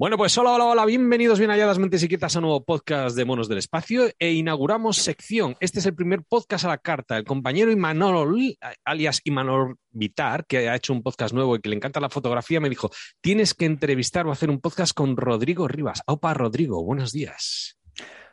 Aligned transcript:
Bueno, 0.00 0.16
pues 0.16 0.38
hola, 0.38 0.52
hola, 0.52 0.64
hola, 0.64 0.86
bienvenidos 0.86 1.38
bien 1.38 1.50
allá 1.50 1.66
las 1.66 1.78
mentes 1.78 2.02
inquietas 2.02 2.34
a 2.34 2.38
un 2.38 2.44
nuevo 2.44 2.64
podcast 2.64 3.14
de 3.14 3.26
Monos 3.26 3.50
del 3.50 3.58
Espacio 3.58 4.08
e 4.18 4.32
inauguramos 4.32 4.96
sección. 4.96 5.58
Este 5.60 5.78
es 5.78 5.84
el 5.84 5.94
primer 5.94 6.22
podcast 6.22 6.64
a 6.64 6.68
la 6.68 6.78
carta. 6.78 7.18
El 7.18 7.24
compañero 7.24 7.70
Imanol, 7.70 8.56
alias 8.82 9.20
Imanol 9.24 9.76
Vitar, 9.90 10.46
que 10.46 10.70
ha 10.70 10.74
hecho 10.74 10.94
un 10.94 11.02
podcast 11.02 11.34
nuevo 11.34 11.54
y 11.54 11.60
que 11.60 11.68
le 11.68 11.76
encanta 11.76 12.00
la 12.00 12.08
fotografía, 12.08 12.60
me 12.60 12.70
dijo, 12.70 12.90
tienes 13.20 13.52
que 13.52 13.66
entrevistar 13.66 14.26
o 14.26 14.32
hacer 14.32 14.48
un 14.48 14.58
podcast 14.58 14.94
con 14.94 15.18
Rodrigo 15.18 15.68
Rivas. 15.68 16.00
Opa, 16.06 16.32
Rodrigo, 16.32 16.82
buenos 16.82 17.12
días. 17.12 17.76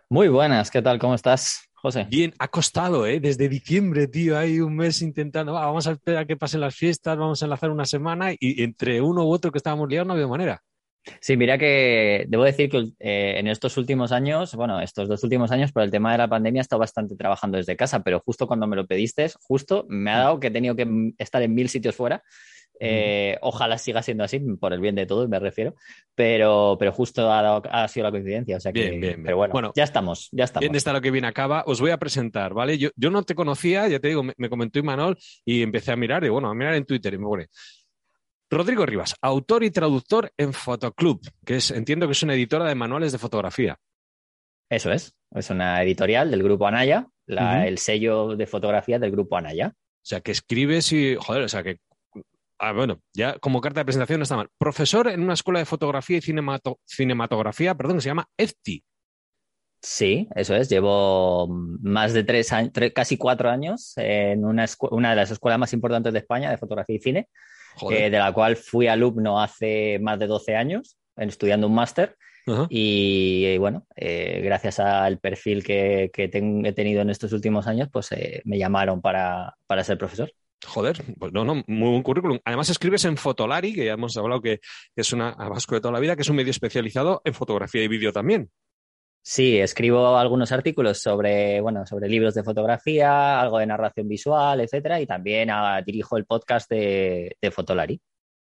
Muy 0.07 0.29
buenas, 0.29 0.71
¿qué 0.71 0.81
tal? 0.81 0.99
¿Cómo 0.99 1.15
estás? 1.15 1.67
José. 1.73 2.07
Bien, 2.09 2.33
ha 2.39 2.47
costado, 2.47 3.05
¿eh? 3.05 3.19
Desde 3.19 3.49
diciembre, 3.49 4.07
tío, 4.07 4.37
hay 4.37 4.61
un 4.61 4.73
mes 4.73 5.01
intentando, 5.01 5.51
vamos 5.51 5.85
a 5.85 5.91
esperar 5.91 6.23
a 6.23 6.25
que 6.25 6.37
pasen 6.37 6.61
las 6.61 6.75
fiestas, 6.75 7.17
vamos 7.17 7.41
a 7.41 7.45
enlazar 7.45 7.71
una 7.71 7.83
semana 7.83 8.31
y 8.31 8.63
entre 8.63 9.01
uno 9.01 9.25
u 9.25 9.33
otro 9.33 9.51
que 9.51 9.57
estábamos 9.57 9.89
liados 9.89 10.07
no 10.07 10.13
había 10.13 10.27
manera. 10.27 10.63
Sí, 11.19 11.37
mira 11.37 11.57
que 11.57 12.25
debo 12.27 12.43
decir 12.43 12.69
que 12.69 12.77
eh, 12.99 13.35
en 13.37 13.47
estos 13.47 13.77
últimos 13.77 14.11
años, 14.11 14.55
bueno, 14.55 14.81
estos 14.81 15.07
dos 15.07 15.23
últimos 15.23 15.51
años, 15.51 15.71
por 15.71 15.83
el 15.83 15.91
tema 15.91 16.11
de 16.11 16.17
la 16.19 16.27
pandemia, 16.27 16.59
he 16.59 16.61
estado 16.61 16.79
bastante 16.79 17.15
trabajando 17.15 17.57
desde 17.57 17.75
casa, 17.75 18.03
pero 18.03 18.19
justo 18.19 18.47
cuando 18.47 18.67
me 18.67 18.75
lo 18.75 18.87
pediste, 18.87 19.29
justo 19.39 19.85
me 19.89 20.11
ha 20.11 20.19
dado 20.19 20.39
que 20.39 20.47
he 20.47 20.51
tenido 20.51 20.75
que 20.75 21.13
estar 21.17 21.41
en 21.41 21.53
mil 21.53 21.69
sitios 21.69 21.95
fuera. 21.95 22.23
Eh, 22.79 23.37
ojalá 23.41 23.77
siga 23.77 24.03
siendo 24.03 24.23
así, 24.23 24.39
por 24.39 24.73
el 24.73 24.79
bien 24.79 24.95
de 24.95 25.05
todos, 25.05 25.27
me 25.27 25.39
refiero, 25.39 25.75
pero, 26.15 26.77
pero 26.79 26.91
justo 26.91 27.31
ha, 27.31 27.87
sido 27.87 28.05
la 28.05 28.11
coincidencia. 28.11 28.57
O 28.57 28.59
sea 28.59 28.71
que, 28.71 28.89
bien, 28.89 29.01
bien, 29.01 29.23
Pero 29.23 29.37
bueno, 29.37 29.71
ya 29.75 29.83
estamos, 29.83 30.29
ya 30.31 30.43
estamos. 30.43 30.61
Bien 30.61 30.75
está 30.75 30.93
lo 30.93 31.01
que 31.01 31.11
viene 31.11 31.27
acaba. 31.27 31.63
Os 31.65 31.81
voy 31.81 31.91
a 31.91 31.97
presentar, 31.97 32.53
¿vale? 32.53 32.77
Yo, 32.77 32.89
yo 32.95 33.09
no 33.09 33.23
te 33.23 33.35
conocía, 33.35 33.87
ya 33.87 33.99
te 33.99 34.09
digo, 34.09 34.23
me, 34.23 34.33
me 34.37 34.49
comentó 34.49 34.79
Imanol 34.79 35.17
y 35.43 35.63
empecé 35.63 35.91
a 35.91 35.95
mirar, 35.95 36.23
y 36.23 36.29
bueno, 36.29 36.49
a 36.49 36.55
mirar 36.55 36.75
en 36.75 36.85
Twitter 36.85 37.13
y 37.13 37.17
me 37.17 37.25
pone, 37.25 37.47
Rodrigo 38.49 38.85
Rivas, 38.85 39.15
autor 39.21 39.63
y 39.63 39.71
traductor 39.71 40.31
en 40.37 40.53
Fotoclub, 40.53 41.21
que 41.45 41.57
es, 41.57 41.71
entiendo 41.71 42.07
que 42.07 42.13
es 42.13 42.23
una 42.23 42.33
editora 42.33 42.65
de 42.65 42.75
manuales 42.75 43.11
de 43.11 43.17
fotografía. 43.17 43.77
Eso 44.69 44.91
es, 44.91 45.15
es 45.31 45.49
una 45.49 45.81
editorial 45.83 46.31
del 46.31 46.43
grupo 46.43 46.67
Anaya, 46.67 47.07
el 47.27 47.77
sello 47.77 48.35
de 48.35 48.47
fotografía 48.47 48.99
del 48.99 49.11
grupo 49.11 49.37
Anaya. 49.37 49.73
O 49.75 50.09
sea, 50.09 50.21
que 50.21 50.31
escribes 50.31 50.93
y, 50.93 51.15
joder, 51.15 51.43
o 51.43 51.49
sea, 51.49 51.63
que, 51.63 51.79
ah, 52.59 52.71
bueno, 52.71 53.01
ya 53.13 53.37
como 53.39 53.59
carta 53.59 53.81
de 53.81 53.85
presentación 53.85 54.19
no 54.19 54.23
está 54.23 54.37
mal. 54.37 54.49
Profesor 54.57 55.09
en 55.09 55.21
una 55.21 55.33
escuela 55.33 55.59
de 55.59 55.65
fotografía 55.65 56.17
y 56.17 56.21
cinematografía, 56.85 57.75
perdón, 57.75 57.97
que 57.97 58.01
se 58.01 58.09
llama 58.09 58.29
EFTI. 58.37 58.83
Sí, 59.81 60.27
eso 60.35 60.55
es. 60.55 60.69
Llevo 60.69 61.47
más 61.49 62.13
de 62.13 62.23
tres 62.23 62.51
años, 62.51 62.71
casi 62.95 63.17
cuatro 63.17 63.49
años 63.49 63.93
en 63.97 64.43
una, 64.45 64.65
una 64.91 65.09
de 65.11 65.15
las 65.17 65.31
escuelas 65.31 65.59
más 65.59 65.73
importantes 65.73 66.13
de 66.13 66.19
España 66.19 66.49
de 66.49 66.57
fotografía 66.57 66.95
y 66.95 66.99
cine 66.99 67.29
eh, 67.91 68.09
de 68.09 68.17
la 68.17 68.31
cual 68.33 68.55
fui 68.55 68.87
alumno 68.87 69.41
hace 69.41 69.99
más 69.99 70.19
de 70.19 70.27
12 70.27 70.55
años, 70.55 70.97
estudiando 71.15 71.67
un 71.67 71.75
máster. 71.75 72.15
Y, 72.69 73.57
bueno, 73.57 73.85
eh, 73.95 74.39
gracias 74.41 74.79
al 74.79 75.19
perfil 75.19 75.63
que, 75.63 76.09
he 76.13 76.73
tenido 76.73 77.01
en 77.01 77.09
estos 77.09 77.33
últimos 77.33 77.67
años, 77.67 77.89
pues 77.91 78.11
eh, 78.13 78.41
me 78.45 78.57
llamaron 78.57 79.01
para, 79.01 79.53
ser 79.83 79.97
profesor. 79.97 80.31
Joder, 80.65 81.03
pues 81.19 81.33
no, 81.33 81.43
no, 81.43 81.63
muy 81.67 81.89
buen 81.89 82.03
currículum. 82.03 82.39
Además 82.45 82.69
escribes 82.69 83.05
en 83.05 83.17
Fotolari, 83.17 83.73
que 83.73 83.85
ya 83.85 83.93
hemos 83.93 84.15
hablado 84.17 84.41
que 84.41 84.59
es 84.95 85.13
una 85.13 85.31
vasco 85.33 85.75
de 85.75 85.81
toda 85.81 85.91
la 85.91 85.99
vida, 85.99 86.15
que 86.15 86.21
es 86.21 86.29
un 86.29 86.37
medio 86.37 86.51
especializado 86.51 87.21
en 87.25 87.33
fotografía 87.33 87.83
y 87.83 87.87
vídeo 87.87 88.11
también. 88.11 88.49
Sí, 89.29 89.59
escribo 89.59 90.17
algunos 90.17 90.53
artículos 90.53 90.99
sobre, 90.99 91.59
bueno, 91.59 91.85
sobre 91.85 92.07
libros 92.07 92.33
de 92.33 92.45
fotografía, 92.45 93.41
algo 93.41 93.59
de 93.59 93.65
narración 93.65 94.07
visual, 94.07 94.61
etcétera, 94.61 95.01
y 95.01 95.05
también 95.05 95.49
ah, 95.51 95.81
dirijo 95.85 96.15
el 96.15 96.23
podcast 96.23 96.69
de, 96.69 97.35
Fotolari. 97.51 97.99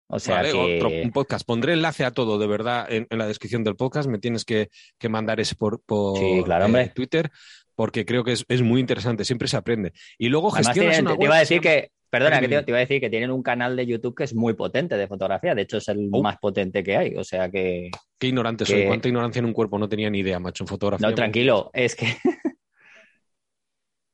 O 0.07 0.21
sea 0.21 0.41
que... 0.41 0.53
otro, 0.53 0.89
un 0.89 1.11
podcast. 1.11 1.45
Pondré 1.45 1.73
enlace 1.73 2.05
a 2.05 2.13
todo, 2.13 2.39
de 2.39 2.47
verdad, 2.47 2.87
en, 2.91 3.09
la 3.11 3.27
descripción 3.27 3.65
del 3.65 3.75
podcast. 3.75 4.09
Me 4.09 4.21
tienes 4.21 4.45
que, 4.45 4.69
mandar 5.11 5.41
ese 5.41 5.57
por, 5.57 5.83
eh, 5.91 6.93
Twitter, 6.95 7.29
porque 7.75 8.07
creo 8.07 8.23
que 8.23 8.35
es, 8.35 8.63
muy 8.63 8.81
interesante. 8.81 9.25
Siempre 9.25 9.49
se 9.49 9.57
aprende. 9.57 9.93
Y 10.17 10.29
luego 10.29 10.53
gestionas 10.53 11.01
una 11.01 11.17
Te 11.17 11.25
iba 11.25 11.35
a 11.35 11.41
decir 11.41 11.61
que 11.61 11.91
Perdona, 12.11 12.41
que 12.41 12.49
te, 12.49 12.65
iba 12.67 12.79
a 12.79 12.81
decir 12.81 13.01
que 13.01 13.11
tienen 13.11 13.31
un 13.31 13.43
canal 13.43 13.77
de 13.77 13.87
YouTube 13.87 14.15
que 14.17 14.25
es 14.25 14.35
muy 14.35 14.55
potente 14.55 14.97
de 14.97 15.07
fotografía. 15.07 15.55
De 15.55 15.63
hecho, 15.63 15.77
es 15.77 15.89
el 15.89 16.09
oh. 16.11 16.23
más 16.23 16.39
potente 16.39 16.83
que 16.83 16.97
hay. 16.97 17.15
O 17.17 17.25
sea 17.25 17.51
que. 17.51 17.91
Qué 18.19 18.29
ignorante 18.29 18.65
soy. 18.65 18.87
¿Cuánta 18.87 19.09
ignorancia 19.09 19.41
en 19.41 19.47
un 19.47 19.53
cuerpo? 19.53 19.79
No 19.79 19.89
tenía 19.89 20.09
ni 20.09 20.21
idea, 20.21 20.39
macho, 20.39 20.65
en 20.65 20.69
fotografía. 20.69 21.07
No, 21.07 21.15
tranquilo. 21.15 21.71
Es 21.75 21.95
que. 21.95 22.07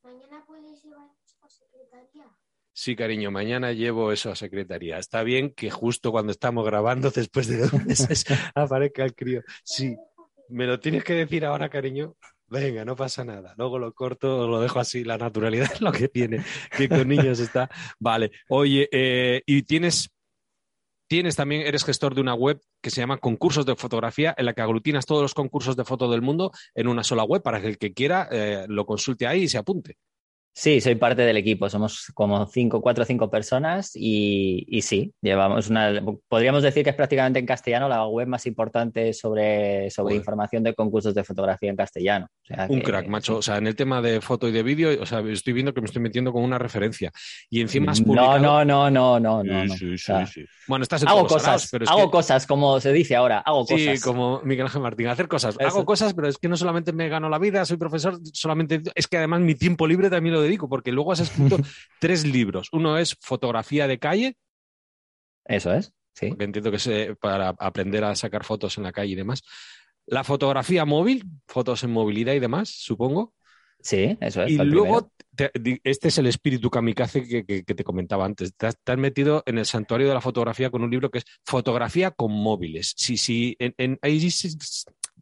¿Mañana 0.02 0.44
puedes 0.44 0.82
llevar 0.82 1.08
a 1.42 1.48
secretaría? 1.48 2.24
Sí, 2.72 2.96
cariño, 2.96 3.30
mañana 3.30 3.72
llevo 3.72 4.10
eso 4.10 4.32
a 4.32 4.36
secretaría. 4.36 4.98
Está 4.98 5.22
bien 5.22 5.52
que 5.54 5.70
justo 5.70 6.10
cuando 6.10 6.32
estamos 6.32 6.66
grabando, 6.66 7.10
después 7.10 7.46
de 7.46 7.58
dos 7.58 7.72
meses, 7.84 8.24
aparezca 8.56 9.04
el 9.04 9.14
crío. 9.14 9.42
Sí, 9.62 9.96
me 10.48 10.66
lo 10.66 10.80
tienes 10.80 11.04
que 11.04 11.14
decir 11.14 11.44
ahora, 11.44 11.68
cariño. 11.68 12.16
Venga, 12.54 12.84
no 12.84 12.94
pasa 12.94 13.24
nada. 13.24 13.52
Luego 13.58 13.80
lo 13.80 13.92
corto, 13.92 14.46
lo 14.46 14.60
dejo 14.60 14.78
así. 14.78 15.02
La 15.02 15.18
naturalidad 15.18 15.72
es 15.72 15.80
lo 15.80 15.90
que 15.90 16.06
tiene, 16.08 16.44
que 16.76 16.88
con 16.88 17.08
niños 17.08 17.40
está. 17.40 17.68
Vale. 17.98 18.30
Oye, 18.48 18.88
eh, 18.92 19.42
y 19.44 19.64
tienes, 19.64 20.14
tienes 21.08 21.34
también, 21.34 21.62
eres 21.62 21.84
gestor 21.84 22.14
de 22.14 22.20
una 22.20 22.34
web 22.34 22.60
que 22.80 22.90
se 22.90 23.00
llama 23.00 23.18
Concursos 23.18 23.66
de 23.66 23.74
Fotografía, 23.74 24.36
en 24.38 24.46
la 24.46 24.52
que 24.52 24.62
aglutinas 24.62 25.04
todos 25.04 25.22
los 25.22 25.34
concursos 25.34 25.74
de 25.74 25.84
foto 25.84 26.08
del 26.08 26.22
mundo 26.22 26.52
en 26.76 26.86
una 26.86 27.02
sola 27.02 27.24
web 27.24 27.42
para 27.42 27.60
que 27.60 27.66
el 27.66 27.76
que 27.76 27.92
quiera 27.92 28.28
eh, 28.30 28.66
lo 28.68 28.86
consulte 28.86 29.26
ahí 29.26 29.42
y 29.42 29.48
se 29.48 29.58
apunte. 29.58 29.96
Sí, 30.56 30.80
soy 30.80 30.94
parte 30.94 31.22
del 31.22 31.36
equipo. 31.36 31.68
Somos 31.68 32.12
como 32.14 32.46
cinco, 32.46 32.80
cuatro 32.80 33.02
o 33.02 33.06
cinco 33.06 33.28
personas 33.28 33.90
y, 33.94 34.64
sí, 34.82 35.12
llevamos 35.20 35.68
una. 35.68 36.00
Podríamos 36.28 36.62
decir 36.62 36.84
que 36.84 36.90
es 36.90 36.96
prácticamente 36.96 37.40
en 37.40 37.46
castellano 37.46 37.88
la 37.88 38.06
web 38.06 38.28
más 38.28 38.46
importante 38.46 39.12
sobre, 39.12 39.90
sobre 39.90 40.14
información 40.14 40.62
de 40.62 40.72
concursos 40.72 41.12
de 41.12 41.24
fotografía 41.24 41.70
en 41.70 41.76
castellano. 41.76 42.28
Un 42.68 42.82
crack, 42.82 43.08
macho. 43.08 43.38
O 43.38 43.42
sea, 43.42 43.56
en 43.56 43.66
el 43.66 43.74
tema 43.74 44.00
de 44.00 44.20
foto 44.20 44.46
y 44.46 44.52
de 44.52 44.62
vídeo, 44.62 44.90
o 45.02 45.06
sea, 45.06 45.20
estoy 45.28 45.54
viendo 45.54 45.74
que 45.74 45.80
me 45.80 45.86
estoy 45.86 46.00
metiendo 46.00 46.32
con 46.32 46.44
una 46.44 46.56
referencia. 46.56 47.10
Y 47.50 47.60
encima 47.60 47.90
has 47.90 48.00
publicado... 48.00 48.38
No, 48.38 48.64
no, 48.64 48.88
no, 48.88 49.18
no, 49.18 49.42
no. 49.42 49.74
Sí, 49.74 49.98
sí, 49.98 50.12
sí, 50.32 50.44
Bueno, 50.68 50.84
estás 50.84 51.02
en 51.02 51.08
Hago 51.08 51.26
cosas, 51.26 51.68
pero 51.72 51.88
hago 51.88 52.12
cosas, 52.12 52.46
como 52.46 52.78
se 52.78 52.92
dice 52.92 53.16
ahora, 53.16 53.40
hago 53.40 53.66
cosas. 53.66 53.98
Sí, 53.98 54.00
como 54.00 54.40
Miguel 54.44 54.66
Ángel 54.66 54.82
Martín, 54.82 55.08
hacer 55.08 55.26
cosas. 55.26 55.56
Hago 55.58 55.84
cosas, 55.84 56.14
pero 56.14 56.28
es 56.28 56.38
que 56.38 56.48
no 56.48 56.56
solamente 56.56 56.92
me 56.92 57.08
gano 57.08 57.28
la 57.28 57.40
vida, 57.40 57.64
soy 57.64 57.76
profesor, 57.76 58.20
solamente 58.32 58.82
es 58.94 59.08
que 59.08 59.16
además 59.16 59.40
mi 59.40 59.56
tiempo 59.56 59.88
libre 59.88 60.08
también 60.10 60.34
lo 60.34 60.43
dedico, 60.44 60.68
porque 60.68 60.92
luego 60.92 61.12
has 61.12 61.20
escrito 61.20 61.56
tres 62.00 62.24
libros. 62.24 62.68
Uno 62.72 62.98
es 62.98 63.16
Fotografía 63.20 63.88
de 63.88 63.98
calle. 63.98 64.36
Eso 65.44 65.72
es, 65.72 65.92
sí. 66.14 66.28
Porque 66.28 66.44
entiendo 66.44 66.70
que 66.70 66.76
es 66.76 67.16
para 67.18 67.48
aprender 67.48 68.04
a 68.04 68.14
sacar 68.14 68.44
fotos 68.44 68.78
en 68.78 68.84
la 68.84 68.92
calle 68.92 69.12
y 69.12 69.16
demás. 69.16 69.42
La 70.06 70.24
fotografía 70.24 70.84
móvil, 70.84 71.24
fotos 71.46 71.82
en 71.82 71.90
movilidad 71.90 72.34
y 72.34 72.40
demás, 72.40 72.68
supongo. 72.68 73.34
Sí, 73.80 74.16
eso 74.20 74.42
es. 74.42 74.52
Y 74.52 74.56
luego, 74.56 75.10
este 75.84 76.08
es 76.08 76.18
el 76.18 76.26
espíritu 76.26 76.70
kamikaze 76.70 77.26
que, 77.26 77.44
que, 77.44 77.74
te 77.74 77.84
comentaba 77.84 78.24
antes. 78.24 78.54
Te 78.54 78.66
has, 78.66 78.76
metido 78.96 79.42
en 79.46 79.58
el 79.58 79.66
santuario 79.66 80.08
de 80.08 80.14
la 80.14 80.22
fotografía 80.22 80.70
con 80.70 80.82
un 80.82 80.90
libro 80.90 81.10
que 81.10 81.18
es 81.18 81.24
Fotografía 81.44 82.10
con 82.10 82.32
móviles. 82.32 82.94
Sí, 82.96 83.18
sí, 83.18 83.56
en, 83.58 83.74
en, 83.76 83.98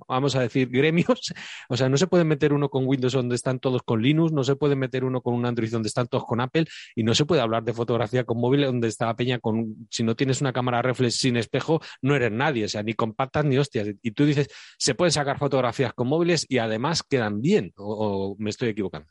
vamos 0.08 0.34
a 0.36 0.40
decir, 0.40 0.68
gremios. 0.68 1.32
O 1.68 1.76
sea, 1.76 1.88
no 1.88 1.96
se 1.96 2.06
puede 2.06 2.24
meter 2.24 2.52
uno 2.52 2.68
con 2.68 2.86
Windows 2.86 3.12
donde 3.12 3.34
están 3.34 3.58
todos 3.58 3.82
con 3.82 4.02
Linux, 4.02 4.32
no 4.32 4.44
se 4.44 4.56
puede 4.56 4.76
meter 4.76 5.04
uno 5.04 5.22
con 5.22 5.34
un 5.34 5.46
Android 5.46 5.70
donde 5.70 5.88
están 5.88 6.06
todos 6.06 6.24
con 6.24 6.40
Apple 6.40 6.66
y 6.94 7.02
no 7.02 7.14
se 7.14 7.24
puede 7.24 7.40
hablar 7.40 7.62
de 7.64 7.72
fotografía 7.72 8.24
con 8.24 8.38
móvil 8.38 8.62
donde 8.62 8.88
está 8.88 9.06
la 9.06 9.16
peña 9.16 9.38
con, 9.38 9.86
si 9.91 10.02
no 10.02 10.14
tienes 10.14 10.41
una 10.41 10.52
cámara 10.52 10.82
reflex 10.82 11.16
sin 11.16 11.36
espejo, 11.36 11.80
no 12.02 12.14
eres 12.14 12.32
nadie, 12.32 12.64
o 12.64 12.68
sea, 12.68 12.82
ni 12.82 12.94
compactas 12.94 13.44
ni 13.44 13.58
hostias. 13.58 13.88
Y 14.02 14.10
tú 14.12 14.24
dices, 14.26 14.48
se 14.78 14.94
pueden 14.94 15.12
sacar 15.12 15.38
fotografías 15.38 15.92
con 15.94 16.08
móviles 16.08 16.46
y 16.48 16.58
además 16.58 17.02
quedan 17.02 17.41
bien, 17.41 17.72
o 17.76 18.36
me 18.38 18.50
estoy 18.50 18.70
equivocando. 18.70 19.08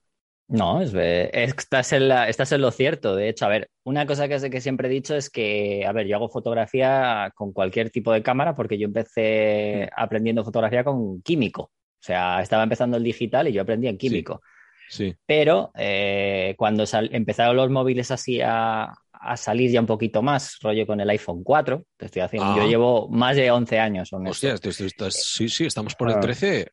No, 0.52 0.82
es, 0.82 0.94
estás, 0.94 1.94
en 1.94 2.12
estás 2.12 2.52
en 2.52 2.62
lo 2.62 2.72
cierto. 2.72 3.16
De 3.16 3.30
hecho, 3.30 3.46
a 3.46 3.50
ver, 3.50 3.70
una 3.86 4.06
cosa 4.06 4.28
que, 4.28 4.50
que 4.50 4.60
siempre 4.60 4.90
he 4.90 4.92
dicho 4.92 5.16
es 5.16 5.30
que, 5.30 5.86
a 5.86 5.94
ver, 5.94 6.08
yo 6.08 6.18
hago 6.18 6.28
fotografía 6.28 7.32
con 7.36 7.54
cualquier 7.54 7.90
tipo 7.90 8.12
de 8.12 8.22
cámara 8.22 8.54
porque 8.54 8.78
yo 8.78 8.86
empecé 8.86 9.90
aprendiendo 9.96 10.44
fotografía 10.44 10.84
con 10.84 11.22
químico. 11.22 11.64
O 11.64 12.04
sea, 12.04 12.42
estaba 12.42 12.64
empezando 12.64 12.98
el 12.98 13.04
digital 13.04 13.48
y 13.48 13.54
yo 13.54 13.62
aprendí 13.62 13.88
en 13.88 13.98
químico. 13.98 14.42
Sí. 14.90 15.16
Pero 15.26 15.72
eh, 15.74 16.54
cuando 16.58 16.84
empezaron 16.92 17.56
los 17.56 17.70
móviles 17.70 18.12
así 18.12 18.42
a, 18.44 18.94
salir 19.38 19.72
ya 19.72 19.80
un 19.80 19.86
poquito 19.86 20.22
más, 20.22 20.58
rollo 20.62 20.86
con 20.86 21.00
el 21.00 21.10
iPhone 21.12 21.44
4, 21.44 21.86
te 21.96 22.08
estoy 22.08 22.24
haciendo, 22.24 22.58
yo 22.58 22.64
ah. 22.64 22.68
llevo 22.68 23.08
más 23.08 23.38
de 23.38 23.52
11 23.52 23.80
años. 23.80 24.10
Hostia, 24.12 24.58
sí, 24.58 25.48
sí, 25.48 25.66
estamos 25.66 25.96
por 25.96 26.10
el 26.10 26.20
13. 26.20 26.68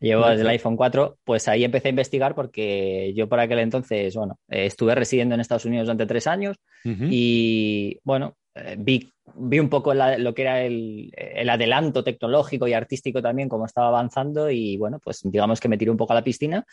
Llevo 0.00 0.28
desde 0.28 0.42
el 0.42 0.48
iPhone 0.48 0.76
4, 0.76 1.18
pues 1.24 1.48
ahí 1.48 1.64
empecé 1.64 1.88
a 1.88 1.90
investigar 1.90 2.34
porque 2.34 3.12
yo 3.16 3.28
por 3.28 3.40
aquel 3.40 3.58
entonces, 3.58 4.14
bueno, 4.14 4.38
eh, 4.48 4.66
estuve 4.66 4.94
residiendo 4.94 5.34
en 5.34 5.40
Estados 5.40 5.64
Unidos 5.64 5.86
durante 5.86 6.06
tres 6.06 6.28
años 6.28 6.56
y, 6.84 7.98
bueno, 8.04 8.36
eh, 8.54 8.76
vi, 8.78 9.10
vi 9.34 9.58
un 9.58 9.68
poco 9.68 9.92
lo 9.94 10.34
que 10.34 10.42
era 10.42 10.62
el, 10.62 11.10
adelanto 11.50 12.04
tecnológico 12.04 12.68
y 12.68 12.74
artístico 12.74 13.20
también, 13.20 13.48
cómo 13.48 13.66
estaba 13.66 13.88
avanzando 13.88 14.50
y, 14.50 14.76
bueno, 14.76 15.00
pues 15.02 15.20
digamos 15.24 15.58
que 15.58 15.68
me 15.68 15.76
tiré 15.76 15.90
un 15.90 15.96
poco 15.96 16.12
a 16.12 16.16
la 16.16 16.24
piscina, 16.24 16.64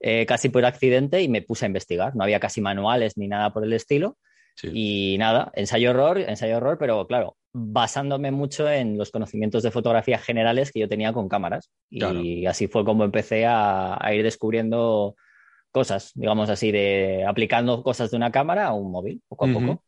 eh, 0.00 0.26
casi 0.26 0.48
por 0.48 0.64
accidente 0.64 1.22
y 1.22 1.28
me 1.28 1.42
puse 1.42 1.66
a 1.66 1.68
investigar. 1.68 2.16
No 2.16 2.24
había 2.24 2.40
casi 2.40 2.60
manuales 2.60 3.16
ni 3.16 3.28
nada 3.28 3.52
por 3.52 3.64
el 3.64 3.72
estilo. 3.72 4.16
Y 4.62 5.16
nada, 5.18 5.50
ensayo 5.54 5.90
horror, 5.90 6.18
ensayo 6.18 6.58
horror, 6.58 6.78
pero 6.78 7.08
claro, 7.08 7.36
basándome 7.56 8.32
mucho 8.32 8.68
en 8.68 8.98
los 8.98 9.12
conocimientos 9.12 9.62
de 9.62 9.70
fotografía 9.70 10.18
generales 10.18 10.72
que 10.72 10.80
yo 10.80 10.88
tenía 10.88 11.12
con 11.12 11.28
cámaras. 11.28 11.70
Y 11.88 12.46
así 12.46 12.66
fue 12.66 12.84
como 12.84 13.04
empecé 13.04 13.46
a, 13.46 13.96
ir 14.12 14.24
descubriendo 14.24 15.14
cosas, 15.70 16.10
digamos 16.14 16.50
así, 16.50 16.72
de 16.72 17.24
aplicando 17.26 17.82
cosas 17.82 18.10
de 18.10 18.16
una 18.16 18.32
cámara 18.32 18.66
a 18.66 18.74
un 18.74 18.90
móvil, 18.90 19.22
poco 19.28 19.46
a 19.46 19.52
poco. 19.52 19.82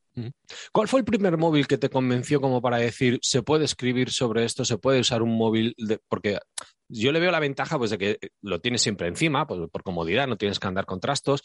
¿Cuál 0.72 0.88
fue 0.88 1.00
el 1.00 1.04
primer 1.04 1.36
móvil 1.36 1.66
que 1.66 1.76
te 1.76 1.90
convenció 1.90 2.40
como 2.40 2.62
para 2.62 2.78
decir, 2.78 3.18
se 3.20 3.42
puede 3.42 3.64
escribir 3.64 4.10
sobre 4.10 4.44
esto, 4.44 4.64
se 4.64 4.78
puede 4.78 5.00
usar 5.00 5.22
un 5.22 5.36
móvil? 5.36 5.74
porque 6.08 6.38
yo 6.88 7.10
le 7.10 7.20
veo 7.20 7.32
la 7.32 7.40
ventaja 7.40 7.78
pues, 7.78 7.90
de 7.90 7.98
que 7.98 8.18
lo 8.42 8.60
tienes 8.60 8.80
siempre 8.80 9.08
encima, 9.08 9.46
pues, 9.46 9.60
por 9.70 9.82
comodidad, 9.82 10.28
no 10.28 10.36
tienes 10.36 10.60
que 10.60 10.68
andar 10.68 10.86
con 10.86 11.00
trastos, 11.00 11.42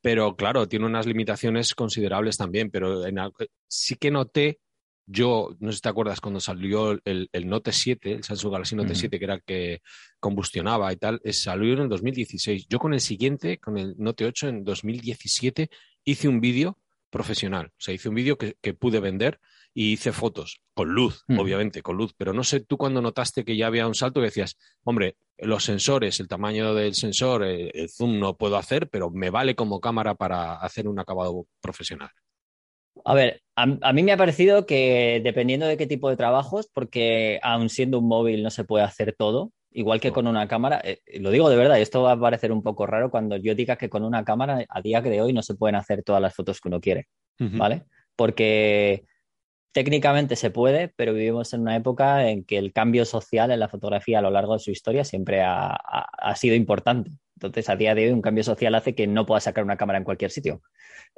pero 0.00 0.36
claro, 0.36 0.68
tiene 0.68 0.86
unas 0.86 1.06
limitaciones 1.06 1.74
considerables 1.74 2.36
también, 2.36 2.70
pero 2.70 3.02
sí 3.68 3.96
que 3.96 4.12
noté 4.12 4.60
yo, 5.06 5.54
no 5.60 5.70
sé 5.70 5.76
si 5.76 5.82
te 5.82 5.88
acuerdas 5.88 6.20
cuando 6.20 6.40
salió 6.40 6.98
el, 7.04 7.28
Note 7.44 7.72
7, 7.72 8.12
el 8.12 8.24
Samsung 8.24 8.52
Galaxy 8.52 8.76
Note 8.76 8.94
7, 8.94 9.18
que 9.18 9.24
era 9.24 9.34
el 9.34 9.42
que 9.42 9.82
combustionaba 10.18 10.92
y 10.92 10.96
tal, 10.96 11.20
salió 11.30 11.74
en 11.74 11.80
el 11.80 11.88
2016. 11.88 12.66
Yo 12.68 12.78
con 12.78 12.94
el 12.94 13.00
siguiente, 13.00 13.58
con 13.58 13.76
el 13.76 13.94
Note 13.98 14.24
8 14.24 14.48
en 14.48 14.64
2017, 14.64 15.68
hice 16.04 16.28
un 16.28 16.40
vídeo 16.40 16.78
profesional. 17.10 17.66
O 17.66 17.80
sea, 17.80 17.94
hice 17.94 18.08
un 18.08 18.16
vídeo 18.16 18.36
que, 18.36 18.74
pude 18.74 18.98
vender 18.98 19.38
y 19.72 19.92
hice 19.92 20.10
fotos, 20.12 20.62
con 20.74 20.88
luz, 20.88 21.24
obviamente, 21.28 21.82
con 21.82 21.96
luz. 21.96 22.12
Pero 22.16 22.32
no 22.32 22.42
sé 22.42 22.60
tú 22.60 22.76
cuando 22.76 23.02
notaste 23.02 23.44
que 23.44 23.56
ya 23.56 23.66
había 23.68 23.86
un 23.86 23.94
salto 23.94 24.20
que 24.20 24.26
decías, 24.26 24.56
hombre, 24.82 25.16
los 25.38 25.64
sensores, 25.64 26.18
el 26.18 26.28
tamaño 26.28 26.74
del 26.74 26.94
sensor, 26.94 27.44
eh, 27.44 27.70
el 27.74 27.88
zoom 27.88 28.18
no 28.18 28.36
puedo 28.36 28.56
hacer, 28.56 28.88
pero 28.88 29.10
me 29.10 29.30
vale 29.30 29.54
como 29.54 29.80
cámara 29.80 30.14
para 30.14 30.54
hacer 30.54 30.88
un 30.88 30.98
acabado 30.98 31.46
profesional. 31.60 32.10
A 33.04 33.14
ver, 33.14 33.42
a, 33.56 33.92
mí 33.92 34.02
me 34.02 34.12
ha 34.12 34.16
parecido 34.16 34.66
que 34.66 35.20
dependiendo 35.22 35.66
de 35.66 35.76
qué 35.76 35.86
tipo 35.86 36.10
de 36.10 36.16
trabajos, 36.16 36.68
porque 36.72 37.38
aun 37.42 37.68
siendo 37.68 37.98
un 37.98 38.08
móvil 38.08 38.42
no 38.42 38.50
se 38.50 38.64
puede 38.64 38.84
hacer 38.84 39.14
todo, 39.16 39.52
igual 39.70 40.00
que 40.00 40.12
con 40.12 40.26
una 40.26 40.48
cámara, 40.48 40.80
eh, 40.84 41.00
lo 41.20 41.30
digo 41.30 41.48
de 41.48 41.56
verdad, 41.56 41.78
y 41.78 41.82
esto 41.82 42.02
va 42.02 42.12
a 42.12 42.20
parecer 42.20 42.52
un 42.52 42.62
poco 42.62 42.86
raro 42.86 43.10
cuando 43.10 43.36
yo 43.36 43.54
diga 43.54 43.76
que 43.76 43.88
con 43.88 44.04
una 44.04 44.24
cámara 44.24 44.64
a 44.68 44.80
día 44.80 45.00
de 45.00 45.20
hoy 45.20 45.32
no 45.32 45.42
se 45.42 45.54
pueden 45.54 45.76
hacer 45.76 46.02
todas 46.02 46.22
las 46.22 46.34
fotos 46.34 46.60
que 46.60 46.68
uno 46.68 46.80
quiere, 46.80 47.08
¿vale? 47.38 47.84
Porque 48.16 49.04
técnicamente 49.72 50.36
se 50.36 50.50
puede, 50.50 50.92
pero 50.96 51.12
vivimos 51.14 51.52
en 51.52 51.62
una 51.62 51.76
época 51.76 52.28
en 52.28 52.44
que 52.44 52.58
el 52.58 52.72
cambio 52.72 53.04
social 53.04 53.50
en 53.50 53.60
la 53.60 53.68
fotografía 53.68 54.20
a 54.20 54.22
lo 54.22 54.30
largo 54.30 54.54
de 54.54 54.60
su 54.60 54.70
historia 54.70 55.04
siempre 55.04 55.42
ha 55.42 56.34
sido 56.36 56.54
importante. 56.54 57.10
Entonces, 57.36 57.68
a 57.68 57.76
día 57.76 57.94
de 57.94 58.06
hoy, 58.06 58.12
un 58.12 58.22
cambio 58.22 58.44
social 58.44 58.74
hace 58.74 58.94
que 58.94 59.06
no 59.06 59.26
puedas 59.26 59.44
sacar 59.44 59.64
una 59.64 59.76
cámara 59.76 59.98
en 59.98 60.04
cualquier 60.04 60.30
sitio. 60.30 60.62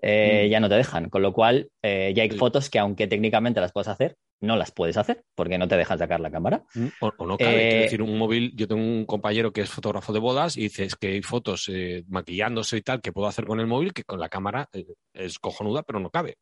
Eh, 0.02 0.44
mm. 0.46 0.50
Ya 0.50 0.60
no 0.60 0.68
te 0.68 0.74
dejan. 0.74 1.10
Con 1.10 1.22
lo 1.22 1.32
cual, 1.32 1.70
eh, 1.82 2.12
ya 2.14 2.22
hay 2.22 2.30
fotos 2.30 2.70
que, 2.70 2.78
aunque 2.78 3.06
técnicamente 3.06 3.60
las 3.60 3.72
puedas 3.72 3.88
hacer, 3.88 4.16
no 4.40 4.56
las 4.56 4.70
puedes 4.70 4.96
hacer 4.96 5.24
porque 5.34 5.56
no 5.56 5.66
te 5.66 5.76
dejan 5.76 5.98
sacar 5.98 6.20
la 6.20 6.30
cámara. 6.30 6.64
Mm, 6.74 6.86
o, 7.00 7.26
no 7.26 7.38
cabe. 7.38 7.78
Eh, 7.78 7.82
decir, 7.82 8.02
un 8.02 8.18
móvil. 8.18 8.52
Yo 8.54 8.66
tengo 8.66 8.82
un 8.82 9.04
compañero 9.06 9.52
que 9.52 9.62
es 9.62 9.70
fotógrafo 9.70 10.12
de 10.12 10.18
bodas 10.18 10.56
y 10.56 10.62
dice 10.62 10.88
que 10.98 11.08
hay 11.08 11.22
fotos 11.22 11.70
maquillándose 12.08 12.76
y 12.78 12.82
tal 12.82 13.00
que 13.00 13.12
puedo 13.12 13.28
hacer 13.28 13.46
con 13.46 13.60
el 13.60 13.66
móvil 13.66 13.92
que 13.92 14.04
con 14.04 14.20
la 14.20 14.28
cámara 14.28 14.68
es 15.12 15.38
cojonuda, 15.38 15.82
pero 15.82 16.00
no 16.00 16.10
cabe. 16.10 16.36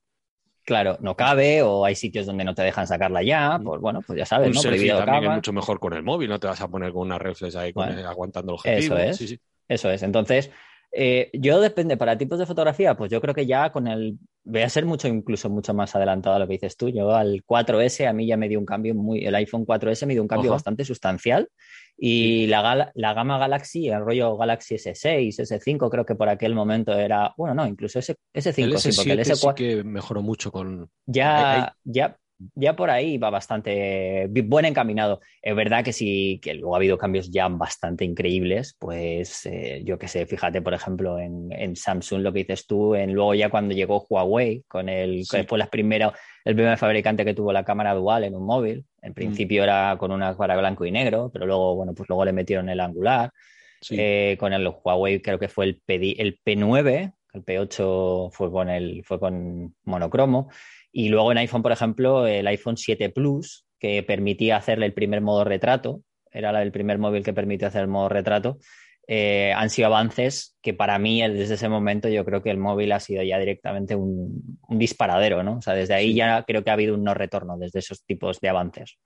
Claro, 0.65 0.97
no 1.01 1.15
cabe, 1.15 1.61
o 1.61 1.85
hay 1.85 1.95
sitios 1.95 2.25
donde 2.25 2.43
no 2.43 2.55
te 2.55 2.63
dejan 2.63 2.87
sacarla 2.87 3.23
ya, 3.23 3.61
pues 3.63 3.83
bueno, 3.83 4.01
pues 4.01 4.19
ya 4.19 4.25
sabes, 4.25 4.49
un 4.49 4.55
¿no? 4.55 4.97
también 4.97 5.25
es 5.25 5.31
mucho 5.31 5.53
mejor 5.53 5.79
con 5.79 5.93
el 5.93 6.03
móvil, 6.03 6.31
no 6.31 6.41
te 6.41 6.47
vas 6.47 6.61
a 6.63 6.69
poner 6.69 6.91
con 6.91 7.03
una 7.03 7.19
reflex 7.19 7.55
ahí 7.55 7.71
aguantando 7.77 8.53
el 8.53 8.55
objetivo. 8.55 8.97
Eso 8.97 9.11
es. 9.11 9.17
Sí, 9.19 9.29
sí. 9.29 9.39
Eso 9.69 9.91
es. 9.91 10.03
Entonces, 10.03 10.51
eh, 10.97 11.31
yo 11.33 11.61
depende, 11.61 11.97
para 11.97 12.17
tipos 12.17 12.39
de 12.39 12.47
fotografía, 12.47 12.97
pues 12.97 13.11
yo 13.11 13.21
creo 13.21 13.35
que 13.35 13.47
ya 13.47 13.73
con 13.73 13.89
el, 13.89 14.19
voy 14.45 14.63
a 14.63 14.69
ser 14.69 14.85
mucho, 14.87 15.09
incluso 15.09 15.51
mucho 15.51 15.75
más 15.75 15.97
adelantado 15.97 16.37
a 16.37 16.39
lo 16.39 16.47
que 16.47 16.53
dices 16.53 16.77
tú. 16.77 16.89
Yo 16.89 17.15
al 17.15 17.43
4S 17.45 18.07
a 18.07 18.13
mí 18.13 18.27
ya 18.27 18.37
me 18.37 18.49
dio 18.49 18.61
un 18.61 18.67
cambio 18.67 18.95
muy, 18.95 19.25
el 19.25 19.35
iPhone 19.35 19.67
4S 19.67 20.07
me 20.07 20.13
dio 20.13 20.23
un 20.23 20.29
cambio 20.29 20.53
bastante 20.53 20.85
sustancial 20.85 21.49
y 21.97 22.47
la, 22.47 22.93
la, 22.95 23.15
gama 23.15 23.39
Galaxy, 23.39 23.89
el 23.89 24.05
rollo 24.05 24.37
Galaxy 24.37 24.77
S6, 24.77 25.29
S5, 25.29 25.91
creo 25.91 26.05
que 26.05 26.15
por 26.15 26.29
aquel 26.29 26.55
momento 26.55 26.93
era, 26.93 27.33
bueno, 27.37 27.55
no, 27.55 27.67
incluso 27.67 27.99
S, 27.99 28.15
S5, 28.33 28.63
el 28.65 28.79
sí, 28.79 28.91
porque 28.97 29.13
el 29.13 29.21
S4 29.21 29.49
sí 29.49 29.55
que 29.55 29.85
mejoró 29.85 30.23
mucho 30.23 30.51
con... 30.51 30.89
Ya, 31.07 31.75
ya, 31.85 32.17
ya 32.55 32.77
por 32.77 32.91
ahí 32.91 33.19
va 33.19 33.31
bastante 33.31 34.29
buen 34.29 34.65
encaminado. 34.65 35.21
Es 35.43 35.55
verdad 35.55 35.85
que 35.85 35.93
sí, 35.93 36.41
que 36.43 36.55
luego 36.55 36.75
ha 36.75 36.79
habido 36.79 36.99
cambios 36.99 37.31
ya 37.31 37.49
bastante 37.49 38.05
increíbles, 38.05 38.77
pues 38.79 39.47
eh, 39.47 39.83
yo 39.85 39.99
qué 39.99 40.09
sé, 40.09 40.27
fíjate 40.27 40.63
por 40.63 40.75
ejemplo 40.75 41.19
en, 41.19 41.77
Samsung 41.77 42.23
lo 42.23 42.33
que 42.33 42.41
dices 42.41 42.67
tú, 42.67 42.95
en, 42.95 43.13
luego 43.13 43.35
ya 43.35 43.49
cuando 43.51 43.75
llegó 43.75 44.07
Huawei, 44.09 44.65
con 44.69 44.89
el, 44.89 45.25
que 45.31 45.45
fue 45.45 45.59
la 45.59 45.67
primera, 45.67 46.13
el 46.45 46.55
primer 46.55 46.79
fabricante 46.79 47.25
que 47.25 47.35
tuvo 47.35 47.53
la 47.53 47.65
cámara 47.65 47.95
dual 47.95 48.25
en 48.25 48.35
un 48.35 48.45
móvil, 48.45 48.85
en 49.03 49.11
mm. 49.13 49.15
principio 49.15 49.63
era 49.63 49.97
con 49.99 50.13
una 50.13 50.33
cámara 50.33 50.57
blanco 50.57 50.85
y 50.85 50.91
negro, 50.91 51.31
pero 51.33 51.47
luego, 51.47 51.75
bueno, 51.77 51.95
pues 51.95 52.09
luego 52.09 52.25
le 52.25 52.33
metieron 52.33 52.69
el 52.69 52.81
angular. 52.81 53.31
Eh, 53.91 54.37
con 54.41 54.55
el 54.55 54.67
Huawei 54.67 55.21
creo 55.21 55.39
que 55.39 55.49
fue 55.49 55.67
el, 55.67 55.81
P, 55.85 56.17
el 56.19 56.41
P9, 56.43 57.13
el 57.35 57.45
P8 57.45 58.31
fue 58.33 58.51
con, 58.51 58.71
el, 58.71 59.05
fue 59.05 59.19
con 59.21 59.75
monocromo. 59.85 60.49
Y 60.97 61.09
luego 61.09 61.33
en 61.33 61.39
iPhone, 61.39 61.63
por 61.63 61.73
ejemplo, 61.73 62.25
el 62.25 62.47
iPhone 62.47 62.77
7 62.77 63.11
Plus, 63.11 63.67
que 63.81 64.05
permitía 64.05 64.57
hacerle 64.57 64.87
el 64.87 64.95
primer 64.95 65.23
modo 65.23 65.43
retrato, 65.43 66.03
era 66.31 66.63
el 66.63 66.71
primer 66.71 66.99
móvil 66.99 67.25
que 67.25 67.33
permite 67.33 67.67
hacer 67.67 67.83
el 67.83 67.89
modo 67.89 68.09
retrato, 68.09 68.59
eh, 69.09 69.53
han 69.57 69.71
sido 69.71 69.87
avances 69.87 70.57
que 70.63 70.73
para 70.73 71.01
mí 71.01 71.21
desde 71.21 71.55
ese 71.55 71.69
momento 71.69 72.09
yo 72.09 72.25
creo 72.25 72.45
que 72.45 72.51
el 72.51 72.59
móvil 72.59 72.93
ha 72.93 73.01
sido 73.01 73.25
ya 73.25 73.41
directamente 73.41 73.97
un, 73.97 74.57
disparadero, 74.69 75.43
¿no? 75.43 75.59
O 75.59 75.63
sea, 75.63 75.75
desde 75.75 75.95
ahí 75.95 76.15
ya 76.15 76.45
creo 76.45 76.63
que 76.63 76.71
ha 76.71 76.75
habido 76.75 76.95
un 76.95 77.03
no 77.03 77.13
retorno 77.13 77.59
desde 77.59 77.81
esos 77.81 78.05
tipos 78.05 78.39
de 78.39 78.51
avances 78.51 78.97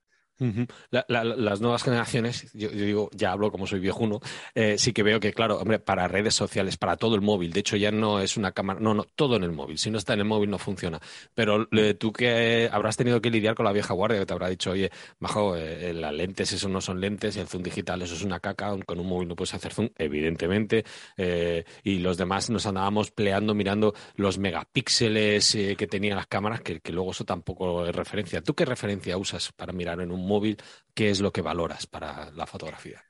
las 0.90 1.60
nuevas 1.60 1.82
generaciones, 1.82 2.50
yo, 2.52 2.70
digo, 2.70 3.10
ya 3.12 3.32
hablo 3.32 3.50
como 3.50 3.66
soy 3.66 3.80
viejuno, 3.80 4.20
eh, 4.54 4.76
sí 4.78 4.92
que 4.92 5.02
veo 5.02 5.20
que, 5.20 5.32
claro, 5.32 5.58
hombre, 5.58 5.78
para 5.78 6.08
redes 6.08 6.34
sociales, 6.34 6.76
para 6.76 6.96
todo 6.96 7.14
el 7.14 7.20
móvil, 7.20 7.52
de 7.52 7.60
hecho 7.60 7.76
ya 7.76 7.90
no 7.90 8.20
es 8.20 8.36
una 8.36 8.52
cámara, 8.52 8.80
no, 8.80 8.94
no, 8.94 9.04
todo 9.04 9.36
en 9.36 9.44
el 9.44 9.52
móvil, 9.52 9.78
si 9.78 9.90
no 9.90 9.98
está 9.98 10.14
en 10.14 10.20
el 10.20 10.24
móvil 10.24 10.50
no 10.50 10.58
funciona. 10.58 11.00
Pero 11.34 11.66
tú 11.98 12.12
que 12.12 12.68
habrás 12.70 12.96
tenido 12.96 13.20
que 13.20 13.30
lidiar 13.30 13.54
con 13.54 13.64
la 13.64 13.72
vieja 13.72 13.94
guardia 13.94 14.20
que 14.20 14.26
te 14.26 14.32
habrá 14.32 14.48
dicho, 14.48 14.70
oye, 14.70 14.90
bajo, 15.18 15.56
eh, 15.56 15.92
las 15.92 16.12
lentes, 16.12 16.52
eso 16.52 16.68
no 16.68 16.80
son 16.80 17.00
lentes, 17.00 17.36
el 17.36 17.48
zoom 17.48 17.62
digital, 17.62 18.02
eso 18.02 18.14
es 18.14 18.22
una 18.22 18.40
caca, 18.40 18.76
con 18.86 19.00
un 19.00 19.06
móvil 19.06 19.28
no 19.28 19.36
puedes 19.36 19.54
hacer 19.54 19.72
zoom, 19.72 19.88
evidentemente, 19.96 20.84
eh, 21.16 21.64
y 21.82 21.98
los 21.98 22.16
demás 22.16 22.50
nos 22.50 22.66
andábamos 22.66 23.10
peleando 23.10 23.54
mirando 23.54 23.94
los 24.14 24.38
megapíxeles 24.38 25.56
que 25.76 25.86
tenían 25.86 26.16
las 26.16 26.26
cámaras, 26.26 26.60
que, 26.60 26.80
que 26.80 26.92
luego 26.92 27.10
eso 27.10 27.24
tampoco 27.24 27.86
es 27.86 27.94
referencia. 27.94 28.40
¿Tú 28.42 28.54
qué 28.54 28.64
referencia 28.64 29.16
usas 29.16 29.52
para 29.52 29.72
mirar 29.72 30.00
en 30.00 30.12
un 30.12 30.27
móvil, 30.28 30.58
¿qué 30.94 31.10
es 31.10 31.20
lo 31.20 31.32
que 31.32 31.42
valoras 31.42 31.86
para 31.86 32.30
la 32.32 32.46
fotografía? 32.46 33.04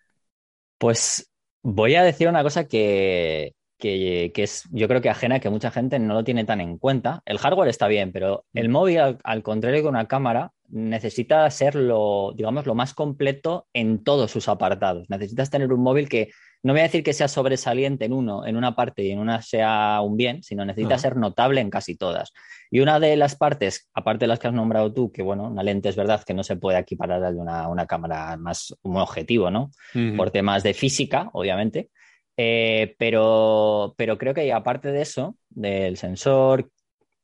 Pues 0.79 1.31
voy 1.63 1.97
a 1.97 2.03
decir 2.05 2.29
una 2.29 2.43
cosa 2.43 2.67
que, 2.69 3.55
es 3.81 4.69
yo 4.71 4.89
creo 4.89 5.01
que 5.01 5.11
ajena, 5.11 5.41
que 5.41 5.51
mucha 5.51 5.71
gente 5.71 5.99
no 5.99 6.15
lo 6.15 6.25
tiene 6.25 6.45
tan 6.45 6.61
en 6.61 6.79
cuenta. 6.79 7.23
El 7.25 7.39
hardware 7.39 7.69
está 7.69 7.89
bien, 7.89 8.13
pero 8.13 8.45
el 8.53 8.69
móvil, 8.69 9.19
al, 9.23 9.43
contrario 9.43 9.83
que 9.83 9.89
una 9.89 10.09
cámara, 10.09 10.53
necesita 10.69 11.49
ser 11.51 11.75
lo, 11.75 12.33
digamos, 12.35 12.67
lo 12.67 12.75
más 12.75 12.95
completo 12.95 13.69
en 13.73 14.03
todos 14.03 14.31
sus 14.31 14.49
apartados. 14.49 15.09
Necesitas 15.09 15.51
tener 15.51 15.73
un 15.73 15.83
móvil 15.83 16.09
que 16.09 16.31
no 16.63 16.73
voy 16.73 16.81
a 16.81 16.85
decir 16.85 17.05
que 17.05 17.13
sea 17.13 17.29
sobresaliente 17.29 18.05
en 18.05 18.13
uno, 18.13 18.45
en 18.45 18.57
una 18.57 18.75
parte 18.75 19.05
y 19.05 19.13
en 19.13 19.21
una 19.21 19.43
sea 19.43 20.01
un 20.03 20.17
bien, 20.17 20.43
sino 20.43 20.65
necesita 20.65 20.99
ser 20.99 21.17
notable 21.17 21.61
en 21.61 21.71
casi 21.71 21.97
todas. 21.97 22.33
Y 22.71 22.81
una 22.81 22.99
de 22.99 23.17
las 23.17 23.37
partes, 23.37 23.89
aparte 23.95 24.25
de 24.25 24.29
las 24.29 24.39
que 24.39 24.49
has 24.49 24.55
nombrado 24.55 24.93
tú, 24.93 25.13
que 25.13 25.23
bueno, 25.23 25.45
una 25.45 25.63
lente 25.63 25.89
es 25.89 25.97
verdad 25.97 26.23
que 26.25 26.35
no 26.35 26.43
se 26.43 26.57
puede 26.57 26.79
equiparar 26.79 27.25
a 27.25 27.31
una, 27.31 27.69
una 27.69 27.87
cámara 27.87 28.37
más 28.37 28.75
un 28.83 28.97
objetivo, 28.97 29.51
¿no? 29.51 29.71
Por 30.17 30.31
temas 30.31 30.63
de 30.63 30.75
física, 30.75 31.31
obviamente. 31.33 31.91
Eh, 32.39 32.95
pero, 32.99 33.95
pero 33.99 34.17
creo 34.17 34.33
que 34.33 34.51
aparte 34.53 34.91
de 34.93 35.03
eso, 35.03 35.37
del 35.51 35.99
sensor, 35.99 36.71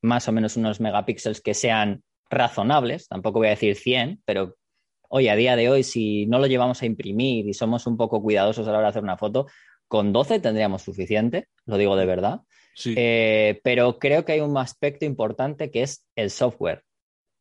más 0.03 0.27
o 0.27 0.31
menos 0.31 0.57
unos 0.57 0.79
megapíxeles 0.79 1.41
que 1.41 1.55
sean 1.55 2.03
razonables, 2.29 3.07
tampoco 3.07 3.39
voy 3.39 3.47
a 3.47 3.51
decir 3.51 3.75
100, 3.75 4.21
pero 4.25 4.55
Oye, 5.09 5.29
a 5.29 5.35
día 5.35 5.55
de 5.55 5.69
hoy, 5.69 5.83
si 5.83 6.25
no 6.25 6.39
lo 6.39 6.47
llevamos 6.47 6.81
a 6.81 6.85
imprimir 6.85 7.47
y 7.47 7.53
somos 7.53 7.87
un 7.87 7.97
poco 7.97 8.21
cuidadosos 8.21 8.67
a 8.67 8.71
la 8.71 8.79
hora 8.79 8.87
de 8.87 8.89
hacer 8.89 9.03
una 9.03 9.17
foto, 9.17 9.47
con 9.87 10.11
12 10.11 10.39
tendríamos 10.39 10.81
suficiente, 10.81 11.47
lo 11.65 11.77
digo 11.77 11.95
de 11.95 12.05
verdad. 12.05 12.41
Eh, 12.83 13.61
pero 13.63 13.97
creo 13.99 14.25
que 14.25 14.33
hay 14.33 14.41
un 14.41 14.57
aspecto 14.57 15.05
importante 15.05 15.71
que 15.71 15.83
es 15.83 16.05
el 16.15 16.29
software. 16.29 16.83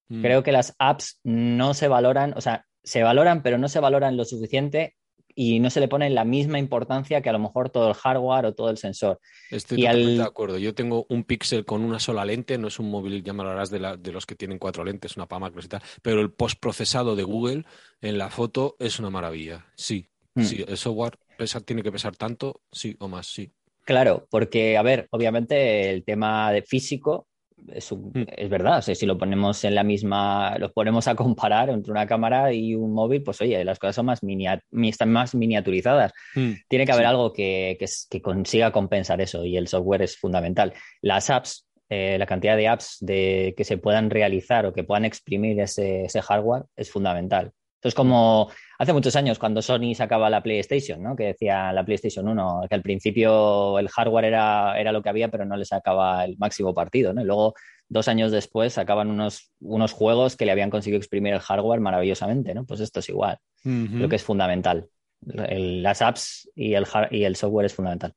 Mm. 0.09 0.23
Creo 0.23 0.43
que 0.43 0.52
las 0.52 0.76
apps 0.78 1.19
no 1.25 1.75
se 1.75 1.88
valoran, 1.88 2.35
o 2.37 2.40
sea, 2.40 2.66
se 2.83 3.02
valoran, 3.02 3.43
pero 3.43 3.59
no 3.59 3.69
se 3.69 3.81
valoran 3.81 4.16
lo 4.16 4.25
suficiente 4.25 4.95
y 5.35 5.59
no 5.61 5.71
se 5.71 5.81
le 5.81 5.88
pone 5.88 6.09
la 6.11 6.25
misma 6.25 6.59
importancia 6.59 7.21
que 7.21 7.29
a 7.29 7.33
lo 7.33 7.38
mejor 7.38 7.71
todo 7.71 7.88
el 7.88 7.95
hardware 7.95 8.47
o 8.47 8.55
todo 8.55 8.71
el 8.71 8.79
sensor. 8.79 9.21
Estoy 9.50 9.79
totalmente 9.79 10.23
de 10.23 10.23
acuerdo. 10.23 10.59
Yo 10.59 10.75
tengo 10.75 11.07
un 11.09 11.25
Pixel 11.25 11.64
con 11.64 11.83
una 11.83 11.99
sola 11.99 12.25
lente, 12.25 12.57
no 12.59 12.69
es 12.69 12.79
un 12.79 12.91
móvil, 12.91 13.23
ya 13.23 13.33
me 13.33 13.43
hablarás 13.43 13.71
de, 13.71 13.97
de 13.99 14.12
los 14.12 14.26
que 14.26 14.37
tienen 14.37 14.59
cuatro 14.59 14.85
lentes, 14.85 15.17
una 15.17 15.26
Pama 15.26 15.50
y 15.55 15.69
tal, 15.69 15.83
pero 16.03 16.21
el 16.21 16.33
postprocesado 16.33 17.17
de 17.17 17.23
Google 17.23 17.64
en 18.00 18.19
la 18.19 18.31
foto 18.31 18.76
es 18.79 18.99
una 18.99 19.11
maravilla. 19.11 19.67
Sí, 19.76 20.09
hmm. 20.35 20.43
sí, 20.43 20.64
el 20.67 20.76
software 20.76 21.19
tiene 21.64 21.83
que 21.83 21.93
pesar 21.93 22.17
tanto, 22.17 22.62
sí 22.71 22.97
o 23.00 23.09
más, 23.09 23.26
sí. 23.26 23.53
Claro, 23.85 24.26
porque, 24.31 24.79
a 24.79 24.83
ver, 24.83 25.09
obviamente 25.11 25.91
el 25.91 26.05
tema 26.05 26.50
de 26.53 26.62
físico 26.62 27.26
es, 27.68 27.92
mm. 27.92 28.25
es 28.37 28.49
verdad. 28.49 28.78
O 28.78 28.82
sea, 28.82 28.94
si 28.94 29.06
lo 29.06 29.18
ponemos 29.18 29.64
en 29.64 29.75
la 29.75 29.82
misma, 29.82 30.56
los 30.58 30.73
ponemos 30.73 31.08
a 31.08 31.14
comparar 31.14 31.70
entre 31.70 31.92
una 31.92 32.06
cámara 32.06 32.52
y 32.52 32.75
un 32.75 32.92
móvil, 32.92 33.23
pues 33.23 33.40
oye, 33.40 33.62
las 33.64 33.78
cosas 33.78 33.96
son 33.96 34.06
más 34.06 34.20
están 34.23 35.12
más 35.12 35.34
miniaturizadas. 35.34 36.12
Mm. 36.34 36.52
Tiene 36.68 36.87
que 36.87 36.92
haber 36.92 37.06
algo 37.06 37.32
que, 37.32 37.78
que, 37.78 38.23
consiga 38.23 38.73
compensar 38.73 39.20
eso 39.20 39.44
y 39.44 39.56
el 39.56 39.68
software 39.68 40.02
es 40.02 40.16
fundamental. 40.16 40.73
Las 41.02 41.30
apps, 41.30 41.66
eh, 41.88 42.16
la 42.18 42.26
cantidad 42.26 42.56
de 42.56 42.68
apps 42.68 42.99
de, 43.00 43.54
que 43.56 43.64
se 43.64 43.78
puedan 43.78 44.11
realizar 44.11 44.66
o 44.66 44.73
que 44.73 44.84
puedan 44.84 45.04
exprimir 45.04 45.61
ese, 45.61 46.04
ese 46.04 46.23
hardware 46.23 46.64
es 46.76 46.90
fundamental. 46.90 47.52
Entonces, 47.85 47.97
como 47.97 48.50
hace 48.79 48.95
muchos 48.95 49.14
años 49.14 49.38
cuando 49.38 49.61
Sony 49.61 49.95
sacaba 49.95 50.31
la 50.31 50.43
PlayStation, 50.43 51.03
¿no? 51.03 51.14
Que 51.14 51.25
decía 51.25 51.71
la 51.71 51.85
PlayStation 51.85 52.26
1, 52.26 52.62
que 52.67 52.75
al 52.75 52.81
principio 52.81 53.79
el 53.79 53.91
hardware 53.91 54.25
era, 54.25 54.81
era 54.81 54.91
lo 54.91 55.03
que 55.03 55.11
había, 55.11 55.29
pero 55.29 55.45
no 55.45 55.55
le 55.55 55.67
sacaba 55.67 56.25
el 56.25 56.38
máximo 56.38 56.73
partido, 56.73 57.12
¿no? 57.12 57.21
Y 57.21 57.26
luego, 57.26 57.53
dos 57.87 58.09
años 58.09 58.33
después, 58.33 58.73
sacaban 58.73 59.11
unos, 59.11 59.53
unos 59.61 59.93
juegos 59.93 60.35
que 60.35 60.47
le 60.47 60.53
habían 60.53 60.71
conseguido 60.71 60.97
exprimir 60.97 61.35
el 61.35 61.41
hardware 61.41 61.81
maravillosamente, 61.81 62.55
¿no? 62.55 62.64
Pues 62.64 62.81
esto 62.81 63.00
es 63.00 63.09
igual. 63.11 63.37
Creo 63.62 64.09
que 64.09 64.17
es 64.17 64.25
fundamental. 64.25 64.88
las 65.21 66.00
apps 66.00 66.50
y 66.55 66.73
el, 66.73 66.87
y 67.11 67.25
el 67.25 67.37
software 67.37 67.67
es 67.67 67.75
fundamental. 67.75 68.14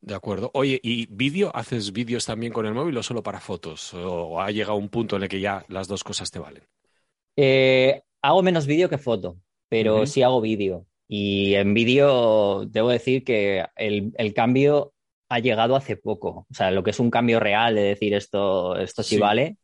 De 0.00 0.14
acuerdo. 0.14 0.50
Oye, 0.54 0.80
¿y 0.82 1.04
vídeo? 1.10 1.54
¿Haces 1.54 1.92
vídeos 1.92 2.24
también 2.24 2.54
con 2.54 2.64
el 2.64 2.72
móvil 2.72 2.96
o 2.96 3.02
solo 3.02 3.22
para 3.22 3.38
fotos? 3.38 3.92
¿O 3.92 4.40
ha 4.40 4.50
llegado 4.50 4.76
un 4.76 4.88
punto 4.88 5.16
en 5.16 5.24
el 5.24 5.28
que 5.28 5.40
ya 5.40 5.62
las 5.68 5.88
dos 5.88 6.04
cosas 6.04 6.30
te 6.30 6.38
valen? 6.38 6.62
Eh, 7.36 8.00
hago 8.22 8.42
menos 8.42 8.66
vídeo 8.66 8.88
que 8.88 8.98
foto, 8.98 9.36
pero 9.68 10.06
sí 10.06 10.22
hago 10.22 10.40
vídeo. 10.40 10.86
Y 11.08 11.54
en 11.54 11.74
vídeo 11.74 12.66
debo 12.66 12.90
decir 12.90 13.24
que 13.24 13.64
el, 13.76 14.34
cambio 14.34 14.92
ha 15.28 15.38
llegado 15.40 15.74
hace 15.74 15.96
poco. 15.96 16.46
O 16.50 16.54
sea, 16.54 16.70
lo 16.70 16.84
que 16.84 16.90
es 16.90 17.00
un 17.00 17.10
cambio 17.10 17.40
real 17.40 17.74
de 17.74 17.82
decir 17.82 18.14
esto, 18.14 18.76
esto 18.76 19.02
sí, 19.02 19.18
vale, 19.18 19.56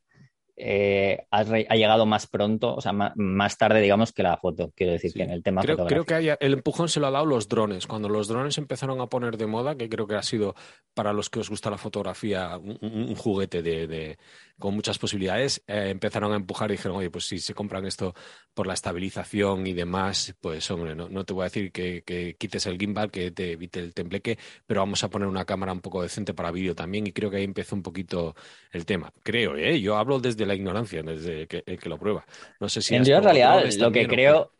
eh, 0.58 1.26
ha, 1.30 1.44
llegado 1.44 2.06
más 2.06 2.26
pronto, 2.26 2.74
o 2.74 2.80
sea, 2.80 2.92
más, 2.92 3.58
tarde, 3.58 3.82
digamos, 3.82 4.12
que 4.12 4.22
la 4.22 4.38
foto. 4.38 4.72
Quiero 4.74 4.92
decir 4.92 5.12
que 5.12 5.22
en 5.22 5.30
el 5.30 5.42
tema 5.42 5.60
creo, 5.60 5.86
creo 5.86 6.04
que 6.04 6.36
el 6.40 6.52
empujón 6.54 6.88
se 6.88 6.98
lo 6.98 7.08
ha 7.08 7.10
dado 7.10 7.26
los 7.26 7.48
drones. 7.48 7.86
Cuando 7.86 8.08
los 8.08 8.28
drones 8.28 8.56
empezaron 8.56 9.00
a 9.00 9.06
poner 9.06 9.36
de 9.36 9.46
moda, 9.46 9.76
que 9.76 9.88
creo 9.88 10.06
que 10.06 10.14
ha 10.14 10.22
sido 10.22 10.54
para 10.94 11.12
los 11.12 11.28
que 11.28 11.40
os 11.40 11.50
gusta 11.50 11.68
la 11.68 11.76
fotografía 11.76 12.56
un, 12.56 13.14
juguete 13.16 13.62
de, 13.62 14.18
con 14.58 14.74
muchas 14.74 14.98
posibilidades, 14.98 15.62
eh, 15.66 15.88
empezaron 15.90 16.32
a 16.32 16.36
empujar 16.36 16.70
y 16.70 16.74
dijeron, 16.74 16.96
oye, 16.96 17.10
pues 17.10 17.26
si 17.26 17.38
se 17.38 17.52
compran 17.52 17.84
esto 17.84 18.14
por 18.54 18.66
la 18.66 18.72
estabilización 18.72 19.66
y 19.66 19.74
demás, 19.74 20.34
pues 20.40 20.70
hombre, 20.70 20.94
no, 20.94 21.24
te 21.24 21.34
voy 21.34 21.42
a 21.42 21.44
decir 21.44 21.70
que, 21.70 22.36
quites 22.38 22.64
el 22.64 22.78
gimbal, 22.78 23.10
que 23.10 23.30
te 23.30 23.52
evite 23.52 23.80
el 23.80 23.92
tembleque, 23.92 24.38
pero 24.66 24.80
vamos 24.80 25.04
a 25.04 25.10
poner 25.10 25.28
una 25.28 25.44
cámara 25.44 25.72
un 25.72 25.80
poco 25.80 26.02
decente 26.02 26.32
para 26.32 26.50
vídeo 26.50 26.74
también 26.74 27.06
y 27.06 27.12
creo 27.12 27.30
que 27.30 27.36
ahí 27.36 27.44
empezó 27.44 27.76
un 27.76 27.82
poquito 27.82 28.34
el 28.72 28.86
tema. 28.86 29.12
Creo, 29.22 29.54
¿eh? 29.56 29.78
Yo 29.82 29.96
hablo 29.96 30.18
desde 30.18 30.45
la 30.46 30.54
ignorancia, 30.54 31.02
desde 31.02 31.46
que, 31.46 31.62
el 31.66 31.78
que 31.78 31.88
lo 31.88 31.98
prueba. 31.98 32.24
No 32.60 32.68
sé 32.68 32.82
si... 32.82 32.94
En 32.94 33.04
realidad, 33.04 33.64
lo 33.78 33.92
que 33.92 34.06
creo... 34.06 34.52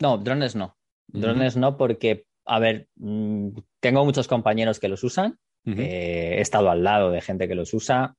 No, 0.00 0.18
drones 0.18 0.54
no. 0.54 0.76
Drones 1.08 1.56
no 1.56 1.76
porque, 1.76 2.24
a 2.46 2.58
ver, 2.58 2.88
mm, 2.96 3.48
tengo 3.80 4.04
muchos 4.04 4.28
compañeros 4.28 4.80
que 4.80 4.88
los 4.88 5.04
usan, 5.04 5.38
eh, 5.64 6.36
he 6.38 6.40
estado 6.40 6.70
al 6.70 6.82
lado 6.82 7.10
de 7.10 7.20
gente 7.20 7.46
que 7.46 7.54
los 7.54 7.72
usa 7.72 8.16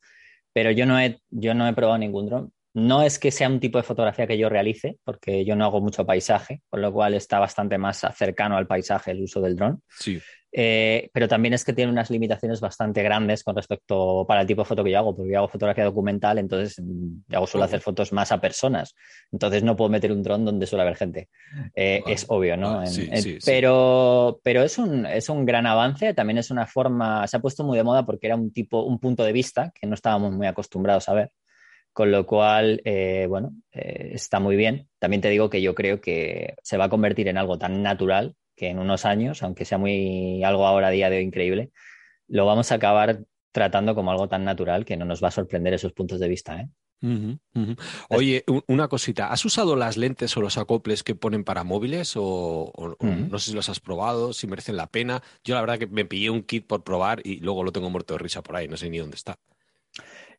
pero 0.54 0.72
yo 0.72 0.86
no 0.86 1.00
he, 1.00 1.20
yo 1.32 1.54
no 1.56 1.68
he 1.68 1.74
probado 1.74 1.98
ningún 1.98 2.28
dron. 2.28 2.54
No 2.74 3.04
es 3.04 3.20
que 3.20 3.32
sea 3.32 3.48
un 3.48 3.60
tipo 3.60 3.78
de 3.78 3.84
fotografía 3.84 4.26
que 4.26 4.38
yo 4.38 4.50
realice, 4.50 4.98
porque 5.04 5.46
yo 5.46 5.56
no 5.56 5.66
hago 5.66 5.82
mucho 5.82 6.06
paisaje, 6.06 6.62
con 6.70 6.82
lo 6.82 6.92
cual 6.92 7.14
está 7.14 7.40
bastante 7.40 7.78
más 7.78 8.02
cercano 8.16 8.58
al 8.58 8.68
paisaje 8.68 9.12
el 9.12 9.22
uso 9.22 9.42
del 9.42 9.56
dron. 9.56 9.82
Sí. 9.90 10.20
Eh, 10.56 11.10
pero 11.12 11.28
también 11.28 11.56
es 11.56 11.66
que 11.66 11.74
tiene 11.74 11.92
unas 11.92 12.12
limitaciones 12.12 12.62
bastante 12.62 13.02
grandes 13.02 13.44
con 13.44 13.56
respecto 13.56 14.24
para 14.28 14.42
el 14.42 14.48
tipo 14.48 14.62
de 14.62 14.66
foto 14.66 14.84
que 14.84 14.92
yo 14.92 15.00
hago, 15.00 15.16
porque 15.16 15.32
yo 15.32 15.40
hago 15.40 15.48
fotografía 15.48 15.84
documental, 15.84 16.38
entonces 16.38 16.80
mm, 16.80 17.24
yo 17.28 17.38
hago, 17.38 17.48
suelo 17.48 17.66
hacer 17.66 17.82
fotos 17.82 18.14
más 18.14 18.32
a 18.32 18.40
personas. 18.40 18.94
Entonces 19.32 19.64
no 19.64 19.76
puedo 19.76 19.90
meter 19.90 20.12
un 20.12 20.22
dron 20.22 20.46
donde 20.46 20.68
suele 20.68 20.84
haber 20.84 20.96
gente. 20.96 21.30
Eh, 21.76 22.04
es 22.06 22.26
obvio, 22.28 22.56
¿no? 22.56 22.84
pero 23.44 24.40
pero 24.44 24.62
es, 24.62 24.78
un, 24.78 25.08
es 25.08 25.28
un 25.28 25.44
gran 25.44 25.66
avance, 25.66 26.14
también 26.14 26.38
es 26.38 26.52
una 26.52 26.68
forma, 26.68 27.26
se 27.28 27.38
ha 27.38 27.40
puesto 27.40 27.64
muy 27.64 27.78
de 27.78 27.84
moda 27.84 28.06
porque 28.06 28.28
era 28.28 28.36
un 28.36 28.54
tipo, 28.54 28.84
un 28.84 29.00
punto 29.00 29.24
de 29.24 29.32
vista 29.32 29.72
que 29.74 29.88
no 29.88 29.96
estábamos 29.96 30.34
muy 30.34 30.46
acostumbrados 30.46 31.10
a 31.10 31.14
ver. 31.14 31.32
Con 31.94 32.12
lo 32.12 32.26
cual, 32.26 32.82
eh, 32.86 33.28
bueno, 33.30 33.54
está 33.72 34.40
muy 34.40 34.56
bien. 34.56 34.90
También 35.00 35.22
te 35.22 35.30
digo 35.30 35.50
que 35.50 35.62
yo 35.62 35.76
creo 35.76 36.02
que 36.02 36.56
se 36.64 36.78
va 36.78 36.86
a 36.86 36.90
convertir 36.90 37.28
en 37.28 37.38
algo 37.38 37.60
tan 37.60 37.84
natural 37.84 38.36
que 38.56 38.70
en 38.70 38.80
unos 38.80 39.06
años, 39.06 39.44
aunque 39.44 39.66
sea 39.66 39.78
muy 39.78 40.44
algo 40.44 40.66
ahora 40.66 40.88
a 40.88 40.92
día 40.92 41.10
de 41.10 41.18
hoy 41.18 41.24
increíble, 41.24 41.72
lo 42.28 42.46
vamos 42.46 42.72
a 42.72 42.76
acabar 42.76 43.20
tratando 43.52 43.96
como 43.96 44.12
algo 44.12 44.28
tan 44.28 44.44
natural 44.44 44.86
que 44.86 44.98
no 44.98 45.06
nos 45.06 45.24
va 45.24 45.28
a 45.28 45.32
sorprender 45.32 45.74
esos 45.74 45.94
puntos 45.94 46.20
de 46.20 46.28
vista. 46.28 46.60
¿eh? 46.60 46.70
Oye, 48.10 48.44
una 48.68 48.88
cosita, 48.88 49.32
¿has 49.32 49.44
usado 49.46 49.76
las 49.76 49.98
lentes 49.98 50.36
o 50.38 50.42
los 50.42 50.58
acoples 50.58 51.04
que 51.04 51.16
ponen 51.16 51.44
para 51.44 51.64
móviles 51.64 52.14
o, 52.16 52.72
no 53.00 53.40
sé 53.40 53.52
si 53.52 53.56
los 53.56 53.70
has 53.70 53.80
probado, 53.80 54.34
si 54.34 54.48
merecen 54.48 54.78
la 54.78 54.88
pena? 54.88 55.22
Yo 55.44 55.54
la 55.56 55.62
verdad 55.62 55.80
que 55.80 55.88
me 55.88 56.06
pillé 56.06 56.30
un 56.30 56.44
kit 56.44 56.66
por 56.66 56.84
probar 56.84 57.22
y 57.24 57.40
luego 57.40 57.64
lo 57.64 57.72
tengo 57.72 57.90
muerto 57.90 58.14
de 58.14 58.20
risa 58.20 58.42
por 58.42 58.56
ahí, 58.56 58.68
no 58.68 58.78
sé 58.78 58.90
ni 58.90 59.00
dónde 59.00 59.16
está. 59.16 59.38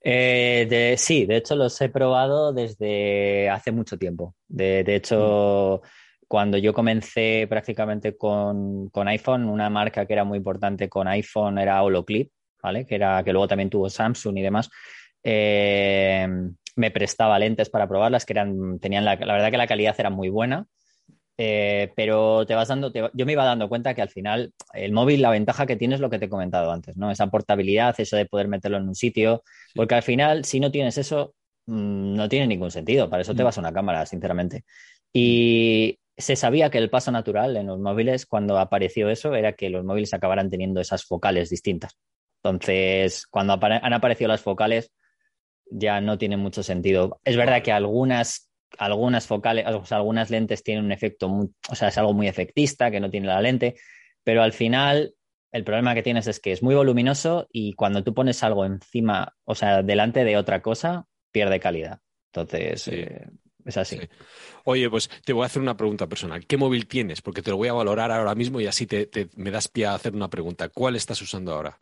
Eh, 0.06 0.94
sí, 0.98 1.24
de 1.24 1.36
hecho 1.36 1.56
los 1.56 1.80
he 1.80 1.88
probado 1.88 2.52
desde 2.52 3.48
hace 3.48 3.72
mucho 3.72 3.98
tiempo. 3.98 4.34
De, 4.46 4.84
hecho, 4.94 5.80
cuando 6.28 6.58
yo 6.58 6.74
comencé 6.74 7.46
prácticamente 7.48 8.16
con, 8.16 8.90
iPhone, 8.94 9.48
una 9.48 9.70
marca 9.70 10.04
que 10.06 10.12
era 10.12 10.24
muy 10.24 10.38
importante 10.38 10.90
con 10.90 11.08
iPhone 11.08 11.58
era 11.58 11.82
Holoclip, 11.82 12.30
¿vale? 12.62 12.86
Que, 12.86 12.96
era, 12.96 13.24
que 13.24 13.32
luego 13.32 13.48
también 13.48 13.70
tuvo 13.70 13.88
Samsung 13.88 14.36
y 14.38 14.42
demás. 14.42 14.68
Eh, 15.22 16.28
me 16.76 16.90
prestaba 16.90 17.38
lentes 17.38 17.70
para 17.70 17.88
probarlas, 17.88 18.26
que 18.26 18.34
eran, 18.34 18.78
tenían 18.80 19.06
la, 19.06 19.16
verdad 19.16 19.50
que 19.50 19.56
la 19.56 19.66
calidad 19.66 19.94
era 19.98 20.10
muy 20.10 20.28
buena. 20.28 20.66
Eh, 21.36 21.92
pero 21.96 22.46
te 22.46 22.54
vas 22.54 22.68
dando, 22.68 22.92
yo 22.92 23.26
me 23.26 23.32
iba 23.32 23.44
dando 23.44 23.68
cuenta 23.68 23.94
que 23.94 24.02
al 24.02 24.08
final 24.08 24.52
el 24.72 24.92
móvil, 24.92 25.20
la 25.20 25.30
ventaja 25.30 25.66
que 25.66 25.76
tiene 25.76 25.96
es 25.96 26.00
lo 26.00 26.08
que 26.08 26.18
te 26.18 26.26
he 26.26 26.28
comentado 26.28 26.70
antes, 26.70 26.96
¿no? 26.96 27.10
Esa 27.10 27.26
portabilidad, 27.26 27.94
eso 27.98 28.16
de 28.16 28.26
poder 28.26 28.46
meterlo 28.46 28.76
en 28.78 28.88
un 28.88 28.94
sitio, 28.94 29.42
porque 29.74 29.96
al 29.96 30.02
final, 30.02 30.44
si 30.44 30.60
no 30.60 30.70
tienes 30.70 30.96
eso, 30.98 31.34
mm, 31.66 32.14
no 32.14 32.28
tiene 32.28 32.46
ningún 32.46 32.70
sentido. 32.70 33.10
Para 33.10 33.22
eso 33.22 33.34
te 33.34 33.42
mm. 33.42 33.46
vas 33.46 33.58
a 33.58 33.60
una 33.60 33.72
cámara, 33.72 34.06
sinceramente. 34.06 34.64
Y 35.12 35.98
se 36.16 36.36
sabía 36.36 36.70
que 36.70 36.78
el 36.78 36.90
paso 36.90 37.10
natural 37.10 37.56
en 37.56 37.66
los 37.66 37.80
móviles, 37.80 38.26
cuando 38.26 38.58
apareció 38.58 39.08
eso, 39.10 39.34
era 39.34 39.54
que 39.54 39.70
los 39.70 39.84
móviles 39.84 40.14
acabaran 40.14 40.50
teniendo 40.50 40.80
esas 40.80 41.04
focales 41.04 41.50
distintas. 41.50 41.96
Entonces, 42.42 43.26
cuando 43.26 43.58
han 43.60 43.92
aparecido 43.92 44.28
las 44.28 44.42
focales, 44.42 44.92
ya 45.70 46.00
no 46.00 46.18
tiene 46.18 46.36
mucho 46.36 46.62
sentido. 46.62 47.20
Es 47.24 47.36
verdad 47.36 47.62
que 47.62 47.72
algunas, 47.72 48.50
algunas 48.78 49.26
focales, 49.26 49.66
o 49.66 49.84
sea, 49.84 49.98
algunas 49.98 50.30
lentes 50.30 50.62
tienen 50.62 50.84
un 50.84 50.92
efecto, 50.92 51.28
o 51.68 51.74
sea, 51.74 51.88
es 51.88 51.98
algo 51.98 52.12
muy 52.12 52.28
efectista, 52.28 52.90
que 52.90 53.00
no 53.00 53.10
tiene 53.10 53.26
la 53.26 53.40
lente, 53.40 53.76
pero 54.22 54.42
al 54.42 54.52
final 54.52 55.14
el 55.52 55.64
problema 55.64 55.94
que 55.94 56.02
tienes 56.02 56.26
es 56.26 56.40
que 56.40 56.52
es 56.52 56.62
muy 56.62 56.74
voluminoso 56.74 57.46
y 57.52 57.74
cuando 57.74 58.02
tú 58.02 58.12
pones 58.12 58.42
algo 58.42 58.64
encima, 58.64 59.34
o 59.44 59.54
sea, 59.54 59.82
delante 59.82 60.24
de 60.24 60.36
otra 60.36 60.62
cosa, 60.62 61.06
pierde 61.30 61.60
calidad. 61.60 62.00
Entonces, 62.32 62.88
eh, 62.88 63.28
es 63.64 63.76
así. 63.76 64.00
Oye, 64.64 64.90
pues 64.90 65.08
te 65.24 65.32
voy 65.32 65.44
a 65.44 65.46
hacer 65.46 65.62
una 65.62 65.76
pregunta 65.76 66.08
personal. 66.08 66.44
¿Qué 66.46 66.56
móvil 66.56 66.88
tienes? 66.88 67.22
Porque 67.22 67.40
te 67.40 67.50
lo 67.50 67.56
voy 67.56 67.68
a 67.68 67.72
valorar 67.72 68.10
ahora 68.10 68.34
mismo 68.34 68.60
y 68.60 68.66
así 68.66 68.86
te, 68.86 69.08
me 69.36 69.52
das 69.52 69.68
pie 69.68 69.86
a 69.86 69.94
hacer 69.94 70.14
una 70.14 70.28
pregunta. 70.28 70.68
¿Cuál 70.68 70.96
estás 70.96 71.22
usando 71.22 71.52
ahora? 71.54 71.78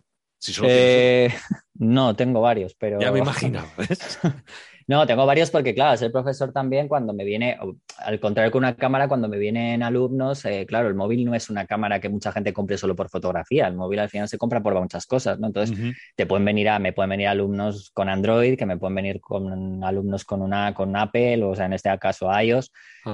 Eh, 0.64 1.32
no, 1.74 2.14
tengo 2.14 2.40
varios, 2.40 2.74
pero. 2.74 3.00
Ya 3.00 3.10
me 3.10 3.20
imagino. 3.20 3.64
No, 4.86 5.06
tengo 5.06 5.26
varios 5.26 5.50
porque, 5.50 5.74
claro, 5.74 5.96
ser 5.96 6.12
profesor 6.12 6.52
también 6.52 6.88
cuando 6.88 7.12
me 7.12 7.24
viene, 7.24 7.58
al 7.98 8.20
contrario 8.20 8.50
que 8.50 8.58
una 8.58 8.76
cámara, 8.76 9.08
cuando 9.08 9.28
me 9.28 9.38
vienen 9.38 9.82
alumnos, 9.82 10.44
eh, 10.44 10.66
claro, 10.66 10.88
el 10.88 10.94
móvil 10.94 11.24
no 11.24 11.34
es 11.34 11.50
una 11.50 11.66
cámara 11.66 12.00
que 12.00 12.08
mucha 12.08 12.32
gente 12.32 12.52
compre 12.52 12.78
solo 12.78 12.96
por 12.96 13.08
fotografía, 13.08 13.66
el 13.66 13.74
móvil 13.74 14.00
al 14.00 14.08
final 14.08 14.28
se 14.28 14.38
compra 14.38 14.62
por 14.62 14.78
muchas 14.80 15.06
cosas, 15.06 15.38
¿no? 15.38 15.46
Entonces, 15.46 15.94
te 16.16 16.26
pueden 16.26 16.44
venir 16.44 16.68
a, 16.68 16.78
me 16.78 16.92
pueden 16.92 17.10
venir 17.10 17.28
alumnos 17.28 17.90
con 17.92 18.08
Android, 18.08 18.56
que 18.56 18.66
me 18.66 18.78
pueden 18.78 18.94
venir 18.94 19.20
con 19.20 19.84
alumnos 19.84 20.24
con 20.24 20.42
una, 20.42 20.74
con 20.74 20.96
Apple, 20.96 21.44
o 21.44 21.54
sea, 21.54 21.66
en 21.66 21.74
este 21.74 21.96
caso 21.98 22.30
iOS. 22.40 22.72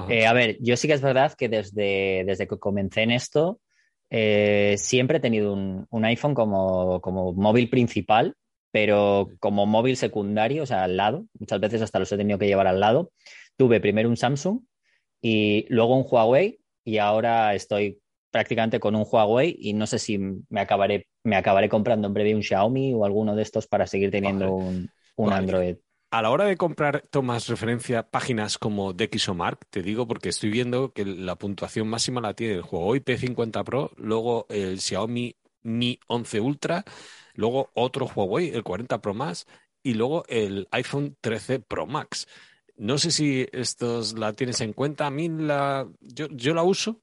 Eh, 0.09 0.27
a 0.27 0.33
ver, 0.33 0.57
yo 0.61 0.77
sí 0.77 0.87
que 0.89 0.95
es 0.95 1.03
verdad 1.03 1.33
que 1.33 1.49
desde, 1.49 2.25
desde 2.27 2.47
que 2.47 2.59
comencé 2.59 3.03
en 3.03 3.11
esto, 3.11 3.61
eh, 4.11 4.75
siempre 4.79 5.19
he 5.19 5.21
tenido 5.21 5.53
un, 5.53 5.87
un 5.91 6.05
iPhone 6.05 6.35
como, 6.35 7.01
como 7.01 7.33
móvil 7.35 7.69
principal 7.69 8.35
pero 8.71 9.29
como 9.41 9.67
móvil 9.67 9.97
secundario, 9.97 10.63
o 10.63 10.67
sea, 10.67 10.85
al 10.85 10.97
lado, 10.97 11.27
muchas 11.39 11.61
veces 11.61 11.83
hasta 11.83 11.99
los 11.99 12.11
he 12.13 12.17
tenido 12.17 12.39
que 12.39 12.47
llevar 12.47 12.67
al 12.67 12.81
lado. 12.81 13.11
Tuve 13.57 13.81
primero 13.81 14.09
un 14.09 14.17
Samsung 14.17 14.61
y 15.21 15.67
luego 15.69 15.97
un 15.97 16.07
Huawei 16.09 16.61
y 16.85 16.99
ahora 16.99 17.55
estoy 17.55 18.01
prácticamente 18.31 18.79
con 18.81 18.95
un 18.95 19.07
Huawei 19.11 19.57
y 19.59 19.73
no 19.73 19.87
sé 19.87 19.99
si 19.99 20.19
me 20.19 20.61
acabaré, 20.61 21.09
me 21.25 21.37
acabaré 21.37 21.69
comprando 21.69 22.09
en 22.09 22.15
breve 22.15 22.35
un 22.35 22.43
Xiaomi 22.43 22.95
o 22.95 23.05
alguno 23.05 23.35
de 23.35 23.43
estos 23.43 23.67
para 23.67 23.87
seguir 23.87 24.11
teniendo 24.11 24.53
un, 24.53 25.33
Android. 25.33 25.77
A 26.11 26.23
la 26.23 26.31
hora 26.31 26.45
de 26.45 26.57
comprar, 26.57 27.03
tomas 27.11 27.49
referencia 27.49 28.09
páginas 28.09 28.57
como 28.57 28.95
Dexomark, 28.95 29.67
te 29.69 29.83
digo 29.83 30.07
porque 30.07 30.31
estoy 30.31 30.51
viendo 30.51 30.93
que 30.93 31.05
la 31.05 31.37
puntuación 31.37 31.89
máxima 31.89 32.21
la 32.21 32.35
tiene 32.35 32.55
el 32.55 32.63
Huawei 32.63 33.01
P50 33.01 33.65
Pro, 33.65 33.91
luego 33.97 34.47
el 34.49 34.81
Xiaomi 34.81 35.37
Mi 35.63 35.99
11 36.07 36.41
Ultra, 36.41 36.85
luego 37.39 37.71
otro 37.75 38.07
Huawei, 38.07 38.49
el 38.49 38.65
40 38.65 39.01
Pro 39.01 39.15
más 39.15 39.47
y 39.83 39.95
luego 39.95 40.25
el 40.29 40.67
iPhone 40.73 41.17
13 41.21 41.61
Pro 41.61 41.87
Max. 41.87 42.27
No 42.77 42.99
sé 42.99 43.13
si 43.13 43.47
estos 43.53 44.19
la 44.19 44.33
tienes 44.33 44.61
en 44.61 44.73
cuenta. 44.73 45.07
A 45.07 45.11
mí 45.11 45.29
la, 45.29 45.89
yo, 46.01 46.27
yo 46.31 46.53
la 46.53 46.65
uso, 46.65 47.01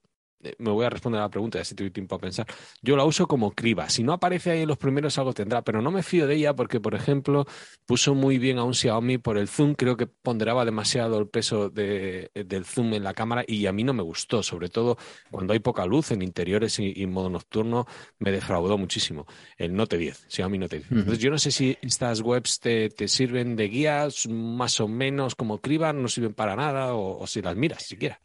me 0.60 0.72
voy 0.72 0.86
a 0.86 0.90
responder 0.90 1.20
a 1.22 1.26
la 1.26 1.30
pregunta, 1.30 1.58
ya 1.58 1.66
si 1.66 1.76
tuve 1.76 1.90
tiempo 1.90 2.16
a 2.16 2.20
pensar. 2.20 2.46
Yo 2.82 2.96
la 2.96 3.04
uso 3.06 3.28
como 3.28 3.52
criba. 3.52 3.90
Si 3.90 4.04
no 4.04 4.14
aparece 4.14 4.52
ahí 4.52 4.62
en 4.62 4.68
los 4.68 4.78
primeros, 4.78 5.18
algo 5.18 5.34
tendrá, 5.34 5.64
pero 5.64 5.82
no 5.82 5.92
me 5.92 6.04
fío 6.04 6.28
de 6.28 6.36
ella 6.36 6.56
porque, 6.56 6.80
por 6.80 6.96
ejemplo, 6.96 7.46
puso 7.86 8.16
muy 8.16 8.38
bien 8.38 8.58
a 8.58 8.64
un 8.64 8.74
Xiaomi 8.74 9.18
por 9.18 9.38
el 9.38 9.48
zoom. 9.48 9.76
Creo 9.76 9.98
que 9.98 10.08
ponderaba 10.08 10.66
demasiado 10.66 11.20
el 11.20 11.28
peso 11.28 11.70
de, 11.70 12.32
del 12.34 12.66
zoom 12.66 12.94
en 12.94 13.04
la 13.04 13.14
cámara 13.14 13.44
y 13.48 13.66
a 13.66 13.72
mí 13.72 13.84
no 13.84 13.94
me 13.94 14.04
gustó, 14.04 14.44
sobre 14.44 14.70
todo 14.70 14.98
cuando 15.32 15.54
hay 15.54 15.60
poca 15.60 15.86
luz 15.86 16.12
en 16.12 16.22
interiores 16.22 16.80
y, 16.80 16.94
en 17.02 17.12
modo 17.12 17.30
nocturno, 17.30 17.86
me 18.20 18.32
defraudó 18.32 18.78
muchísimo. 18.78 19.26
El 19.58 19.76
Note 19.76 19.98
10, 19.98 20.26
Xiaomi 20.28 20.58
Note 20.58 20.78
10. 20.78 20.92
Entonces, 20.92 21.20
yo 21.20 21.32
no 21.32 21.38
sé 21.38 21.52
si 21.52 21.78
estas 21.82 22.22
webs 22.22 22.60
te, 22.60 22.90
te, 22.90 23.08
sirven 23.08 23.56
de 23.56 23.68
guías 23.68 24.28
más 24.28 24.80
o 24.80 24.88
menos 24.88 25.36
como 25.36 25.60
criba, 25.60 25.94
no 25.94 26.08
sirven 26.08 26.34
para 26.34 26.56
nada 26.56 26.94
o, 26.94 27.20
o 27.20 27.28
si 27.28 27.42
las 27.42 27.56
miras 27.56 27.84
siquiera. 27.84 28.20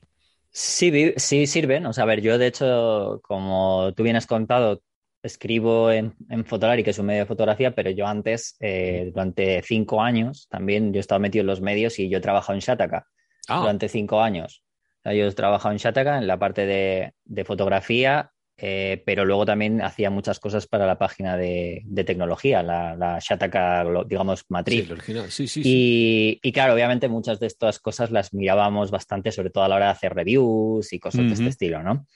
Sí, 0.52 1.12
sí 1.16 1.46
sirven. 1.46 1.86
O 1.86 1.92
sea, 1.92 2.04
a 2.04 2.06
ver, 2.06 2.20
yo 2.20 2.38
de 2.38 2.48
hecho, 2.48 3.20
como 3.22 3.92
tú 3.96 4.02
bien 4.02 4.16
has 4.16 4.26
contado, 4.26 4.82
escribo 5.22 5.90
en, 5.90 6.14
en 6.28 6.44
Fotolari, 6.44 6.82
que 6.82 6.90
es 6.90 6.98
un 6.98 7.06
medio 7.06 7.20
de 7.20 7.26
fotografía, 7.26 7.74
pero 7.74 7.90
yo 7.90 8.06
antes, 8.06 8.56
eh, 8.60 9.10
durante 9.12 9.62
cinco 9.62 10.02
años, 10.02 10.48
también 10.48 10.92
yo 10.92 10.98
he 10.98 11.00
estado 11.00 11.20
metido 11.20 11.42
en 11.42 11.46
los 11.46 11.60
medios 11.60 11.98
y 11.98 12.08
yo 12.08 12.18
he 12.18 12.22
trabajado 12.22 12.54
en 12.54 12.60
Shataka 12.60 13.06
ah. 13.48 13.60
durante 13.60 13.88
cinco 13.88 14.20
años. 14.20 14.64
O 15.00 15.02
sea, 15.02 15.14
yo 15.14 15.26
he 15.26 15.32
trabajado 15.32 15.72
en 15.72 15.78
Shataka 15.78 16.18
en 16.18 16.26
la 16.26 16.38
parte 16.38 16.66
de, 16.66 17.14
de 17.24 17.44
fotografía 17.44 18.32
eh, 18.62 19.02
pero 19.06 19.24
luego 19.24 19.46
también 19.46 19.80
hacía 19.80 20.10
muchas 20.10 20.38
cosas 20.38 20.66
para 20.66 20.86
la 20.86 20.98
página 20.98 21.36
de, 21.38 21.82
tecnología, 22.04 22.62
la, 22.62 22.94
la 22.94 23.18
Shataka, 23.18 23.86
digamos, 24.06 24.44
matriz. 24.48 24.86
Sí, 25.30 25.48
sí, 25.48 25.62
y, 25.64 26.40
y, 26.42 26.52
claro, 26.52 26.74
obviamente 26.74 27.08
muchas 27.08 27.40
de 27.40 27.46
estas 27.46 27.78
cosas 27.78 28.10
las 28.10 28.34
mirábamos 28.34 28.90
bastante, 28.90 29.32
sobre 29.32 29.48
todo 29.48 29.64
a 29.64 29.68
la 29.68 29.76
hora 29.76 29.86
de 29.86 29.92
hacer 29.92 30.12
reviews 30.12 30.92
y 30.92 30.98
cosas 30.98 31.26
de 31.26 31.32
este 31.32 31.48
estilo, 31.48 31.82
¿no? 31.82 32.06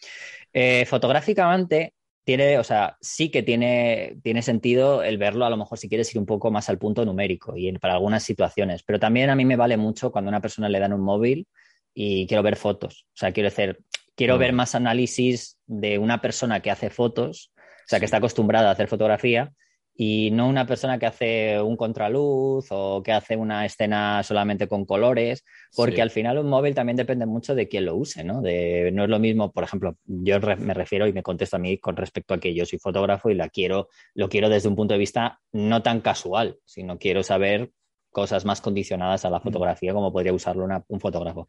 Eh, 0.52 0.84
fotográficamente, 0.86 1.94
tiene, 2.24 2.58
o 2.58 2.64
sea, 2.64 2.98
sí 3.00 3.30
que 3.30 3.42
tiene, 3.42 4.18
tiene 4.22 4.42
sentido 4.42 5.02
el 5.02 5.16
verlo, 5.16 5.46
a 5.46 5.50
lo 5.50 5.56
mejor 5.56 5.78
si 5.78 5.88
quieres 5.88 6.14
ir 6.14 6.18
un 6.18 6.26
poco 6.26 6.50
más 6.50 6.68
al 6.68 6.78
punto 6.78 7.06
numérico 7.06 7.56
y 7.56 7.72
para 7.78 7.94
algunas 7.94 8.22
situaciones, 8.22 8.82
pero 8.82 8.98
también 8.98 9.30
a 9.30 9.34
mí 9.34 9.46
me 9.46 9.56
vale 9.56 9.78
mucho 9.78 10.12
cuando 10.12 10.28
a 10.28 10.32
una 10.32 10.40
persona 10.42 10.68
le 10.68 10.78
dan 10.78 10.92
un 10.92 11.00
móvil 11.00 11.46
y 11.94 12.26
quiero 12.26 12.42
ver 12.42 12.56
fotos. 12.56 13.06
O 13.14 13.16
sea, 13.16 13.32
quiero 13.32 13.48
decir, 13.48 13.78
quiero 14.14 14.38
ver 14.38 14.52
más 14.52 14.74
análisis 14.74 15.58
de 15.66 15.98
una 15.98 16.20
persona 16.20 16.60
que 16.60 16.70
hace 16.70 16.90
fotos, 16.90 17.52
o 17.56 17.88
sea, 17.88 17.98
que 17.98 18.04
está 18.04 18.18
acostumbrada 18.18 18.68
a 18.68 18.72
hacer 18.72 18.88
fotografía, 18.88 19.52
y 19.96 20.30
no 20.32 20.48
una 20.48 20.66
persona 20.66 20.98
que 20.98 21.06
hace 21.06 21.60
un 21.60 21.76
contraluz 21.76 22.66
o 22.70 23.02
que 23.02 23.12
hace 23.12 23.36
una 23.36 23.64
escena 23.64 24.22
solamente 24.24 24.66
con 24.66 24.84
colores, 24.84 25.44
porque 25.76 26.02
al 26.02 26.10
final 26.10 26.38
un 26.38 26.48
móvil 26.48 26.74
también 26.74 26.96
depende 26.96 27.26
mucho 27.26 27.54
de 27.54 27.68
quién 27.68 27.84
lo 27.84 27.94
use, 27.94 28.24
¿no? 28.24 28.42
De, 28.42 28.90
no 28.92 29.04
es 29.04 29.10
lo 29.10 29.20
mismo, 29.20 29.52
por 29.52 29.62
ejemplo, 29.62 29.96
yo 30.04 30.40
me 30.40 30.74
refiero 30.74 31.06
y 31.06 31.12
me 31.12 31.22
contesto 31.22 31.56
a 31.56 31.60
mí 31.60 31.78
con 31.78 31.96
respecto 31.96 32.34
a 32.34 32.38
que 32.38 32.54
yo 32.54 32.66
soy 32.66 32.80
fotógrafo 32.80 33.30
y 33.30 33.34
la 33.34 33.48
quiero, 33.48 33.88
lo 34.14 34.28
quiero 34.28 34.48
desde 34.48 34.68
un 34.68 34.74
punto 34.74 34.94
de 34.94 34.98
vista 34.98 35.40
no 35.52 35.82
tan 35.82 36.00
casual, 36.00 36.58
sino 36.64 36.98
quiero 36.98 37.22
saber 37.22 37.70
cosas 38.10 38.44
más 38.44 38.60
condicionadas 38.60 39.24
a 39.24 39.30
la 39.30 39.40
fotografía 39.40 39.92
como 39.92 40.12
podría 40.12 40.32
usarlo 40.32 40.66
un 40.88 41.00
fotógrafo. 41.00 41.46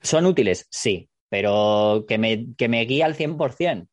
¿Son 0.00 0.26
útiles? 0.26 0.66
Sí, 0.70 1.08
pero 1.34 2.04
que 2.06 2.16
me, 2.16 2.54
que 2.56 2.68
me 2.68 2.84
guía 2.84 3.06
al 3.06 3.16
100%, 3.16 3.88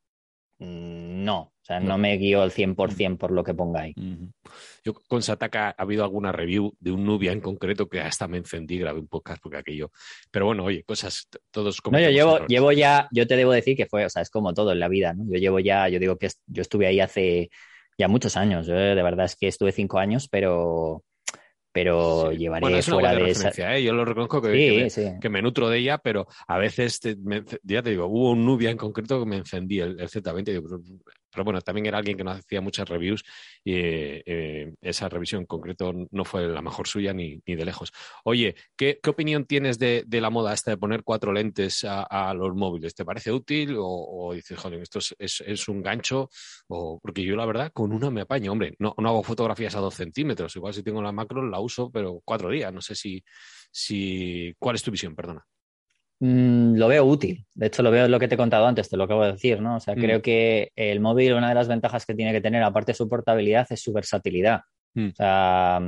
mm, 0.60 1.24
no. 1.24 1.40
O 1.40 1.64
sea, 1.64 1.80
no, 1.80 1.98
me 1.98 2.16
guío 2.18 2.44
al 2.44 2.52
100% 2.52 3.18
por 3.18 3.32
lo 3.32 3.44
que 3.44 3.56
ponga 3.56 3.82
ahí. 3.82 3.96
Yo 4.84 4.94
con 4.94 5.24
Sataka 5.24 5.70
ha 5.70 5.82
habido 5.82 6.04
alguna 6.04 6.32
review 6.32 6.76
de 6.80 6.92
un 6.92 7.04
Nubia 7.04 7.32
en 7.32 7.42
concreto 7.42 7.90
que 7.90 8.00
hasta 8.00 8.28
me 8.28 8.38
encendí, 8.38 8.78
grabé 8.78 9.00
un 9.00 9.08
podcast 9.08 9.42
porque 9.42 9.58
aquello. 9.58 9.90
Pero 10.30 10.46
bueno, 10.46 10.66
oye, 10.66 10.84
cosas, 10.84 11.30
todos 11.50 11.82
como. 11.82 11.98
No, 11.98 12.04
yo 12.04 12.12
llevo, 12.12 12.46
llevo 12.46 12.72
ya, 12.74 13.08
yo 13.12 13.26
te 13.26 13.36
debo 13.36 13.54
decir 13.54 13.76
que 13.76 13.88
fue, 13.88 14.06
o 14.06 14.10
sea, 14.10 14.22
es 14.22 14.30
como 14.30 14.54
todo 14.54 14.72
en 14.72 14.80
la 14.80 14.88
vida, 14.88 15.16
¿no? 15.16 15.24
Yo 15.26 15.40
llevo 15.40 15.60
ya, 15.60 15.90
yo 15.90 15.98
digo 15.98 16.20
que 16.20 16.30
yo 16.46 16.62
estuve 16.62 16.86
ahí 16.86 17.00
hace 17.00 17.50
ya 17.98 18.08
muchos 18.08 18.38
años. 18.38 18.68
de 18.68 18.94
verdad 18.94 19.26
es 19.26 19.36
que 19.36 19.48
estuve 19.48 19.72
cinco 19.72 19.98
años, 19.98 20.28
pero 20.30 21.04
pero 21.72 22.32
llevaré 22.32 22.62
bueno, 22.62 22.78
es 22.78 22.86
fuera 22.86 23.14
de 23.14 23.30
esa... 23.30 23.76
¿eh? 23.76 23.84
Yo 23.84 23.94
lo 23.94 24.06
reconozco 24.06 24.42
que, 24.42 25.18
que, 25.22 25.30
me, 25.30 25.42
nutro 25.42 25.70
de 25.70 25.80
ella, 25.80 25.98
pero 25.98 26.28
a 26.48 26.58
veces, 26.58 27.00
ya 27.64 27.82
te 27.82 27.90
digo, 27.90 28.08
hubo 28.08 28.32
un 28.32 28.46
Nubia 28.46 28.70
en 28.70 28.78
concreto 28.78 29.20
que 29.20 29.26
me 29.26 29.38
encendí 29.38 29.80
el, 29.80 30.00
el 30.00 30.10
Z20 30.10 30.50
y 30.50 30.52
digo, 30.52 30.82
pero 31.32 31.44
bueno, 31.44 31.62
también 31.62 31.86
era 31.86 31.98
alguien 31.98 32.18
que 32.18 32.24
no 32.24 32.32
hacía 32.32 32.62
muchas 32.62 32.88
reviews 32.90 33.24
y 33.64 33.74
eh, 33.76 34.74
esa 34.82 35.10
revisión 35.10 35.42
en 35.42 35.46
concreto 35.48 35.94
no 36.12 36.26
fue 36.26 36.48
la 36.48 36.62
mejor 36.62 36.88
suya 36.88 37.14
ni, 37.14 37.42
de 37.46 37.66
lejos. 37.66 37.92
Oye, 38.24 38.56
¿qué, 38.76 39.00
opinión 39.08 39.46
tienes 39.46 39.78
de, 39.80 40.06
la 40.10 40.30
moda 40.30 40.54
esta 40.54 40.72
de 40.72 40.78
poner 40.78 41.04
cuatro 41.04 41.34
lentes 41.34 41.86
a, 41.88 42.34
los 42.34 42.56
móviles? 42.56 42.96
¿Te 42.96 43.06
parece 43.06 43.32
útil 43.32 43.76
o, 43.78 44.32
dices, 44.34 44.58
joder, 44.58 44.82
esto 44.82 45.00
es, 45.18 45.68
un 45.68 45.82
gancho? 45.82 46.30
O, 46.68 47.00
porque 47.00 47.24
yo 47.24 47.36
la 47.36 47.46
verdad 47.46 47.72
con 47.74 47.92
una 47.92 48.10
me 48.10 48.22
apaño, 48.22 48.52
hombre, 48.52 48.76
no, 48.80 48.94
no 48.98 49.10
hago 49.10 49.24
fotografías 49.24 49.76
a 49.76 49.80
dos 49.80 49.96
centímetros, 49.96 50.56
igual 50.56 50.74
si 50.74 50.84
tengo 50.84 51.02
la 51.02 51.12
macro 51.12 51.48
la 51.48 51.60
uso, 51.60 51.92
pero 51.92 52.22
cuatro 52.24 52.50
días, 52.50 52.74
no 52.74 52.82
sé 52.82 52.96
si, 52.96 53.24
si... 53.72 54.54
¿Cuál 54.60 54.76
es 54.76 54.84
tu 54.84 54.92
visión? 54.92 55.16
Perdona. 55.16 55.46
Mm, 56.22 56.76
lo 56.76 56.88
veo 56.88 57.04
útil. 57.04 57.48
De 57.56 57.66
hecho, 57.66 57.82
lo 57.82 57.90
veo 57.90 58.08
lo 58.08 58.20
que 58.20 58.28
te 58.28 58.36
he 58.36 58.38
contado 58.38 58.68
antes, 58.68 58.88
te 58.88 58.96
lo 58.96 59.06
acabo 59.06 59.26
de 59.26 59.32
decir, 59.32 59.60
¿no? 59.60 59.78
O 59.78 59.80
sea, 59.80 59.96
mm. 59.96 60.00
creo 60.00 60.22
que 60.22 60.72
el 60.76 61.00
móvil, 61.00 61.34
una 61.34 61.50
de 61.50 61.56
las 61.56 61.68
ventajas 61.68 62.06
que 62.06 62.14
tiene 62.14 62.32
que 62.32 62.42
tener, 62.42 62.62
aparte 62.62 62.92
de 62.92 62.96
su 62.96 63.10
portabilidad, 63.10 63.66
es 63.72 63.82
su 63.82 63.92
versatilidad. 63.92 64.62
Mm. 64.94 65.08
O 65.08 65.16
sea, 65.16 65.80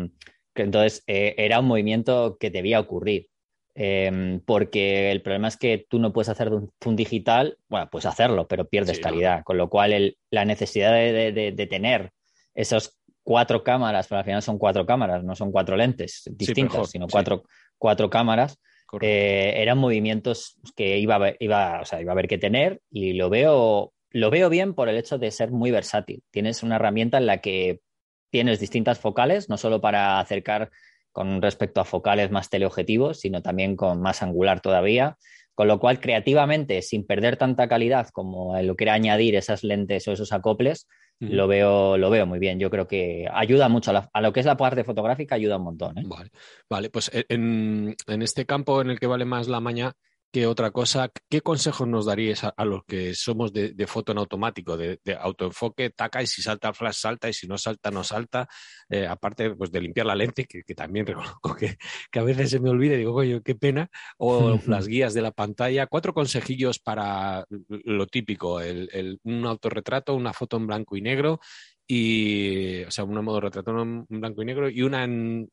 que 0.56 0.64
entonces 0.64 1.04
eh, 1.06 1.36
era 1.38 1.60
un 1.60 1.68
movimiento 1.68 2.38
que 2.40 2.50
debía 2.50 2.80
ocurrir. 2.80 3.28
Em, 3.76 4.40
porque 4.40 5.12
el 5.12 5.22
problema 5.22 5.48
es 5.48 5.58
que 5.58 5.86
tú 5.88 6.00
no 6.00 6.12
puedes 6.12 6.30
hacer 6.30 6.50
de 6.50 6.68
un, 6.86 6.96
digital, 6.96 7.58
bueno, 7.70 7.90
puedes 7.92 8.08
hacerlo, 8.08 8.48
pero 8.48 8.68
pierdes 8.68 9.00
calidad. 9.00 9.44
Con 9.44 9.58
lo 9.58 9.70
cual, 9.70 10.18
la 10.32 10.46
necesidad 10.46 10.94
de, 10.94 11.68
tener 11.70 12.10
esos 12.56 13.00
cuatro 13.22 13.64
cámaras, 13.64 14.08
pero 14.08 14.18
al 14.18 14.26
final 14.26 14.42
son 14.42 14.58
cuatro 14.58 14.84
cámaras, 14.84 15.24
no 15.24 15.36
son 15.36 15.52
cuatro 15.52 15.78
lentes 15.78 16.24
distintas, 16.32 16.90
sino 16.90 17.08
cuatro, 17.08 17.44
cuatro 17.78 18.10
cámaras 18.10 18.60
eh, 19.02 19.54
eran 19.62 19.78
movimientos 19.78 20.58
que 20.76 20.98
iba, 20.98 21.34
iba, 21.40 21.82
o 21.82 21.86
sea, 21.86 22.02
iba 22.02 22.12
a 22.12 22.14
haber 22.14 22.28
que 22.28 22.38
tener 22.38 22.82
y 22.90 23.14
lo 23.14 23.30
veo, 23.30 23.94
lo 24.12 24.30
veo 24.30 24.50
bien 24.50 24.74
por 24.74 24.90
el 24.90 24.98
hecho 24.98 25.18
de 25.18 25.32
ser 25.32 25.52
muy 25.52 25.72
versátil. 25.72 26.24
Tienes 26.32 26.64
una 26.64 26.76
herramienta 26.76 27.18
en 27.18 27.26
la 27.26 27.40
que 27.40 27.82
tienes 28.30 28.60
distintas 28.60 29.00
focales, 29.00 29.50
no 29.50 29.58
solo 29.58 29.82
para 29.82 30.20
acercar 30.20 30.72
con 31.12 31.42
respecto 31.42 31.82
a 31.82 31.86
focales 31.86 32.32
más 32.32 32.50
teleobjetivos, 32.50 33.20
sino 33.20 33.42
también 33.42 33.76
con 33.76 34.02
más 34.02 34.24
angular 34.24 34.62
todavía. 34.62 35.18
Con 35.56 35.68
lo 35.68 35.80
cual, 35.80 36.00
creativamente, 36.00 36.82
sin 36.82 37.06
perder 37.06 37.38
tanta 37.38 37.68
calidad 37.68 38.10
como 38.10 38.60
lo 38.62 38.76
que 38.76 38.86
era 38.86 38.94
añadir 38.94 39.36
esas 39.36 39.64
lentes 39.64 40.08
o 40.08 40.14
esos 40.14 40.34
acoples, 40.34 40.88
lo, 41.30 41.48
veo, 41.48 41.98
lo 41.98 42.10
veo 42.10 42.26
muy 42.26 42.40
bien. 42.40 42.60
Yo 42.60 42.70
creo 42.70 42.88
que 42.88 43.28
ayuda 43.32 43.70
mucho 43.70 43.92
a, 44.12 44.22
lo 44.22 44.34
que 44.34 44.40
es 44.40 44.46
la 44.46 44.58
parte 44.58 44.84
fotográfica, 44.84 45.36
ayuda 45.36 45.58
un 45.58 45.64
montón. 45.64 45.98
¿eh? 45.98 46.04
Vale, 46.06 46.30
vale, 46.70 46.90
pues 46.90 47.12
en, 47.14 47.96
en, 48.08 48.22
este 48.22 48.46
campo 48.46 48.82
en 48.82 48.90
el 48.90 49.00
que 49.00 49.08
vale 49.08 49.26
más 49.26 49.48
la 49.48 49.60
maña, 49.60 49.94
¿Qué 50.34 50.48
otra 50.48 50.72
cosa? 50.72 51.12
¿Qué 51.30 51.42
consejos 51.42 51.88
nos 51.88 52.08
darías 52.08 52.44
a, 52.44 52.66
los 52.66 52.84
que 52.86 53.14
somos 53.14 53.54
de, 53.54 53.86
foto 53.86 54.14
en 54.14 54.18
automático, 54.18 54.76
de, 54.76 55.00
autoenfoque, 55.20 55.92
taca 55.92 56.24
y 56.24 56.26
si 56.26 56.42
salta 56.42 56.70
el 56.70 56.74
flash 56.74 56.96
salta 56.96 57.30
y 57.30 57.34
si 57.34 57.46
no 57.46 57.56
salta 57.56 57.92
no 57.92 58.04
salta? 58.04 58.48
Eh, 58.90 59.06
aparte 59.06 59.52
pues, 59.52 59.72
de 59.72 59.82
limpiar 59.82 60.08
la 60.08 60.16
lente, 60.16 60.46
que, 60.46 60.64
también 60.74 61.06
reconozco 61.38 61.56
que, 61.56 61.78
que, 62.12 62.18
a 62.18 62.24
veces 62.24 62.50
se 62.50 62.60
me 62.60 62.72
olvida 62.72 62.96
y 62.96 62.98
digo, 62.98 63.14
coño, 63.14 63.44
qué 63.44 63.54
pena, 63.54 63.92
o 64.18 64.58
las 64.66 64.88
guías 64.88 65.14
de 65.14 65.22
la 65.22 65.34
pantalla. 65.34 65.86
Cuatro 65.86 66.16
consejillos 66.16 66.80
para 66.80 67.46
lo 67.70 68.08
típico, 68.08 68.60
el, 68.60 69.20
un 69.26 69.46
autorretrato, 69.46 70.16
una 70.16 70.34
foto 70.34 70.58
en 70.58 70.66
blanco 70.66 70.98
y 70.98 71.02
negro 71.02 71.42
y, 71.86 72.82
o 72.86 72.90
sea, 72.90 73.04
un 73.04 73.24
modo 73.24 73.40
retrato 73.40 73.80
en 73.80 74.08
blanco 74.10 74.42
y 74.42 74.46
negro 74.46 74.68
y 74.68 74.82
una 74.82 75.04
en 75.04 75.48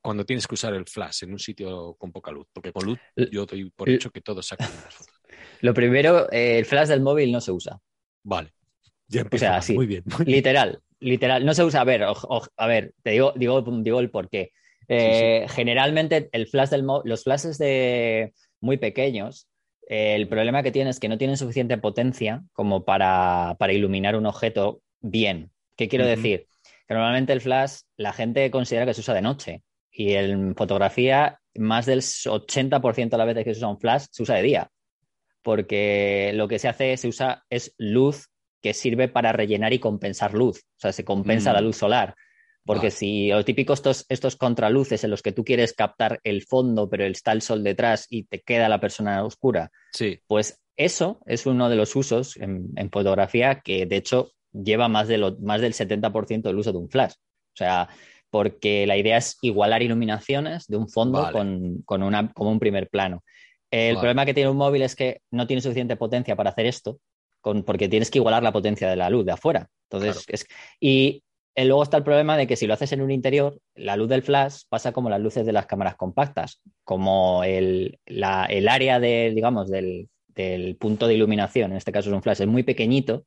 cuando 0.00 0.24
tienes 0.24 0.46
que 0.46 0.54
usar 0.54 0.74
el 0.74 0.86
flash 0.86 1.24
en 1.24 1.32
un 1.32 1.38
sitio 1.38 1.94
con 1.98 2.12
poca 2.12 2.30
luz, 2.30 2.46
porque 2.52 2.72
con 2.72 2.86
luz 2.86 2.98
yo 3.30 3.46
doy 3.46 3.70
por 3.70 3.88
hecho 3.88 4.10
que 4.10 4.20
todos 4.20 4.46
sacan 4.46 4.70
las 4.84 4.94
fotos. 4.94 5.14
Lo 5.60 5.74
primero, 5.74 6.30
eh, 6.32 6.58
el 6.58 6.64
flash 6.64 6.88
del 6.88 7.00
móvil 7.00 7.32
no 7.32 7.40
se 7.40 7.52
usa. 7.52 7.78
Vale. 8.22 8.52
Ya 9.08 9.24
o 9.30 9.38
sea, 9.38 9.60
sí, 9.60 9.74
muy 9.74 9.86
bien. 9.86 10.04
Literal, 10.26 10.80
literal. 11.00 11.44
No 11.44 11.54
se 11.54 11.64
usa. 11.64 11.82
A 11.82 11.84
ver, 11.84 12.02
a 12.02 12.66
ver, 12.66 12.94
te 13.02 13.10
digo, 13.10 13.32
digo, 13.36 13.62
digo 13.62 14.00
el 14.00 14.10
porqué. 14.10 14.52
Eh, 14.88 15.46
generalmente 15.48 16.28
el 16.32 16.46
flash 16.46 16.70
del 16.70 16.84
los 17.04 17.24
flashes 17.24 17.58
de 17.58 18.32
muy 18.60 18.76
pequeños, 18.76 19.48
el 19.86 20.28
problema 20.28 20.62
que 20.62 20.72
tienen 20.72 20.90
es 20.90 21.00
que 21.00 21.08
no 21.08 21.18
tienen 21.18 21.36
suficiente 21.36 21.78
potencia 21.78 22.42
como 22.52 22.84
para, 22.84 23.56
para 23.58 23.72
iluminar 23.72 24.16
un 24.16 24.26
objeto 24.26 24.80
bien. 25.00 25.50
¿Qué 25.76 25.88
quiero 25.88 26.06
decir? 26.06 26.46
Que 26.86 26.94
normalmente 26.94 27.32
el 27.32 27.40
flash 27.40 27.80
la 27.96 28.12
gente 28.12 28.50
considera 28.50 28.86
que 28.86 28.94
se 28.94 29.00
usa 29.00 29.14
de 29.14 29.22
noche. 29.22 29.62
Y 29.96 30.14
en 30.14 30.56
fotografía, 30.56 31.38
más 31.54 31.86
del 31.86 32.00
80% 32.00 33.10
de 33.10 33.16
las 33.18 33.26
veces 33.28 33.44
que 33.44 33.54
se 33.54 33.58
usa 33.58 33.68
un 33.68 33.78
flash 33.78 34.06
se 34.10 34.22
usa 34.24 34.34
de 34.34 34.42
día, 34.42 34.70
porque 35.42 36.32
lo 36.34 36.48
que 36.48 36.58
se 36.58 36.68
hace 36.68 36.96
se 36.96 37.08
usa 37.08 37.44
es 37.48 37.74
luz 37.78 38.28
que 38.60 38.74
sirve 38.74 39.08
para 39.08 39.30
rellenar 39.32 39.72
y 39.72 39.78
compensar 39.78 40.34
luz, 40.34 40.58
o 40.58 40.80
sea, 40.80 40.92
se 40.92 41.04
compensa 41.04 41.52
la 41.52 41.60
mm. 41.60 41.64
luz 41.64 41.76
solar. 41.76 42.14
Porque 42.66 42.90
si 42.90 43.28
lo 43.28 43.44
típico 43.44 43.74
estos, 43.74 44.06
estos 44.08 44.36
contraluces 44.36 45.04
en 45.04 45.10
los 45.10 45.20
que 45.20 45.32
tú 45.32 45.44
quieres 45.44 45.74
captar 45.74 46.18
el 46.24 46.42
fondo, 46.42 46.88
pero 46.88 47.04
está 47.04 47.32
el 47.32 47.42
sol 47.42 47.62
detrás 47.62 48.06
y 48.08 48.24
te 48.24 48.40
queda 48.40 48.70
la 48.70 48.80
persona 48.80 49.22
oscura, 49.22 49.70
Sí, 49.92 50.18
pues 50.26 50.62
eso 50.74 51.20
es 51.26 51.44
uno 51.44 51.68
de 51.68 51.76
los 51.76 51.94
usos 51.94 52.38
en, 52.38 52.70
en 52.76 52.90
fotografía 52.90 53.60
que 53.60 53.84
de 53.84 53.96
hecho 53.96 54.32
lleva 54.50 54.88
más, 54.88 55.08
de 55.08 55.18
lo- 55.18 55.36
más 55.40 55.60
del 55.60 55.74
70% 55.74 56.48
del 56.48 56.56
uso 56.56 56.72
de 56.72 56.78
un 56.78 56.88
flash. 56.88 57.12
O 57.12 57.56
sea, 57.56 57.88
porque 58.34 58.84
la 58.84 58.96
idea 58.96 59.16
es 59.18 59.38
igualar 59.42 59.80
iluminaciones 59.84 60.66
de 60.66 60.76
un 60.76 60.88
fondo 60.88 61.20
Vale. 61.20 61.32
con, 61.32 61.82
con 61.84 62.02
una, 62.02 62.32
como 62.32 62.50
un 62.50 62.58
primer 62.58 62.88
plano. 62.88 63.22
El 63.70 63.94
Vale. 63.94 64.00
problema 64.00 64.26
que 64.26 64.34
tiene 64.34 64.50
un 64.50 64.56
móvil 64.56 64.82
es 64.82 64.96
que 64.96 65.20
no 65.30 65.46
tiene 65.46 65.62
suficiente 65.62 65.94
potencia 65.94 66.34
para 66.34 66.50
hacer 66.50 66.66
esto, 66.66 66.98
con- 67.40 67.62
porque 67.62 67.88
tienes 67.88 68.10
que 68.10 68.18
igualar 68.18 68.42
la 68.42 68.50
potencia 68.50 68.90
de 68.90 68.96
la 68.96 69.08
luz 69.08 69.24
de 69.24 69.30
afuera. 69.30 69.68
Entonces, 69.88 70.24
es, 70.26 70.48
y 70.80 71.22
eh, 71.54 71.64
luego 71.64 71.84
está 71.84 71.96
el 71.98 72.02
problema 72.02 72.36
de 72.36 72.48
que 72.48 72.56
si 72.56 72.66
lo 72.66 72.74
haces 72.74 72.90
en 72.90 73.02
un 73.02 73.12
interior, 73.12 73.60
la 73.76 73.94
luz 73.96 74.08
del 74.08 74.22
flash 74.24 74.62
pasa 74.68 74.90
como 74.90 75.08
las 75.10 75.20
luces 75.20 75.46
de 75.46 75.52
las 75.52 75.66
cámaras 75.66 75.94
compactas, 75.94 76.60
como 76.82 77.44
el, 77.44 78.00
la- 78.04 78.46
el 78.46 78.68
área 78.68 78.98
de, 78.98 79.30
digamos, 79.32 79.70
del, 79.70 80.08
del 80.26 80.74
punto 80.74 81.06
de 81.06 81.14
iluminación, 81.14 81.70
en 81.70 81.76
este 81.76 81.92
caso 81.92 82.08
es 82.10 82.16
un 82.16 82.22
flash, 82.22 82.40
es 82.40 82.48
muy 82.48 82.64
pequeñito, 82.64 83.26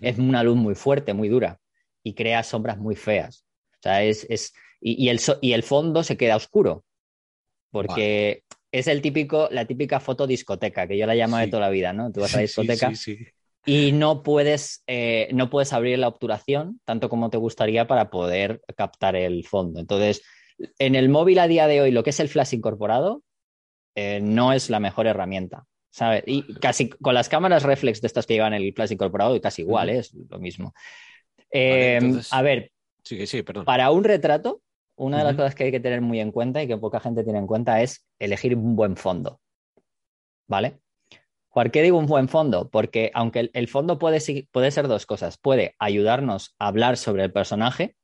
es 0.00 0.18
una 0.18 0.42
luz 0.42 0.56
muy 0.56 0.74
fuerte, 0.74 1.12
muy 1.12 1.28
dura 1.28 1.58
y 2.02 2.14
crea 2.14 2.42
sombras 2.42 2.78
muy 2.78 2.96
feas. 2.96 3.44
O 3.78 3.82
sea, 3.82 4.02
es, 4.02 4.26
es 4.28 4.52
y, 4.80 5.04
y 5.04 5.08
el, 5.08 5.20
y 5.40 5.52
el 5.52 5.62
fondo 5.62 6.02
se 6.02 6.16
queda 6.16 6.36
oscuro 6.36 6.84
porque 7.70 8.44
es 8.72 8.86
el 8.86 9.00
típico, 9.02 9.48
la 9.50 9.66
típica 9.66 10.00
foto 10.00 10.26
discoteca 10.26 10.86
que 10.86 10.96
yo 10.98 11.06
la 11.06 11.14
llamo 11.14 11.36
de 11.38 11.48
toda 11.48 11.62
la 11.62 11.70
vida, 11.70 11.92
¿no? 11.92 12.10
Tú 12.12 12.20
vas 12.20 12.34
a 12.34 12.38
la 12.38 12.42
discoteca 12.42 12.94
sí, 12.94 13.16
sí. 13.16 13.26
y 13.66 13.92
no 13.92 14.22
puedes, 14.22 14.82
eh, 14.86 15.28
no 15.32 15.50
puedes 15.50 15.72
abrir 15.72 15.98
la 15.98 16.08
obturación 16.08 16.80
tanto 16.84 17.08
como 17.08 17.30
te 17.30 17.36
gustaría 17.36 17.86
para 17.86 18.10
poder 18.10 18.62
captar 18.76 19.16
el 19.16 19.46
fondo. 19.46 19.80
Entonces, 19.80 20.22
en 20.78 20.94
el 20.94 21.08
móvil 21.08 21.38
a 21.38 21.46
día 21.48 21.66
de 21.66 21.80
hoy, 21.80 21.90
lo 21.90 22.02
que 22.02 22.10
es 22.10 22.20
el 22.20 22.28
flash 22.28 22.54
incorporado 22.54 23.22
eh, 23.94 24.20
no 24.22 24.52
es 24.52 24.70
la 24.70 24.80
mejor 24.80 25.06
herramienta. 25.06 25.64
¿sabes? 25.90 26.22
Y 26.26 26.54
casi 26.54 26.88
con 26.90 27.14
las 27.14 27.28
cámaras 27.28 27.64
reflex 27.64 28.00
de 28.00 28.06
estas 28.06 28.26
que 28.26 28.34
llevan 28.34 28.54
el 28.54 28.72
flash 28.72 28.92
incorporado, 28.92 29.34
y 29.34 29.40
casi 29.40 29.62
igual. 29.62 29.88
¿eh? 29.88 29.98
es 29.98 30.14
lo 30.14 30.38
mismo. 30.38 30.72
Eh, 31.50 31.98
entonces- 32.00 32.32
A 32.32 32.42
ver, 32.42 32.70
Sí, 33.08 33.26
sí, 33.26 33.42
perdón. 33.42 33.64
para 33.64 33.90
un 33.90 34.04
retrato, 34.04 34.60
una 34.96 35.18
de 35.18 35.24
las 35.24 35.34
cosas 35.34 35.54
que 35.54 35.64
hay 35.64 35.70
que 35.70 35.80
tener 35.80 36.02
muy 36.02 36.20
en 36.20 36.30
cuenta 36.30 36.62
y 36.62 36.66
que 36.66 36.76
poca 36.76 37.00
gente 37.00 37.24
tiene 37.24 37.38
en 37.38 37.46
cuenta 37.46 37.80
es 37.80 38.06
elegir 38.18 38.54
un 38.54 38.76
buen 38.76 38.96
fondo. 38.96 39.40
¿Vale? 40.46 40.80
¿Por 41.50 41.70
qué 41.70 41.82
digo 41.82 41.96
un 41.96 42.06
buen 42.06 42.28
fondo? 42.28 42.68
Porque 42.68 43.10
aunque 43.14 43.40
el, 43.40 43.50
el 43.54 43.66
fondo 43.66 43.98
puede, 43.98 44.20
ser 44.20 44.88
dos 44.88 45.06
cosas, 45.06 45.38
puede 45.38 45.74
ayudarnos 45.78 46.54
a 46.58 46.68
hablar 46.68 46.98
sobre 46.98 47.24
el 47.24 47.32
personaje, 47.32 47.96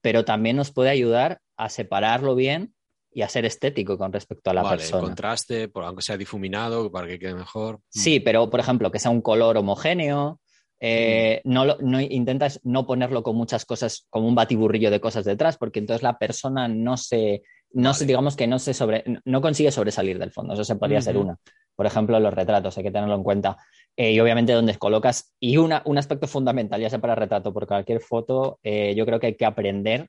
pero 0.00 0.24
también 0.24 0.56
nos 0.56 0.72
puede 0.72 0.90
ayudar 0.90 1.40
a 1.56 1.68
separarlo 1.68 2.34
bien 2.34 2.74
y 3.12 3.22
a 3.22 3.28
ser 3.28 3.44
estético 3.44 3.96
con 3.96 4.12
respecto 4.12 4.50
a 4.50 4.54
la 4.54 4.62
vale, 4.62 4.74
el 4.74 4.80
persona. 4.80 5.02
contraste, 5.04 5.68
por, 5.68 5.84
aunque 5.84 6.02
sea 6.02 6.16
difuminado, 6.16 6.90
para 6.90 7.06
que 7.06 7.20
quede 7.20 7.34
mejor. 7.34 7.80
Sí, 7.88 8.18
pero 8.18 8.50
por 8.50 8.58
ejemplo, 8.58 8.90
que 8.90 8.98
sea 8.98 9.12
un 9.12 9.22
color 9.22 9.56
homogéneo. 9.56 10.40
Eh, 10.80 11.40
no, 11.44 12.00
intentas 12.00 12.60
no 12.62 12.86
ponerlo 12.86 13.22
con 13.22 13.36
muchas 13.36 13.64
cosas, 13.64 14.06
como 14.10 14.28
un 14.28 14.34
batiburrillo 14.34 14.90
de 14.90 15.00
cosas 15.00 15.24
detrás, 15.24 15.56
porque 15.56 15.80
entonces 15.80 16.02
la 16.02 16.18
persona 16.18 16.68
no 16.68 16.96
se, 16.96 17.42
no 17.72 17.94
se, 17.94 18.06
digamos 18.06 18.36
que 18.36 18.46
no 18.46 18.58
se 18.58 18.74
sobre, 18.74 19.04
no 19.24 19.40
consigue 19.40 19.72
sobresalir 19.72 20.18
del 20.18 20.30
fondo. 20.30 20.54
Eso 20.54 20.64
se 20.64 20.76
podría 20.76 21.00
ser 21.00 21.16
una. 21.16 21.36
Por 21.74 21.86
ejemplo, 21.86 22.18
los 22.20 22.34
retratos, 22.34 22.76
hay 22.76 22.84
que 22.84 22.90
tenerlo 22.90 23.14
en 23.14 23.22
cuenta. 23.22 23.56
Eh, 23.96 24.12
y 24.12 24.20
obviamente 24.20 24.52
donde 24.52 24.76
colocas, 24.76 25.34
y 25.40 25.56
una, 25.56 25.82
un 25.84 25.98
aspecto 25.98 26.28
fundamental, 26.28 26.80
ya 26.80 26.90
sea 26.90 27.00
para 27.00 27.14
retrato, 27.14 27.52
por 27.52 27.66
cualquier 27.66 28.00
foto, 28.00 28.60
eh, 28.62 28.94
yo 28.94 29.04
creo 29.04 29.18
que 29.18 29.28
hay 29.28 29.36
que 29.36 29.44
aprender 29.44 30.08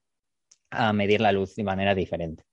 a 0.70 0.94
medir 0.94 1.22
la 1.22 1.32
luz 1.32 1.56
de 1.56 1.64
manera 1.64 1.96
diferente. 1.96 2.44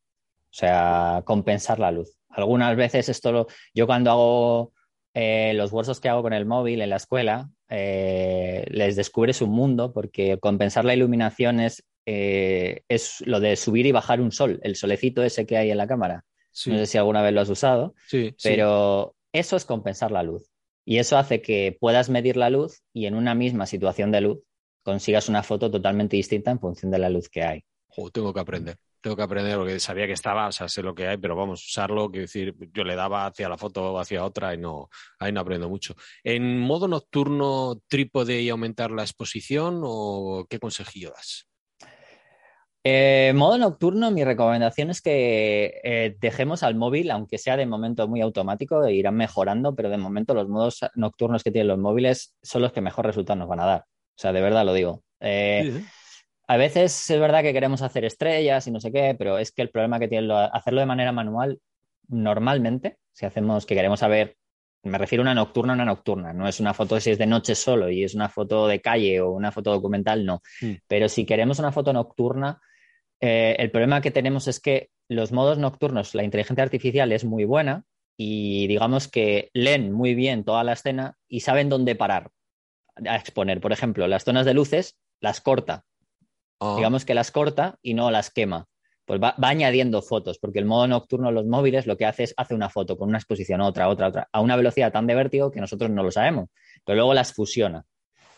O 0.46 0.59
sea, 0.59 1.22
compensar 1.26 1.79
la 1.79 1.90
luz. 1.90 2.16
Algunas 2.31 2.74
veces 2.76 3.11
esto 3.11 3.33
lo, 3.33 3.46
yo 3.74 3.87
cuando 3.87 4.11
hago 4.11 4.72
eh, 5.12 5.52
los 5.55 5.72
workshops 5.72 6.00
que 6.00 6.09
hago 6.09 6.22
con 6.22 6.33
el 6.33 6.46
móvil 6.46 6.81
en 6.81 6.90
la 6.90 6.96
escuela, 6.96 7.50
eh, 7.68 8.64
les 8.70 8.96
descubres 8.96 9.42
un 9.42 9.50
mundo 9.50 9.92
porque 9.92 10.38
compensar 10.38 10.85
la 10.85 10.94
iluminación 10.94 11.61
es, 11.61 11.85
eh, 12.07 12.83
es 12.88 13.22
lo 13.26 13.40
de 13.40 13.57
subir 13.57 13.87
y 13.87 13.92
bajar 13.92 14.20
un 14.20 14.33
sol, 14.33 14.61
el 14.62 14.76
solecito 14.76 15.22
ese 15.22 15.46
que 15.46 15.57
hay 15.57 15.70
en 15.70 15.79
la 15.79 15.87
cámara. 15.87 16.24
Sí, 16.50 16.70
No 16.70 16.79
sé 16.79 16.87
si 16.87 16.98
alguna 16.98 17.22
vez 17.22 17.35
lo 17.35 17.40
has 17.40 17.50
usado, 17.50 17.94
sí, 18.07 18.35
sí. 18.38 18.48
pero 18.48 19.14
eso 19.33 19.57
es 19.57 19.64
compensar 19.64 20.11
la 20.11 20.22
luz. 20.22 20.50
Y 20.85 20.98
eso 20.98 21.18
hace 21.18 21.42
que 21.42 21.76
puedas 21.81 22.09
medir 22.09 22.37
la 22.37 22.48
luz 22.48 22.83
y 22.94 23.07
en 23.07 23.14
una 23.14 23.35
misma 23.35 23.66
situación 23.66 24.12
de 24.12 24.20
luz 24.20 24.38
consigas 24.83 25.29
una 25.29 25.42
foto 25.42 25.70
totalmente 25.70 26.16
distinta 26.16 26.52
en 26.52 26.61
función 26.61 26.92
de 26.92 26.98
la 27.00 27.11
luz 27.11 27.29
que 27.29 27.42
hay. 27.42 27.64
Tengo 28.12 28.33
que 28.33 28.40
aprender. 28.40 28.76
Tengo 29.07 29.14
que 29.14 29.23
aprender 29.23 29.57
porque 29.57 29.79
sabía 29.79 30.09
que 30.09 30.14
estaba, 30.14 30.49
o 30.49 30.51
sea, 30.51 30.69
sé 30.69 30.83
lo 30.83 30.92
que 30.92 31.07
hay, 31.07 31.16
pero 31.16 31.37
vamos, 31.37 31.64
usarlo, 31.64 32.11
quiero 32.11 32.23
decir, 32.23 32.57
yo 32.73 32.83
le 32.83 32.97
daba 32.97 33.27
hacia 33.27 33.49
la 33.49 33.57
foto 33.57 33.92
o 33.92 34.01
hacia 34.01 34.25
otra 34.25 34.53
y 34.53 34.59
no, 34.59 34.88
ahí 35.21 35.31
no 35.31 35.42
aprendo 35.42 35.69
mucho. 35.69 35.95
¿En 36.25 36.59
modo 36.59 36.88
nocturno, 36.88 37.81
trípode 37.87 38.40
y 38.40 38.49
aumentar 38.49 38.90
la 38.90 39.03
exposición 39.03 39.83
o 39.85 40.45
qué 40.51 40.59
consejillo 40.59 41.11
das? 41.11 41.47
Eh, 42.83 43.33
modo 43.37 43.59
nocturno, 43.59 44.11
mi 44.11 44.25
recomendación 44.25 44.90
es 44.90 45.01
que 45.01 45.81
eh, 45.85 46.16
dejemos 46.21 46.64
al 46.64 46.75
móvil, 46.75 47.12
aunque 47.12 47.38
sea 47.38 47.57
de 47.57 47.64
momento 47.64 48.09
muy 48.09 48.23
automático, 48.23 48.85
e 48.85 48.92
irán 48.92 49.14
mejorando, 49.14 49.77
pero 49.77 49.88
de 49.88 49.99
momento 49.99 50.35
los 50.35 50.49
modos 50.49 50.81
nocturnos 50.97 51.45
que 51.45 51.53
tienen 51.53 51.69
los 51.69 51.79
móviles 51.79 52.35
son 52.42 52.62
los 52.62 52.73
que 52.73 52.81
mejor 52.81 53.07
resultados 53.07 53.38
nos 53.38 53.49
van 53.49 53.61
a 53.61 53.66
dar. 53.66 53.81
O 53.83 54.19
sea, 54.19 54.33
de 54.33 54.40
verdad 54.40 54.64
lo 54.64 54.75
digo. 54.75 55.05
Eh, 55.21 55.71
Sí. 55.73 55.85
A 56.47 56.57
veces 56.57 57.11
es 57.11 57.21
verdad 57.21 57.43
que 57.43 57.53
queremos 57.53 57.83
hacer 57.83 58.05
estrellas 58.05 58.67
y 58.67 58.71
no 58.71 58.81
sé 58.81 58.93
qué, 58.93 59.15
pero 59.19 59.39
es 59.39 59.53
que 59.53 59.63
el 59.63 59.71
problema 59.71 59.99
que 59.99 60.09
tiene 60.09 60.27
lo- 60.29 60.37
hacerlo 60.39 60.81
de 60.81 60.87
manera 60.87 61.13
manual, 61.13 61.61
normalmente, 62.09 62.99
si 63.13 63.27
hacemos 63.27 63.67
que 63.67 63.75
queremos 63.75 64.01
saber, 64.01 64.37
me 64.85 64.99
refiero 64.99 65.23
a 65.23 65.25
una 65.25 65.35
nocturna, 65.35 65.73
una 65.73 65.85
nocturna, 65.85 66.33
no 66.33 66.47
es 66.47 66.61
una 66.61 66.73
foto 66.75 67.01
si 67.01 67.11
es 67.11 67.19
de 67.19 67.27
noche 67.27 67.55
solo 67.55 67.91
y 67.91 68.05
es 68.05 68.15
una 68.15 68.29
foto 68.29 68.69
de 68.69 68.81
calle 68.81 69.21
o 69.21 69.31
una 69.33 69.51
foto 69.51 69.73
documental, 69.73 70.25
no. 70.25 70.43
Mm. 70.61 70.73
Pero 70.87 71.09
si 71.09 71.27
queremos 71.27 71.59
una 71.59 71.73
foto 71.73 71.93
nocturna, 71.93 72.61
eh, 73.21 73.57
el 73.59 73.71
problema 73.71 74.01
que 74.01 74.11
tenemos 74.11 74.47
es 74.49 74.61
que 74.61 74.91
los 75.09 75.33
modos 75.33 75.59
nocturnos, 75.59 76.15
la 76.15 76.23
inteligencia 76.25 76.63
artificial 76.65 77.11
es 77.13 77.25
muy 77.25 77.45
buena 77.45 77.85
y 78.17 78.67
digamos 78.69 79.09
que 79.09 79.51
leen 79.53 79.93
muy 79.93 80.15
bien 80.15 80.45
toda 80.45 80.65
la 80.65 80.73
escena 80.73 81.17
y 81.29 81.41
saben 81.41 81.69
dónde 81.69 81.95
parar 81.97 82.31
a 83.07 83.17
exponer. 83.17 83.61
Por 83.61 83.73
ejemplo, 83.73 84.07
las 84.09 84.25
zonas 84.25 84.47
de 84.47 84.55
luces 84.55 84.97
las 85.21 85.41
corta 85.41 85.85
Ah, 86.61 86.75
digamos 86.77 87.05
que 87.05 87.14
las 87.14 87.31
corta 87.31 87.79
y 87.83 87.95
no 87.95 88.11
las 88.11 88.31
quema. 88.31 88.66
Pues 89.05 89.21
va, 89.23 89.37
va 89.42 89.51
añadiendo 89.51 90.03
fotos, 90.03 90.38
porque 90.38 90.59
el 90.59 90.64
modo 90.64 90.88
nocturno 90.88 91.29
de 91.29 91.35
los 91.35 91.47
móviles 91.47 91.87
lo 91.87 91.97
que 91.97 92.07
hace 92.07 92.25
es 92.25 92.35
hace 92.37 92.55
una 92.55 92.71
foto 92.71 92.97
con 92.97 93.09
una 93.09 93.19
exposición, 93.19 93.61
otra, 93.61 93.88
otra, 93.88 94.09
otra, 94.09 94.29
a 94.33 94.40
una 94.40 94.57
velocidad 94.57 94.90
tan 94.92 95.07
de 95.07 95.14
vértigo 95.14 95.53
que 95.53 95.61
nosotros 95.61 95.90
no 95.90 96.03
lo 96.03 96.11
sabemos, 96.11 96.49
pero 96.85 96.97
luego 96.97 97.14
las 97.14 97.33
fusiona, 97.33 97.85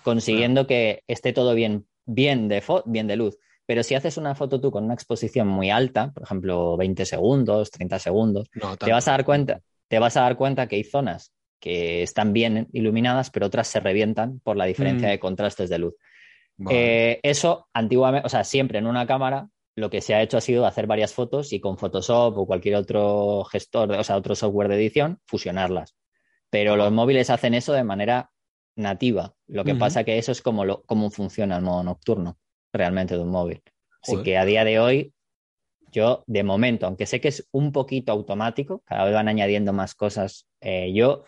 consiguiendo 0.03 0.67
que 0.67 1.03
esté 1.07 1.33
todo 1.33 1.55
bien, 1.55 1.87
bien 2.05 2.49
de, 2.49 2.63
bien 2.85 3.07
de 3.07 3.17
luz. 3.17 3.39
Pero 3.67 3.83
si 3.83 3.95
haces 3.95 4.17
una 4.17 4.35
foto 4.35 4.61
tú 4.61 4.71
con 4.71 4.85
una 4.85 4.95
exposición 4.95 5.47
muy 5.49 5.71
alta, 5.71 6.11
por 6.13 6.23
ejemplo, 6.23 6.77
20 6.77 7.05
segundos, 7.05 7.71
30 7.71 7.99
segundos, 7.99 8.49
no, 8.55 8.77
te 8.77 8.93
vas 8.93 9.09
a 9.09 9.13
dar 9.13 9.25
cuenta, 9.25 9.61
te 9.89 9.99
vas 9.99 10.17
a 10.17 10.23
dar 10.23 10.37
cuenta 10.37 10.67
que 10.69 10.77
hay 10.77 10.85
zonas 10.85 11.33
que 11.61 12.03
están 12.03 12.33
bien 12.33 12.69
iluminadas, 12.73 13.31
pero 13.31 13.47
otras 13.47 13.69
se 13.69 13.81
revientan 13.81 14.41
por 14.41 14.57
la 14.57 14.65
diferencia 14.65 15.09
Mm. 15.09 15.11
de 15.11 15.19
contrastes 15.19 15.69
de 15.69 15.79
luz. 15.79 15.95
Vale. 16.59 17.13
Eh, 17.13 17.21
eso 17.23 17.69
antiguamente, 17.73 18.27
o 18.27 18.29
sea, 18.29 18.45
siempre 18.45 18.79
en 18.79 18.87
una 18.87 19.07
cámara, 19.07 19.49
lo 19.77 19.91
que 19.91 20.01
se 20.01 20.15
ha 20.15 20.23
hecho 20.23 20.37
ha 20.37 20.41
sido 20.41 20.67
hacer 20.67 20.87
varias 20.87 21.15
fotos 21.15 21.53
y 21.53 21.61
con 21.61 21.79
Photoshop 21.79 22.37
o 22.37 22.47
cualquier 22.47 22.75
otro 22.75 23.45
gestor, 23.45 23.93
o 23.93 24.05
sea, 24.05 24.17
otro 24.17 24.35
software 24.35 24.69
de 24.69 24.75
edición, 24.75 25.21
fusionarlas. 25.25 25.97
Pero 26.51 26.77
los 26.77 26.91
móviles 26.91 27.31
hacen 27.31 27.55
eso 27.55 27.73
de 27.73 27.85
manera 27.85 28.33
nativa. 28.75 29.35
Lo 29.47 29.65
que 29.65 29.73
Ujú. 29.73 29.81
pasa 29.81 30.05
que 30.05 30.19
eso 30.19 30.33
es 30.33 30.43
como 30.43 30.65
lo, 30.65 30.83
cómo 30.83 31.11
funciona 31.11 31.57
el 31.57 31.63
modo 31.63 31.83
nocturno 31.85 32.39
realmente 32.73 33.15
de 33.15 33.23
un 33.23 33.31
móvil. 33.31 33.63
Así 34.03 34.23
que 34.23 34.37
a 34.37 34.45
día 34.45 34.65
de 34.65 34.81
hoy, 34.81 35.15
yo 35.93 36.25
de 36.27 36.43
momento, 36.43 36.87
aunque 36.87 37.07
sé 37.07 37.21
que 37.21 37.29
es 37.29 37.49
un 37.53 37.73
poquito 37.73 38.13
automático, 38.13 38.83
cada 38.85 39.05
vez 39.05 39.15
van 39.15 39.29
añadiendo 39.29 39.73
más 39.73 39.95
cosas, 39.95 40.49
eh, 40.61 40.93
yo 40.93 41.25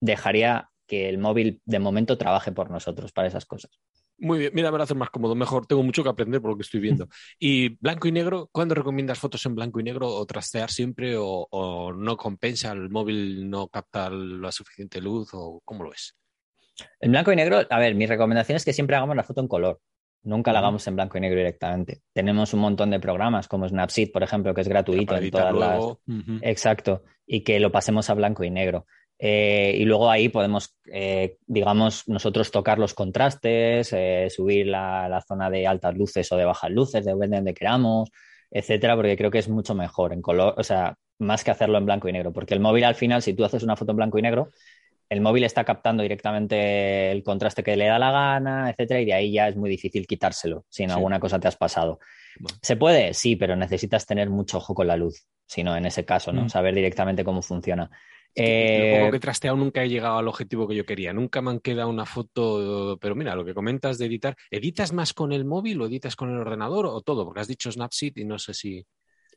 dejaría 0.00 0.70
que 0.86 1.08
el 1.08 1.18
móvil 1.18 1.62
de 1.64 1.78
momento 1.78 2.18
trabaje 2.18 2.52
por 2.52 2.70
nosotros 2.70 3.12
para 3.12 3.28
esas 3.28 3.46
cosas. 3.46 3.80
Muy 4.18 4.38
bien, 4.38 4.52
mira, 4.54 4.70
me 4.70 4.78
lo 4.78 4.84
hace 4.84 4.94
más 4.94 5.10
cómodo, 5.10 5.34
mejor. 5.34 5.66
Tengo 5.66 5.82
mucho 5.82 6.02
que 6.02 6.08
aprender 6.08 6.40
por 6.40 6.50
lo 6.50 6.56
que 6.56 6.62
estoy 6.62 6.80
viendo. 6.80 7.08
¿Y 7.38 7.76
blanco 7.80 8.08
y 8.08 8.12
negro? 8.12 8.48
¿Cuándo 8.52 8.74
recomiendas 8.74 9.18
fotos 9.18 9.44
en 9.46 9.54
blanco 9.54 9.80
y 9.80 9.82
negro 9.82 10.08
o 10.08 10.24
trastear 10.26 10.70
siempre 10.70 11.16
o, 11.16 11.46
o 11.50 11.92
no 11.92 12.16
compensa? 12.16 12.72
¿El 12.72 12.90
móvil 12.90 13.50
no 13.50 13.68
capta 13.68 14.10
la 14.10 14.52
suficiente 14.52 15.00
luz 15.00 15.30
o 15.32 15.60
cómo 15.64 15.84
lo 15.84 15.92
es? 15.92 16.16
En 17.00 17.12
blanco 17.12 17.32
y 17.32 17.36
negro, 17.36 17.60
a 17.68 17.78
ver, 17.78 17.94
mi 17.94 18.06
recomendación 18.06 18.56
es 18.56 18.64
que 18.64 18.72
siempre 18.72 18.96
hagamos 18.96 19.16
la 19.16 19.22
foto 19.22 19.40
en 19.40 19.48
color. 19.48 19.80
Nunca 20.22 20.52
la 20.54 20.60
hagamos 20.60 20.86
en 20.86 20.96
blanco 20.96 21.18
y 21.18 21.20
negro 21.20 21.36
directamente. 21.36 22.00
Tenemos 22.14 22.54
un 22.54 22.60
montón 22.60 22.90
de 22.90 22.98
programas 22.98 23.46
como 23.46 23.68
Snapseed, 23.68 24.10
por 24.10 24.22
ejemplo, 24.22 24.54
que 24.54 24.62
es 24.62 24.68
gratuito 24.68 25.16
en 25.16 25.30
todas 25.30 25.54
las. 25.54 25.84
Exacto. 26.40 27.04
Y 27.26 27.42
que 27.42 27.60
lo 27.60 27.70
pasemos 27.70 28.08
a 28.08 28.14
blanco 28.14 28.42
y 28.42 28.50
negro. 28.50 28.86
Eh, 29.18 29.76
y 29.78 29.84
luego 29.84 30.10
ahí 30.10 30.28
podemos, 30.28 30.76
eh, 30.92 31.36
digamos, 31.46 32.08
nosotros 32.08 32.50
tocar 32.50 32.78
los 32.78 32.94
contrastes, 32.94 33.92
eh, 33.92 34.28
subir 34.28 34.66
la, 34.66 35.08
la, 35.08 35.20
zona 35.20 35.50
de 35.50 35.66
altas 35.66 35.94
luces 35.94 36.30
o 36.32 36.36
de 36.36 36.44
bajas 36.44 36.70
luces, 36.70 37.04
depende 37.04 37.28
de 37.28 37.36
donde 37.36 37.54
queramos, 37.54 38.10
etcétera, 38.50 38.96
porque 38.96 39.16
creo 39.16 39.30
que 39.30 39.38
es 39.38 39.48
mucho 39.48 39.74
mejor 39.74 40.12
en 40.12 40.20
color, 40.20 40.54
o 40.56 40.64
sea, 40.64 40.96
más 41.18 41.44
que 41.44 41.50
hacerlo 41.50 41.78
en 41.78 41.86
blanco 41.86 42.08
y 42.08 42.12
negro, 42.12 42.32
porque 42.32 42.54
el 42.54 42.60
móvil 42.60 42.84
al 42.84 42.96
final, 42.96 43.22
si 43.22 43.34
tú 43.34 43.44
haces 43.44 43.62
una 43.62 43.76
foto 43.76 43.92
en 43.92 43.96
blanco 43.96 44.18
y 44.18 44.22
negro, 44.22 44.50
el 45.08 45.20
móvil 45.20 45.44
está 45.44 45.64
captando 45.64 46.02
directamente 46.02 47.12
el 47.12 47.22
contraste 47.22 47.62
que 47.62 47.76
le 47.76 47.86
da 47.86 47.98
la 47.98 48.10
gana, 48.10 48.70
etcétera, 48.70 49.00
y 49.00 49.04
de 49.04 49.14
ahí 49.14 49.32
ya 49.32 49.48
es 49.48 49.56
muy 49.56 49.70
difícil 49.70 50.06
quitárselo 50.06 50.64
si 50.68 50.82
en 50.82 50.90
sí. 50.90 50.94
alguna 50.94 51.20
cosa 51.20 51.38
te 51.38 51.46
has 51.48 51.56
pasado. 51.56 51.98
Bueno. 52.38 52.58
¿Se 52.62 52.76
puede? 52.76 53.14
Sí, 53.14 53.36
pero 53.36 53.54
necesitas 53.54 54.06
tener 54.06 54.28
mucho 54.28 54.58
ojo 54.58 54.74
con 54.74 54.86
la 54.86 54.96
luz, 54.96 55.26
si 55.46 55.62
no, 55.62 55.76
en 55.76 55.86
ese 55.86 56.04
caso, 56.04 56.32
¿no? 56.32 56.44
Mm. 56.44 56.48
Saber 56.48 56.74
directamente 56.74 57.22
cómo 57.22 57.42
funciona. 57.42 57.90
Eh... 58.34 58.90
Lo 58.90 58.98
poco 58.98 59.10
que 59.12 59.16
he 59.18 59.20
trasteado 59.20 59.56
nunca 59.56 59.82
he 59.82 59.88
llegado 59.88 60.18
al 60.18 60.28
objetivo 60.28 60.66
que 60.66 60.74
yo 60.74 60.84
quería. 60.84 61.12
Nunca 61.12 61.40
me 61.42 61.50
han 61.50 61.60
quedado 61.60 61.88
una 61.88 62.06
foto. 62.06 62.98
Pero 63.00 63.14
mira, 63.14 63.34
lo 63.34 63.44
que 63.44 63.54
comentas 63.54 63.98
de 63.98 64.06
editar, 64.06 64.36
¿editas 64.50 64.92
más 64.92 65.12
con 65.12 65.32
el 65.32 65.44
móvil 65.44 65.80
o 65.80 65.86
editas 65.86 66.16
con 66.16 66.30
el 66.30 66.38
ordenador 66.38 66.86
o 66.86 67.00
todo? 67.00 67.24
Porque 67.24 67.40
has 67.40 67.48
dicho 67.48 67.70
Snapseed 67.70 68.16
y 68.16 68.24
no 68.24 68.38
sé 68.38 68.54
si. 68.54 68.86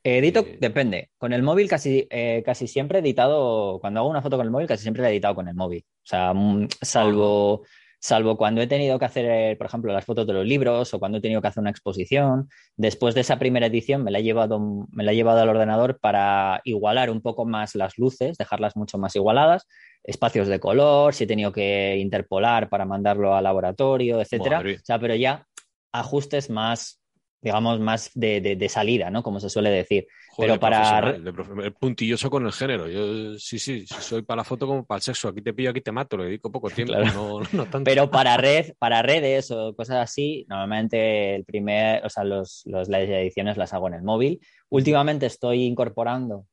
Edito, 0.04 0.42
eh... 0.42 0.58
depende. 0.60 1.10
Con 1.18 1.34
el 1.34 1.44
móvil 1.44 1.68
casi, 1.68 2.08
eh, 2.10 2.42
casi 2.46 2.68
siempre 2.68 3.00
he 3.00 3.02
editado, 3.02 3.80
cuando 3.80 4.00
hago 4.00 4.10
una 4.10 4.22
foto 4.22 4.38
con 4.38 4.46
el 4.46 4.52
móvil, 4.52 4.68
casi 4.68 4.84
siempre 4.84 5.02
la 5.04 5.10
he 5.10 5.12
editado 5.12 5.36
con 5.36 5.48
el 5.48 5.56
móvil. 5.56 5.84
O 5.86 6.08
sea, 6.08 6.34
mm, 6.34 6.68
salvo, 6.82 7.66
salvo 8.00 8.38
cuando 8.38 8.62
he 8.62 8.68
tenido 8.68 9.00
que 9.00 9.06
hacer, 9.06 9.58
por 9.58 9.68
ejemplo, 9.68 9.92
las 9.92 10.06
fotos 10.06 10.28
de 10.28 10.34
los 10.34 10.46
libros 10.46 10.94
o 10.94 11.00
cuando 11.00 11.18
he 11.18 11.22
tenido 11.22 11.42
que 11.42 11.48
hacer 11.48 11.62
una 11.62 11.72
exposición. 11.72 12.50
Después 12.76 13.16
de 13.16 13.22
esa 13.22 13.40
primera 13.40 13.68
edición 13.68 14.04
me 14.04 14.12
la 14.12 14.20
he 14.20 14.24
llevado, 14.24 14.60
me 14.92 15.04
la 15.04 15.12
he 15.12 15.16
llevado 15.16 15.42
al 15.42 15.50
ordenador 15.50 16.00
para 16.00 16.62
igualar 16.64 17.10
un 17.10 17.22
poco 17.22 17.46
más 17.46 17.76
las 17.76 17.98
luces, 17.98 18.38
dejarlas 18.38 18.76
mucho 18.76 18.98
más 18.98 19.16
igualadas, 19.16 19.68
espacios 20.04 20.48
de 20.48 20.60
color, 20.60 21.14
si 21.14 21.24
he 21.24 21.28
tenido 21.28 21.52
que 21.52 21.98
interpolar 21.98 22.70
para 22.70 22.86
mandarlo 22.86 23.36
al 23.36 23.44
laboratorio, 23.44 24.22
etcétera. 24.22 24.60
O 24.60 24.86
sea, 24.86 25.00
pero 25.00 25.16
ya 25.16 25.46
ajustes 25.92 26.50
más 26.50 27.02
digamos, 27.48 27.80
más 27.80 28.12
de, 28.14 28.42
de, 28.42 28.58
de, 28.58 28.70
salida, 28.70 29.10
¿no? 29.10 29.24
Como 29.24 29.40
se 29.40 29.50
suele 29.50 29.70
decir. 29.70 30.06
Joder, 30.32 30.52
Pero 30.52 30.60
para... 30.60 31.10
El 31.12 31.74
puntilloso 31.74 32.30
con 32.30 32.46
el 32.46 32.52
género. 32.52 32.90
Yo 32.90 33.40
sí, 33.40 33.58
sí, 33.58 33.86
soy 33.88 34.22
para 34.22 34.40
la 34.40 34.44
foto 34.44 34.68
como 34.68 34.86
para 34.86 34.98
el 34.98 35.02
sexo. 35.02 35.30
Aquí 35.30 35.42
te 35.42 35.54
pillo, 35.54 35.70
aquí 35.70 35.80
te 35.80 35.94
mato, 35.94 36.18
le 36.18 36.26
dedico 36.26 36.52
poco 36.52 36.70
tiempo, 36.70 36.94
claro. 36.94 37.14
no, 37.14 37.40
no 37.54 37.64
tanto. 37.64 37.86
Pero 37.86 38.12
para 38.12 38.36
red, 38.36 38.74
para 38.80 39.02
redes 39.02 39.50
o 39.52 39.74
cosas 39.76 39.98
así, 39.98 40.46
normalmente 40.50 41.36
el 41.36 41.46
primer, 41.46 42.06
o 42.06 42.10
sea, 42.10 42.26
los, 42.26 42.64
los, 42.66 42.90
las 42.90 43.04
ediciones 43.04 43.56
las 43.56 43.74
hago 43.74 43.88
en 43.88 43.94
el 43.94 44.04
móvil. 44.04 44.42
Últimamente 44.68 45.26
estoy 45.26 45.64
incorporando 45.64 46.48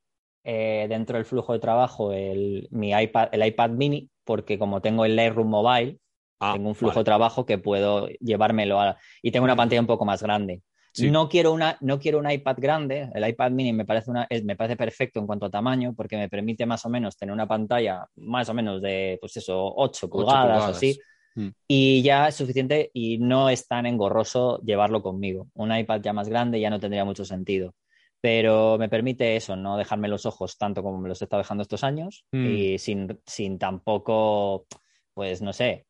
eh, 0.45 0.85
dentro 0.87 1.17
del 1.17 1.25
flujo 1.25 1.51
de 1.51 1.59
trabajo 1.59 2.13
el, 2.13 2.69
mi 2.71 2.91
iPad, 2.91 3.27
el 3.33 3.45
iPad 3.45 3.71
mini, 3.71 4.09
porque 4.23 4.57
como 4.57 4.81
tengo 4.81 5.03
el 5.03 5.17
Lightroom 5.17 5.49
Mobile, 5.49 5.99
ah, 6.39 6.53
tengo 6.53 6.69
un 6.69 6.75
flujo 6.75 6.93
vale. 6.93 7.01
de 7.01 7.05
trabajo 7.05 7.45
que 7.45 7.57
puedo 7.57 8.07
llevármelo 8.21 8.79
a... 8.79 8.97
y 9.21 9.31
tengo 9.31 9.43
una 9.43 9.57
pantalla 9.57 9.81
un 9.81 9.87
poco 9.87 10.05
más 10.05 10.23
grande. 10.23 10.61
Sí. 10.95 11.11
No, 11.11 11.27
quiero 11.27 11.51
una, 11.51 11.77
no 11.81 11.99
quiero 11.99 12.19
un 12.19 12.31
iPad 12.31 12.55
grande, 12.57 13.09
el 13.13 13.27
iPad 13.27 13.51
mini 13.51 13.73
me 13.73 13.83
parece, 13.83 14.09
una, 14.09 14.25
me 14.45 14.55
parece 14.55 14.77
perfecto 14.77 15.19
en 15.19 15.27
cuanto 15.27 15.47
a 15.47 15.49
tamaño 15.49 15.93
porque 15.93 16.15
me 16.15 16.29
permite 16.29 16.65
más 16.65 16.85
o 16.85 16.89
menos 16.89 17.17
tener 17.17 17.33
una 17.33 17.45
pantalla 17.45 18.07
más 18.15 18.47
o 18.47 18.53
menos 18.53 18.81
de, 18.81 19.17
pues 19.19 19.35
eso, 19.35 19.73
8 19.75 20.09
pulgadas, 20.09 20.41
pulgadas. 20.41 20.67
o 20.67 20.69
así. 20.69 20.97
Mm. 21.35 21.49
Y 21.67 22.01
ya 22.01 22.29
es 22.29 22.35
suficiente 22.35 22.91
y 22.93 23.17
no 23.17 23.49
es 23.49 23.67
tan 23.67 23.85
engorroso 23.85 24.61
llevarlo 24.61 25.03
conmigo. 25.03 25.49
Un 25.55 25.75
iPad 25.75 25.99
ya 26.01 26.13
más 26.13 26.29
grande 26.29 26.61
ya 26.61 26.69
no 26.69 26.79
tendría 26.79 27.03
mucho 27.03 27.25
sentido. 27.25 27.75
Pero 28.21 28.77
me 28.77 28.87
permite 28.87 29.35
eso, 29.35 29.57
no 29.57 29.75
dejarme 29.75 30.07
los 30.07 30.25
ojos 30.25 30.57
tanto 30.57 30.81
como 30.81 30.97
me 30.97 31.09
los 31.09 31.21
he 31.21 31.25
estado 31.25 31.41
dejando 31.41 31.63
estos 31.63 31.83
años 31.83 32.25
mm. 32.31 32.45
y 32.45 32.77
sin, 32.79 33.19
sin 33.25 33.59
tampoco, 33.59 34.65
pues 35.13 35.41
no 35.41 35.51
sé, 35.51 35.87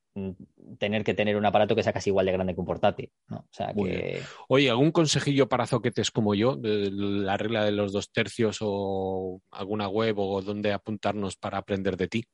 tener 0.80 1.04
que 1.04 1.13
tener 1.13 1.36
un 1.36 1.45
aparato 1.45 1.75
que 1.75 1.84
sea 1.84 1.93
casi 1.93 2.10
igual 2.10 2.25
de 2.25 2.32
grande 2.32 2.54
que 2.54 2.62
un 2.62 2.65
portátil. 2.65 3.12
¿no? 3.28 3.38
O 3.38 3.47
sea 3.51 3.73
que... 3.73 4.21
Oye, 4.47 4.69
¿algún 4.69 4.91
consejillo 4.91 5.49
para 5.49 5.67
zoquetes 5.67 6.12
como 6.12 6.36
yo? 6.36 6.56
De 6.56 6.89
la 6.91 7.38
regla 7.38 7.65
de 7.65 7.71
los 7.71 7.91
dos 7.91 8.12
tercios 8.12 8.60
o 8.62 9.41
alguna 9.51 9.89
web 9.89 10.17
o 10.19 10.41
dónde 10.41 10.71
apuntarnos 10.71 11.36
para 11.36 11.58
aprender 11.58 11.97
de 11.97 12.08
ti? 12.08 12.25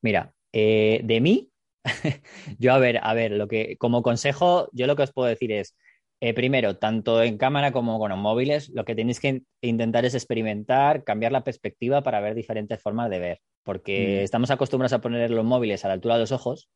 Mira, 0.00 0.32
eh, 0.52 1.00
de 1.02 1.20
mí, 1.20 1.50
yo 2.58 2.72
a 2.72 2.78
ver, 2.78 3.00
a 3.02 3.14
ver, 3.14 3.32
lo 3.32 3.48
que 3.48 3.76
como 3.78 4.02
consejo, 4.02 4.68
yo 4.72 4.86
lo 4.86 4.96
que 4.96 5.02
os 5.02 5.12
puedo 5.12 5.28
decir 5.28 5.52
es, 5.52 5.74
eh, 6.20 6.34
primero, 6.34 6.76
tanto 6.76 7.22
en 7.22 7.36
cámara 7.38 7.72
como 7.72 7.98
con 7.98 8.10
los 8.10 8.18
móviles, 8.18 8.70
lo 8.70 8.84
que 8.84 8.94
tenéis 8.94 9.20
que 9.20 9.42
intentar 9.60 10.04
es 10.04 10.14
experimentar, 10.14 11.04
cambiar 11.04 11.32
la 11.32 11.44
perspectiva 11.44 12.02
para 12.02 12.20
ver 12.20 12.34
diferentes 12.34 12.80
formas 12.80 13.10
de 13.10 13.18
ver, 13.18 13.40
porque 13.62 14.20
mm. 14.20 14.24
estamos 14.24 14.50
acostumbrados 14.50 14.92
a 14.94 15.00
poner 15.00 15.30
los 15.30 15.44
móviles 15.44 15.84
a 15.84 15.88
la 15.88 15.94
altura 15.94 16.14
de 16.14 16.20
los 16.20 16.32
ojos 16.32 16.70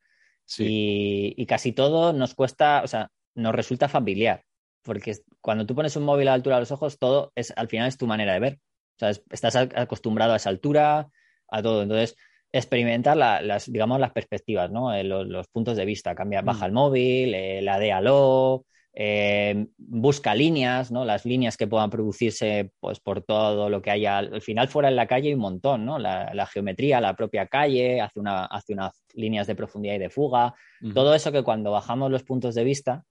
sí. 0.44 1.34
y, 1.36 1.42
y, 1.42 1.46
casi 1.46 1.72
todo 1.72 2.12
nos 2.12 2.34
cuesta, 2.34 2.82
o 2.84 2.86
sea, 2.86 3.10
nos 3.34 3.54
resulta 3.54 3.88
familiar, 3.88 4.44
porque 4.82 5.16
cuando 5.40 5.66
tú 5.66 5.74
pones 5.74 5.96
un 5.96 6.04
móvil 6.04 6.28
a 6.28 6.32
la 6.32 6.34
altura 6.34 6.56
de 6.56 6.62
los 6.62 6.72
ojos, 6.72 6.98
todo 6.98 7.32
es, 7.34 7.52
al 7.56 7.68
final 7.68 7.88
es 7.88 7.96
tu 7.96 8.06
manera 8.06 8.32
de 8.32 8.40
ver. 8.40 8.54
O 8.54 8.98
sea, 8.98 9.10
es, 9.10 9.22
estás 9.30 9.56
acostumbrado 9.56 10.32
a 10.32 10.36
esa 10.36 10.50
altura, 10.50 11.08
a 11.48 11.62
todo. 11.62 11.82
Entonces, 11.82 12.16
experimentar 12.52 13.16
la, 13.16 13.40
las, 13.42 13.70
digamos, 13.70 14.00
las 14.00 14.12
perspectivas, 14.12 14.70
¿no? 14.70 14.94
Eh, 14.94 15.04
los, 15.04 15.26
los, 15.26 15.48
puntos 15.48 15.76
de 15.76 15.84
vista. 15.84 16.14
Cambia, 16.14 16.42
baja 16.42 16.64
mm. 16.64 16.68
el 16.68 16.72
móvil, 16.72 17.34
eh, 17.34 17.62
la 17.62 17.78
de 17.78 17.92
aló, 17.92 18.64
eh, 19.02 19.66
busca 19.78 20.34
líneas, 20.34 20.92
¿no? 20.92 21.06
Las 21.06 21.24
líneas 21.24 21.56
que 21.56 21.66
puedan 21.66 21.88
producirse 21.88 22.70
pues, 22.80 23.00
por 23.00 23.22
todo 23.22 23.70
lo 23.70 23.80
que 23.80 23.90
haya. 23.90 24.18
Al 24.18 24.42
final, 24.42 24.68
fuera 24.68 24.90
en 24.90 24.96
la 24.96 25.06
calle 25.06 25.28
hay 25.28 25.34
un 25.34 25.40
montón, 25.40 25.86
¿no? 25.86 25.98
La, 25.98 26.34
la 26.34 26.44
geometría, 26.44 27.00
la 27.00 27.16
propia 27.16 27.46
calle, 27.46 28.02
hace, 28.02 28.20
una, 28.20 28.44
hace, 28.44 28.74
unas 28.74 29.02
líneas 29.14 29.46
de 29.46 29.54
profundidad 29.54 29.94
y 29.94 30.00
de 30.00 30.10
fuga. 30.10 30.52
Uh 30.82 30.88
-huh. 30.88 30.92
Todo 30.94 31.14
eso 31.14 31.32
que 31.32 31.42
cuando 31.42 31.70
bajamos 31.70 32.10
los 32.10 32.24
puntos 32.24 32.54
de 32.54 32.62
vista 32.62 33.04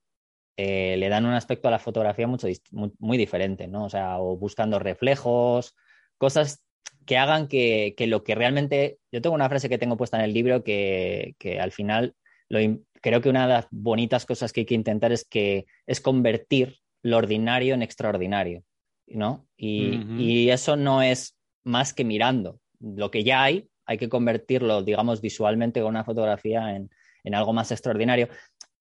eh, 0.57 0.95
le 0.97 1.09
dan 1.09 1.25
un 1.25 1.33
aspecto 1.33 1.69
a 1.69 1.71
la 1.71 1.79
fotografía 1.79 2.27
mucho, 2.27 2.47
muy, 2.69 2.91
muy, 2.99 3.17
diferente, 3.17 3.67
¿no? 3.67 3.85
O 3.85 3.89
sea, 3.89 4.19
o 4.19 4.37
buscando 4.37 4.77
reflejos, 4.77 5.75
cosas 6.19 6.63
que 7.07 7.17
hagan 7.17 7.47
que, 7.47 7.95
que, 7.97 8.05
lo 8.05 8.23
que 8.23 8.35
realmente. 8.35 8.99
Yo 9.11 9.23
tengo 9.23 9.33
una 9.33 9.49
frase 9.49 9.69
que 9.69 9.79
tengo 9.79 9.97
puesta 9.97 10.17
en 10.17 10.25
el 10.25 10.35
libro 10.35 10.63
que, 10.63 11.33
que 11.39 11.59
al 11.59 11.71
final 11.71 12.13
lo, 12.47 12.59
creo 13.01 13.21
que 13.21 13.29
una 13.29 13.47
de 13.47 13.53
las 13.53 13.67
bonitas 13.71 14.25
cosas 14.25 14.51
que 14.51 14.61
hay 14.61 14.65
que 14.65 14.75
intentar 14.75 15.11
es 15.11 15.25
que 15.25 15.65
es 15.87 16.01
convertir 16.01 16.77
lo 17.01 17.17
ordinario 17.17 17.73
en 17.73 17.81
extraordinario, 17.81 18.63
¿no? 19.07 19.47
Y, 19.57 19.97
uh 19.97 20.01
-huh. 20.01 20.19
y, 20.19 20.49
eso 20.49 20.75
no 20.75 21.01
es 21.01 21.37
más 21.63 21.93
que 21.93 22.03
mirando. 22.03 22.59
Lo 22.79 23.11
que 23.11 23.23
ya 23.23 23.43
hay, 23.43 23.69
hay 23.85 23.97
que 23.97 24.09
convertirlo, 24.09 24.83
digamos, 24.83 25.21
visualmente 25.21 25.81
con 25.81 25.89
una 25.89 26.03
fotografía 26.03 26.75
en, 26.75 26.89
en 27.23 27.35
algo 27.35 27.53
más 27.53 27.71
extraordinario. 27.71 28.29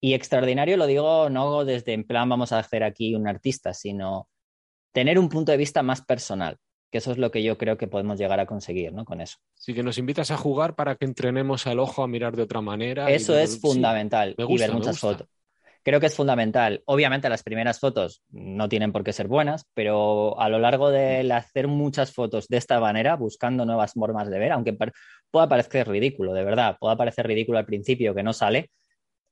Y 0.01 0.15
extraordinario 0.15 0.77
lo 0.77 0.87
digo 0.87 1.29
no 1.29 1.65
desde 1.65 1.93
en 1.93 2.05
plan 2.05 2.29
vamos 2.29 2.53
a 2.53 2.59
hacer 2.59 2.85
aquí 2.85 3.15
un 3.15 3.27
artista, 3.27 3.75
sino 3.75 4.29
tener 4.93 5.19
un 5.19 5.29
punto 5.29 5.53
de 5.53 5.59
vista 5.59 5.83
más 5.83 6.03
personal 6.03 6.57
que 6.91 6.99
eso 6.99 7.13
es 7.13 7.19
lo 7.19 7.31
que 7.31 7.43
yo 7.43 7.59
creo 7.59 7.77
que 7.77 7.87
podemos 7.87 8.19
llegar 8.19 8.41
a 8.41 8.47
conseguir 8.47 8.93
¿no? 8.93 9.05
con 9.05 9.21
eso. 9.21 9.39
Sí, 9.55 9.75
que 9.75 9.83
nos 9.83 9.99
invitas 9.99 10.31
a 10.31 10.37
jugar 10.37 10.75
para 10.75 10.97
que 10.97 11.05
entrenemos 11.05 11.67
al 11.67 11.79
ojo 11.79 12.03
a 12.03 12.09
mirar 12.09 12.37
de 12.37 12.43
otra 12.43 12.61
manera. 12.61 13.11
Eso 13.11 13.39
y... 13.39 13.43
es 13.43 13.55
sí, 13.55 13.61
fundamental 13.61 14.35
gusta, 14.37 14.53
y 14.53 14.59
ver 14.59 14.73
muchas 14.73 14.99
fotos. 14.99 15.29
Creo 15.83 16.01
que 16.01 16.07
es 16.07 16.15
fundamental. 16.15 16.83
Obviamente 16.87 17.29
las 17.29 17.43
primeras 17.43 17.79
fotos 17.81 18.23
no 18.31 18.69
tienen 18.69 18.93
por 18.93 19.05
qué 19.05 19.13
ser 19.13 19.29
buenas, 19.29 19.67
pero 19.75 20.39
a 20.41 20.49
lo 20.49 20.59
largo 20.59 20.91
de 20.91 21.31
hacer 21.33 21.69
muchas 21.69 22.13
fotos 22.13 22.49
de 22.49 22.57
esta 22.57 22.81
manera, 22.81 23.17
buscando 23.17 23.65
nuevas 23.65 23.93
formas 23.93 24.29
de 24.29 24.39
ver, 24.39 24.53
aunque 24.53 24.77
pueda 25.31 25.49
parecer 25.49 25.89
ridículo, 25.89 26.35
de 26.35 26.45
verdad, 26.45 26.77
pueda 26.79 26.97
parecer 26.97 27.27
ridículo 27.27 27.59
al 27.59 27.65
principio 27.67 28.15
que 28.15 28.23
no 28.23 28.33
sale, 28.33 28.71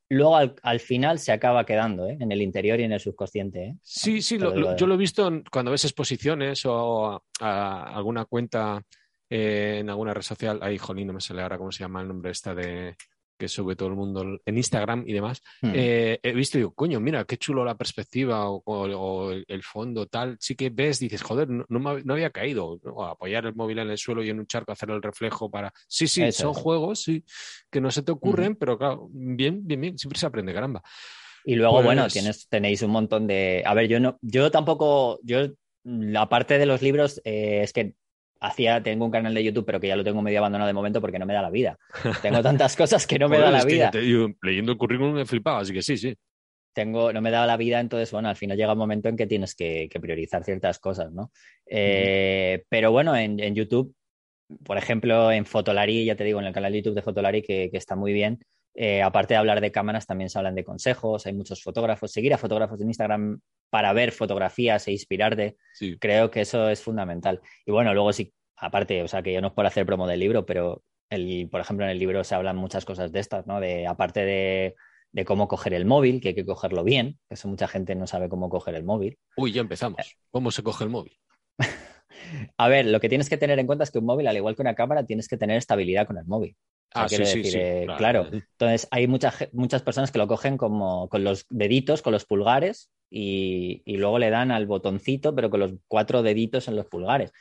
luego 0.09 0.37
al, 0.37 0.55
al, 0.63 0.81
final 0.81 1.19
se 1.19 1.33
acaba 1.33 1.67
quedando 1.67 2.09
¿eh? 2.09 2.17
en 2.21 2.31
el 2.33 2.43
interior 2.43 2.81
y 2.81 2.85
en 2.85 2.93
el 2.93 3.01
subconsciente. 3.01 3.65
¿eh? 3.65 3.77
Sí, 3.83 4.23
sí, 4.23 4.39
lo, 4.39 4.55
lo, 4.55 4.77
yo 4.77 4.87
lo 4.87 4.95
he 4.95 4.99
visto 4.99 5.31
cuando 5.51 5.71
ves 5.71 5.85
exposiciones 5.85 6.65
o 6.67 7.13
a, 7.13 7.23
a 7.41 7.97
alguna 7.97 8.25
cuenta 8.25 8.83
eh, 9.29 9.79
en 9.81 9.91
alguna 9.91 10.15
red 10.15 10.23
social. 10.23 10.61
Ay, 10.63 10.79
jolín, 10.79 11.09
no 11.09 11.13
me 11.13 11.21
sale 11.21 11.43
ahora 11.43 11.59
cómo 11.59 11.73
se 11.73 11.81
llama 11.81 12.01
el 12.01 12.09
nombre 12.09 12.31
esta 12.31 12.55
de 12.55 12.97
que 13.37 13.49
sube 13.49 13.77
todo 13.77 13.89
el 13.89 13.95
mundo 13.95 14.39
en 14.45 14.57
Instagram 14.57 15.05
y 15.07 15.13
demás, 15.13 15.43
hmm. 15.63 15.73
eh, 15.75 16.19
he 16.23 16.33
visto 16.33 16.59
y 16.59 16.61
digo, 16.61 16.75
coño, 16.75 17.01
mira, 17.01 17.25
qué 17.25 17.37
chulo 17.37 17.65
la 17.65 17.77
perspectiva 17.77 18.49
o, 18.49 18.63
o, 18.65 18.87
o 18.87 19.33
el 19.33 19.63
fondo, 19.63 20.07
tal. 20.07 20.37
Sí 20.41 20.55
que 20.55 20.71
ves, 20.71 20.99
dices, 20.99 21.23
joder, 21.23 21.49
no, 21.49 21.65
no, 21.69 21.99
no 21.99 22.13
había 22.15 22.31
caído. 22.31 22.81
apoyar 23.09 23.47
el 23.47 23.55
móvil 23.55 23.79
en 23.79 23.91
el 23.91 23.99
suelo 23.99 24.23
y 24.23 24.31
en 24.31 24.39
un 24.39 24.47
charco 24.47 24.73
hacer 24.73 24.91
el 24.91 25.03
reflejo 25.03 25.51
para. 25.51 25.73
Sí, 25.89 26.09
sí, 26.09 26.23
Eso 26.23 26.43
son 26.43 26.51
es. 26.53 26.63
juegos, 26.63 27.03
sí, 27.03 27.25
que 27.71 27.81
no 27.81 27.91
se 27.91 28.03
te 28.03 28.13
ocurren, 28.13 28.53
hmm. 28.53 28.57
pero 28.57 28.79
claro, 28.79 29.09
bien, 29.13 29.67
bien, 29.67 29.81
bien, 29.81 29.99
siempre 29.99 30.19
se 30.19 30.27
aprende, 30.27 30.55
caramba. 30.55 30.83
Y 31.45 31.55
luego, 31.55 31.75
pues... 31.75 31.85
bueno, 31.85 32.09
tienes, 32.09 32.49
tenéis 32.49 32.83
un 32.83 32.91
montón 32.91 33.27
de. 33.27 33.63
A 33.65 33.75
ver, 33.75 33.89
yo 33.89 34.01
no, 34.01 34.19
yo 34.21 34.51
tampoco, 34.51 35.21
yo 35.23 35.47
la 35.85 36.29
parte 36.29 36.59
de 36.59 36.67
los 36.67 36.83
libros 36.83 37.21
eh, 37.25 37.61
es 37.63 37.73
que 37.73 37.95
hacía, 38.41 38.83
tengo 38.83 39.05
un 39.05 39.11
canal 39.11 39.35
de 39.35 39.45
YouTube, 39.45 39.65
pero 39.65 39.81
que 39.81 39.89
ya 39.89 39.97
lo 39.97 40.05
tengo 40.05 40.23
medio 40.23 40.39
abandonado 40.39 40.67
de 40.67 40.75
momento 40.75 41.01
porque 41.01 41.19
no 41.19 41.27
me 41.27 41.35
da 41.35 41.43
la 41.43 41.51
vida. 41.51 41.79
Tengo 42.23 42.43
tantas 42.43 42.77
cosas 42.77 43.07
que 43.07 43.19
no 43.19 43.29
me 43.29 43.39
da 43.39 43.51
la 43.51 43.65
vida. 43.65 43.91
Te, 43.91 44.07
yo, 44.09 44.29
leyendo 44.43 44.73
el 44.73 44.79
currículum 44.79 45.15
me 45.15 45.27
flipaba, 45.27 45.61
así 45.61 45.73
que 45.73 45.83
sí, 45.83 45.97
sí. 45.97 46.15
Tengo, 46.75 47.13
no 47.13 47.23
me 47.23 47.31
da 47.31 47.47
la 47.47 47.57
vida, 47.57 47.81
entonces, 47.81 48.13
bueno, 48.13 48.29
al 48.29 48.37
final 48.37 48.57
llega 48.57 48.73
un 48.73 48.79
momento 48.79 49.09
en 49.09 49.17
que 49.17 49.27
tienes 49.27 49.55
que, 49.55 49.89
que 49.91 49.99
priorizar 49.99 50.45
ciertas 50.45 50.79
cosas, 50.79 51.11
¿no? 51.11 51.31
Eh. 51.65 52.65
Pero 52.69 52.93
bueno, 52.93 53.17
en, 53.17 53.41
en, 53.41 53.55
YouTube 53.55 53.95
por 54.65 54.79
ejemplo, 54.79 55.33
en 55.33 55.45
Fotolari, 55.45 56.05
ya 56.05 56.17
te 56.17 56.25
digo, 56.25 56.39
en 56.41 56.47
el 56.47 56.53
canal 56.53 56.73
de 56.73 56.79
YouTube 56.79 56.95
de 56.95 57.03
Fotolari, 57.03 57.43
que, 57.43 57.69
que 57.71 57.77
está 57.77 57.97
muy 57.97 58.13
bien, 58.13 58.39
eh, 58.77 59.03
aparte 59.03 59.35
de 59.35 59.39
hablar 59.39 59.61
de 59.63 59.73
cámaras, 59.73 60.07
también 60.07 60.29
se 60.29 60.39
hablan 60.39 60.55
de 60.55 60.63
consejos, 60.63 61.27
hay 61.27 61.33
muchos 61.33 61.63
fotógrafos. 61.63 62.13
Seguir 62.13 62.35
a 62.35 62.39
fotógrafos 62.39 62.81
en 62.81 62.89
Instagram 62.89 63.41
para 63.71 63.93
ver 63.95 64.13
fotografías 64.13 64.87
e 64.87 64.93
inspirarte, 64.93 65.57
creo 65.99 66.31
que 66.31 66.43
eso 66.43 66.69
es 66.69 66.83
fundamental. 66.83 67.41
Y 67.65 67.73
bueno, 67.73 67.95
luego 67.95 68.13
sí, 68.13 68.33
aparte, 68.57 69.03
o 69.03 69.09
sea, 69.09 69.23
que 69.23 69.33
yo 69.33 69.41
no 69.41 69.49
es 69.49 69.55
por 69.55 69.65
hacer 69.67 69.87
promo 69.87 70.07
del 70.07 70.21
libro, 70.21 70.45
pero 70.45 70.83
el, 71.09 71.49
por 71.51 71.63
ejemplo, 71.63 71.87
en 71.87 71.91
el 71.91 71.99
libro 71.99 72.23
se 72.23 72.35
hablan 72.35 72.57
muchas 72.57 72.85
cosas 72.85 73.13
de 73.13 73.21
estas, 73.21 73.47
¿no? 73.47 73.61
De, 73.61 73.87
aparte 73.87 74.25
de, 74.25 74.75
de 75.13 75.25
cómo 75.25 75.49
coger 75.49 75.73
el 75.73 75.87
móvil, 75.87 76.21
que 76.21 76.29
hay 76.29 76.35
que 76.35 76.45
cogerlo 76.45 76.85
bien, 76.85 77.19
que 77.29 77.35
eso 77.35 77.49
mucha 77.49 77.69
gente 77.69 77.95
no 77.95 78.07
sabe 78.07 78.29
cómo 78.29 78.51
coger 78.51 78.75
el 78.75 78.85
móvil. 78.85 79.19
Uy, 79.37 79.53
ya 79.53 79.63
empezamos. 79.63 80.19
¿Cómo 80.31 80.51
se 80.51 80.63
coge 80.63 80.85
el 80.85 80.91
móvil? 80.91 81.19
A 82.57 82.69
ver, 82.69 82.87
lo 82.87 83.01
que 83.01 83.09
tienes 83.09 83.29
que 83.29 83.37
tener 83.37 83.59
en 83.59 83.67
cuenta 83.67 83.85
es 83.85 83.91
que 83.91 83.99
un 83.99 84.07
móvil, 84.07 84.27
al 84.27 84.37
igual 84.37 84.57
que 84.57 84.63
una 84.63 84.75
cámara, 84.75 85.05
tienes 85.05 85.29
que 85.29 85.37
tener 85.37 85.57
estabilidad 85.57 86.07
con 86.07 86.19
el 86.19 86.25
móvil. 86.25 86.57
ah, 86.95 87.09
sí, 87.09 87.25
sí, 87.25 87.45
sí, 87.45 87.59
eh, 87.59 87.87
claro. 87.97 88.29
Entonces, 88.33 88.89
hay 88.91 89.07
muchas, 89.07 89.49
muchas 89.53 89.83
personas 89.83 90.11
que 90.11 90.19
lo 90.19 90.27
cogen 90.27 90.57
como 90.57 91.09
con 91.09 91.25
los 91.25 91.47
deditos, 91.51 92.03
con 92.03 92.13
los 92.13 92.25
pulgares, 92.25 92.91
y, 93.11 93.83
luego 93.87 94.19
le 94.19 94.31
dan 94.31 94.51
al 94.51 94.67
botoncito, 94.67 95.35
pero 95.35 95.51
con 95.51 95.61
los 95.61 95.75
cuatro 95.89 96.23
deditos 96.23 96.69
en 96.69 96.77
los 96.77 96.87
pulgares. 96.87 97.33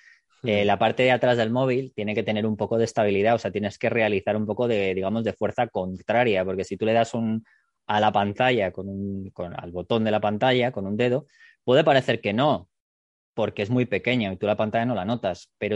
Eh, 0.44 0.64
la 0.64 0.78
parte 0.78 1.02
de 1.02 1.12
atrás 1.12 1.38
del 1.38 1.50
móvil 1.50 1.92
tiene 1.96 2.14
que 2.14 2.22
tener 2.22 2.46
un 2.46 2.56
poco 2.56 2.78
de 2.78 2.86
estabilidad, 2.86 3.34
o 3.34 3.40
sea, 3.40 3.50
tienes 3.50 3.80
que 3.80 3.90
realizar 3.90 4.38
un 4.38 4.46
poco 4.46 4.68
de, 4.68 4.94
digamos, 4.94 5.24
de 5.24 5.34
fuerza 5.34 5.68
contraria, 5.68 6.46
porque 6.46 6.64
si 6.64 6.78
tú 6.78 6.86
le 6.86 6.94
das 6.94 7.16
un, 7.16 7.44
a 7.88 8.00
la 8.00 8.12
pantalla, 8.12 8.72
con 8.72 8.88
un, 8.88 9.32
con, 9.32 9.60
al 9.60 9.72
botón 9.72 10.04
de 10.04 10.12
la 10.12 10.20
pantalla, 10.20 10.72
con 10.72 10.86
un 10.86 10.98
dedo, 10.98 11.26
puede 11.64 11.84
parecer 11.84 12.22
que 12.22 12.34
no, 12.34 12.70
porque 13.36 13.62
es 13.62 13.70
muy 13.70 13.86
pequeño 13.86 14.32
y 14.32 14.38
tú 14.38 14.48
la 14.48 14.56
pantalla 14.56 14.86
no 14.86 14.96
la 14.96 15.06
notas, 15.06 15.52
pero 15.60 15.76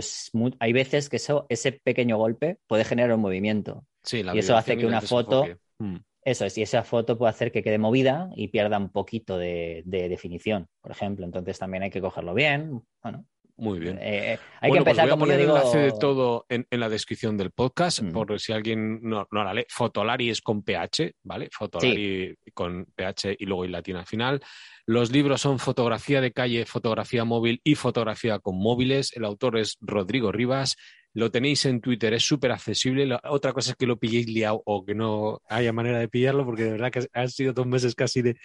hay 0.60 0.74
veces 0.74 1.10
que 1.10 1.18
eso, 1.18 1.46
ese 1.50 1.74
pequeño 1.74 2.18
golpe 2.18 2.58
puede 2.66 2.86
generar 2.86 3.14
un 3.14 3.22
movimiento. 3.22 3.86
y 4.12 4.40
eso 4.40 4.58
hace 4.58 4.78
que 4.78 4.88
una 4.88 5.02
foto, 5.02 5.46
mm. 5.78 5.98
eso 6.24 6.46
es, 6.46 6.58
y 6.58 6.62
esa 6.64 6.84
foto 6.84 7.18
puede 7.18 7.30
hacer 7.30 7.52
que 7.52 7.62
quede 7.62 7.78
movida 7.78 8.30
y 8.36 8.48
pierda 8.48 8.78
un 8.78 8.90
poquito 8.90 9.38
de, 9.38 9.84
definición, 9.86 10.68
por 10.82 10.92
ejemplo. 10.92 11.26
Entonces 11.26 11.60
también 11.60 11.84
hay 11.84 11.90
que 11.90 12.02
cogerlo 12.02 12.34
bien. 12.34 12.82
Bueno, 13.04 13.26
muy 13.60 13.80
bien. 13.80 13.98
Eh, 13.98 14.34
eh, 14.34 14.40
hay 14.62 14.72
que 14.72 14.78
pues 14.78 14.80
empezar 14.80 15.06
voy 15.06 15.14
a 15.14 15.18
poner 15.18 15.40
el 15.40 15.48
enlace 15.48 15.78
de 15.78 15.92
todo 15.92 16.46
en, 16.50 16.66
la 16.72 16.90
descripción 16.90 17.38
del 17.38 17.52
podcast, 17.52 18.02
mm. 18.02 18.12
por 18.12 18.40
si 18.40 18.54
alguien 18.54 19.00
no, 19.02 19.28
no 19.32 19.44
la 19.44 19.54
lee. 19.54 19.66
Fotolari 19.70 20.30
es 20.30 20.42
con 20.42 20.64
PH, 20.64 21.14
¿vale? 21.24 21.50
Fotolari 21.52 22.36
con 22.54 22.86
PH 22.96 23.36
y 23.38 23.46
luego 23.46 23.66
y 23.66 23.70
latina 23.70 24.00
al 24.00 24.06
final. 24.06 24.42
Los 24.86 25.12
libros 25.12 25.42
son 25.42 25.60
Fotografía 25.60 26.20
de 26.22 26.32
calle, 26.32 26.66
Fotografía 26.66 27.24
móvil 27.24 27.62
y 27.64 27.76
Fotografía 27.76 28.40
con 28.40 28.58
móviles. 28.58 29.16
El 29.16 29.26
autor 29.26 29.60
es 29.60 29.78
Rodrigo 29.82 30.32
Rivas. 30.32 30.78
Lo 31.14 31.32
tenéis 31.32 31.66
en 31.66 31.82
Twitter, 31.82 32.14
es 32.14 32.24
súper 32.24 32.52
accesible. 32.52 33.18
Otra 33.24 33.52
cosa 33.52 33.72
es 33.72 33.78
que 33.78 33.88
lo 33.88 33.98
pilléis 33.98 34.28
liado 34.28 34.62
o 34.66 34.86
que 34.86 34.94
no 34.94 35.42
haya 35.50 35.74
manera 35.74 35.98
de 35.98 36.08
pillarlo, 36.08 36.46
porque 36.46 36.64
de 36.64 36.72
verdad 36.72 36.92
que 36.92 37.08
han 37.14 37.30
sido 37.30 37.54
dos 37.54 37.66
meses 37.66 37.96
casi 37.96 38.22
de, 38.22 38.38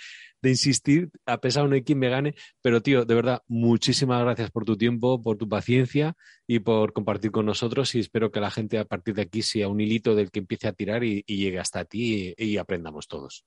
insistir, 0.43 1.11
a 1.27 1.39
pesar 1.39 1.69
de 1.69 1.83
quién 1.85 1.99
me 1.99 2.09
gane. 2.09 2.35
Pero, 2.63 2.83
tío, 2.83 3.05
de 3.05 3.15
verdad, 3.15 3.43
muchísimas 3.49 4.23
gracias 4.23 4.51
por 4.51 4.65
tu 4.65 4.77
tiempo, 4.79 5.23
por 5.23 5.37
tu 5.37 5.49
paciencia 5.49 6.15
y 6.47 6.61
por 6.61 6.95
compartir 6.95 7.31
con 7.31 7.45
nosotros. 7.45 7.95
Y 7.95 8.01
espero 8.01 8.31
que 8.31 8.41
la 8.41 8.51
gente 8.51 8.79
a 8.79 8.87
partir 8.87 9.15
de 9.15 9.23
aquí 9.23 9.43
sea 9.43 9.69
un 9.69 9.81
hilito 9.81 10.15
del 10.15 10.31
que 10.31 10.41
empiece 10.41 10.67
a 10.67 10.73
tirar 10.73 11.05
y, 11.05 11.23
llegue 11.27 11.59
hasta 11.59 11.85
ti 11.85 12.35
y, 12.37 12.57
aprendamos 12.57 13.09
todos. 13.09 13.45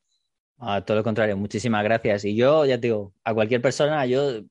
A 0.59 0.83
todo 0.83 0.97
lo 0.97 1.03
contrario, 1.03 1.37
muchísimas 1.37 1.83
gracias. 1.83 2.25
Y 2.25 2.35
yo, 2.35 2.65
ya 2.65 2.79
te 2.79 2.87
digo, 2.87 3.13
a 3.23 3.33
cualquier 3.33 3.61
persona, 3.61 4.05
yo 4.05 4.43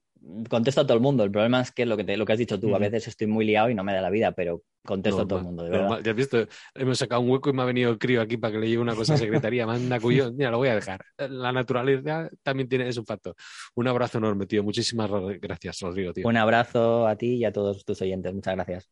contesto 0.49 0.81
a 0.81 0.85
todo 0.85 0.97
el 0.97 1.03
mundo. 1.03 1.25
El 1.25 1.31
problema 1.31 1.61
es 1.61 1.73
que 1.73 1.87
lo 1.87 1.97
que, 1.97 2.17
lo 2.17 2.25
que 2.25 2.33
has 2.33 2.39
dicho 2.39 2.59
tú, 2.59 2.75
a 2.75 2.79
veces 2.79 3.09
estoy 3.09 3.27
muy 3.27 3.45
liado 3.45 3.71
y 3.71 3.75
no 3.75 3.85
me 3.85 3.93
da 3.93 4.01
la 4.01 4.11
vida, 4.11 4.33
pero 4.33 4.63
contesto 4.85 5.23
a 5.23 5.27
todo 5.27 5.39
el 5.41 5.45
mundo, 5.45 5.65
de 5.65 5.71
verdad. 5.71 6.01
Ya 6.03 6.11
has 6.11 6.17
visto, 6.17 6.47
hemos 6.75 6.99
sacado 6.99 7.21
un 7.21 7.31
hueco 7.31 7.51
y 7.51 7.53
me 7.53 7.63
ha 7.63 7.65
venido 7.65 7.91
el 7.91 7.99
crío 7.99 8.21
aquí 8.21 8.37
para 8.37 8.53
que 8.53 8.59
le 8.59 8.69
lleve 8.69 8.83
una 8.83 8.95
cosa 8.95 9.15
a 9.15 9.17
secretaría. 9.17 9.67
Manda 9.67 10.01
cuyo, 10.01 10.33
mira, 10.33 10.51
lo 10.51 10.59
voy 10.59 10.69
a 10.69 10.75
dejar. 10.75 11.01
La 11.19 11.53
naturaleza 11.53 12.29
también 12.43 12.69
tiene 12.69 12.89
ese 12.89 13.03
factor. 13.03 13.35
Un 13.75 13.89
abrazo 13.89 14.19
enorme, 14.19 14.47
tío. 14.47 14.63
Muchísimas 14.63 15.11
gracias, 15.41 15.81
Rodrigo, 15.81 16.13
tío. 16.13 16.27
Un 16.27 16.37
abrazo 16.37 17.07
a 17.07 17.17
ti 17.17 17.37
y 17.37 17.45
a 17.45 17.53
todos 17.53 17.85
tus 17.85 18.01
oyentes. 18.03 18.35
Muchas 18.35 18.55
gracias. 18.55 18.91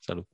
Salud. 0.00 0.24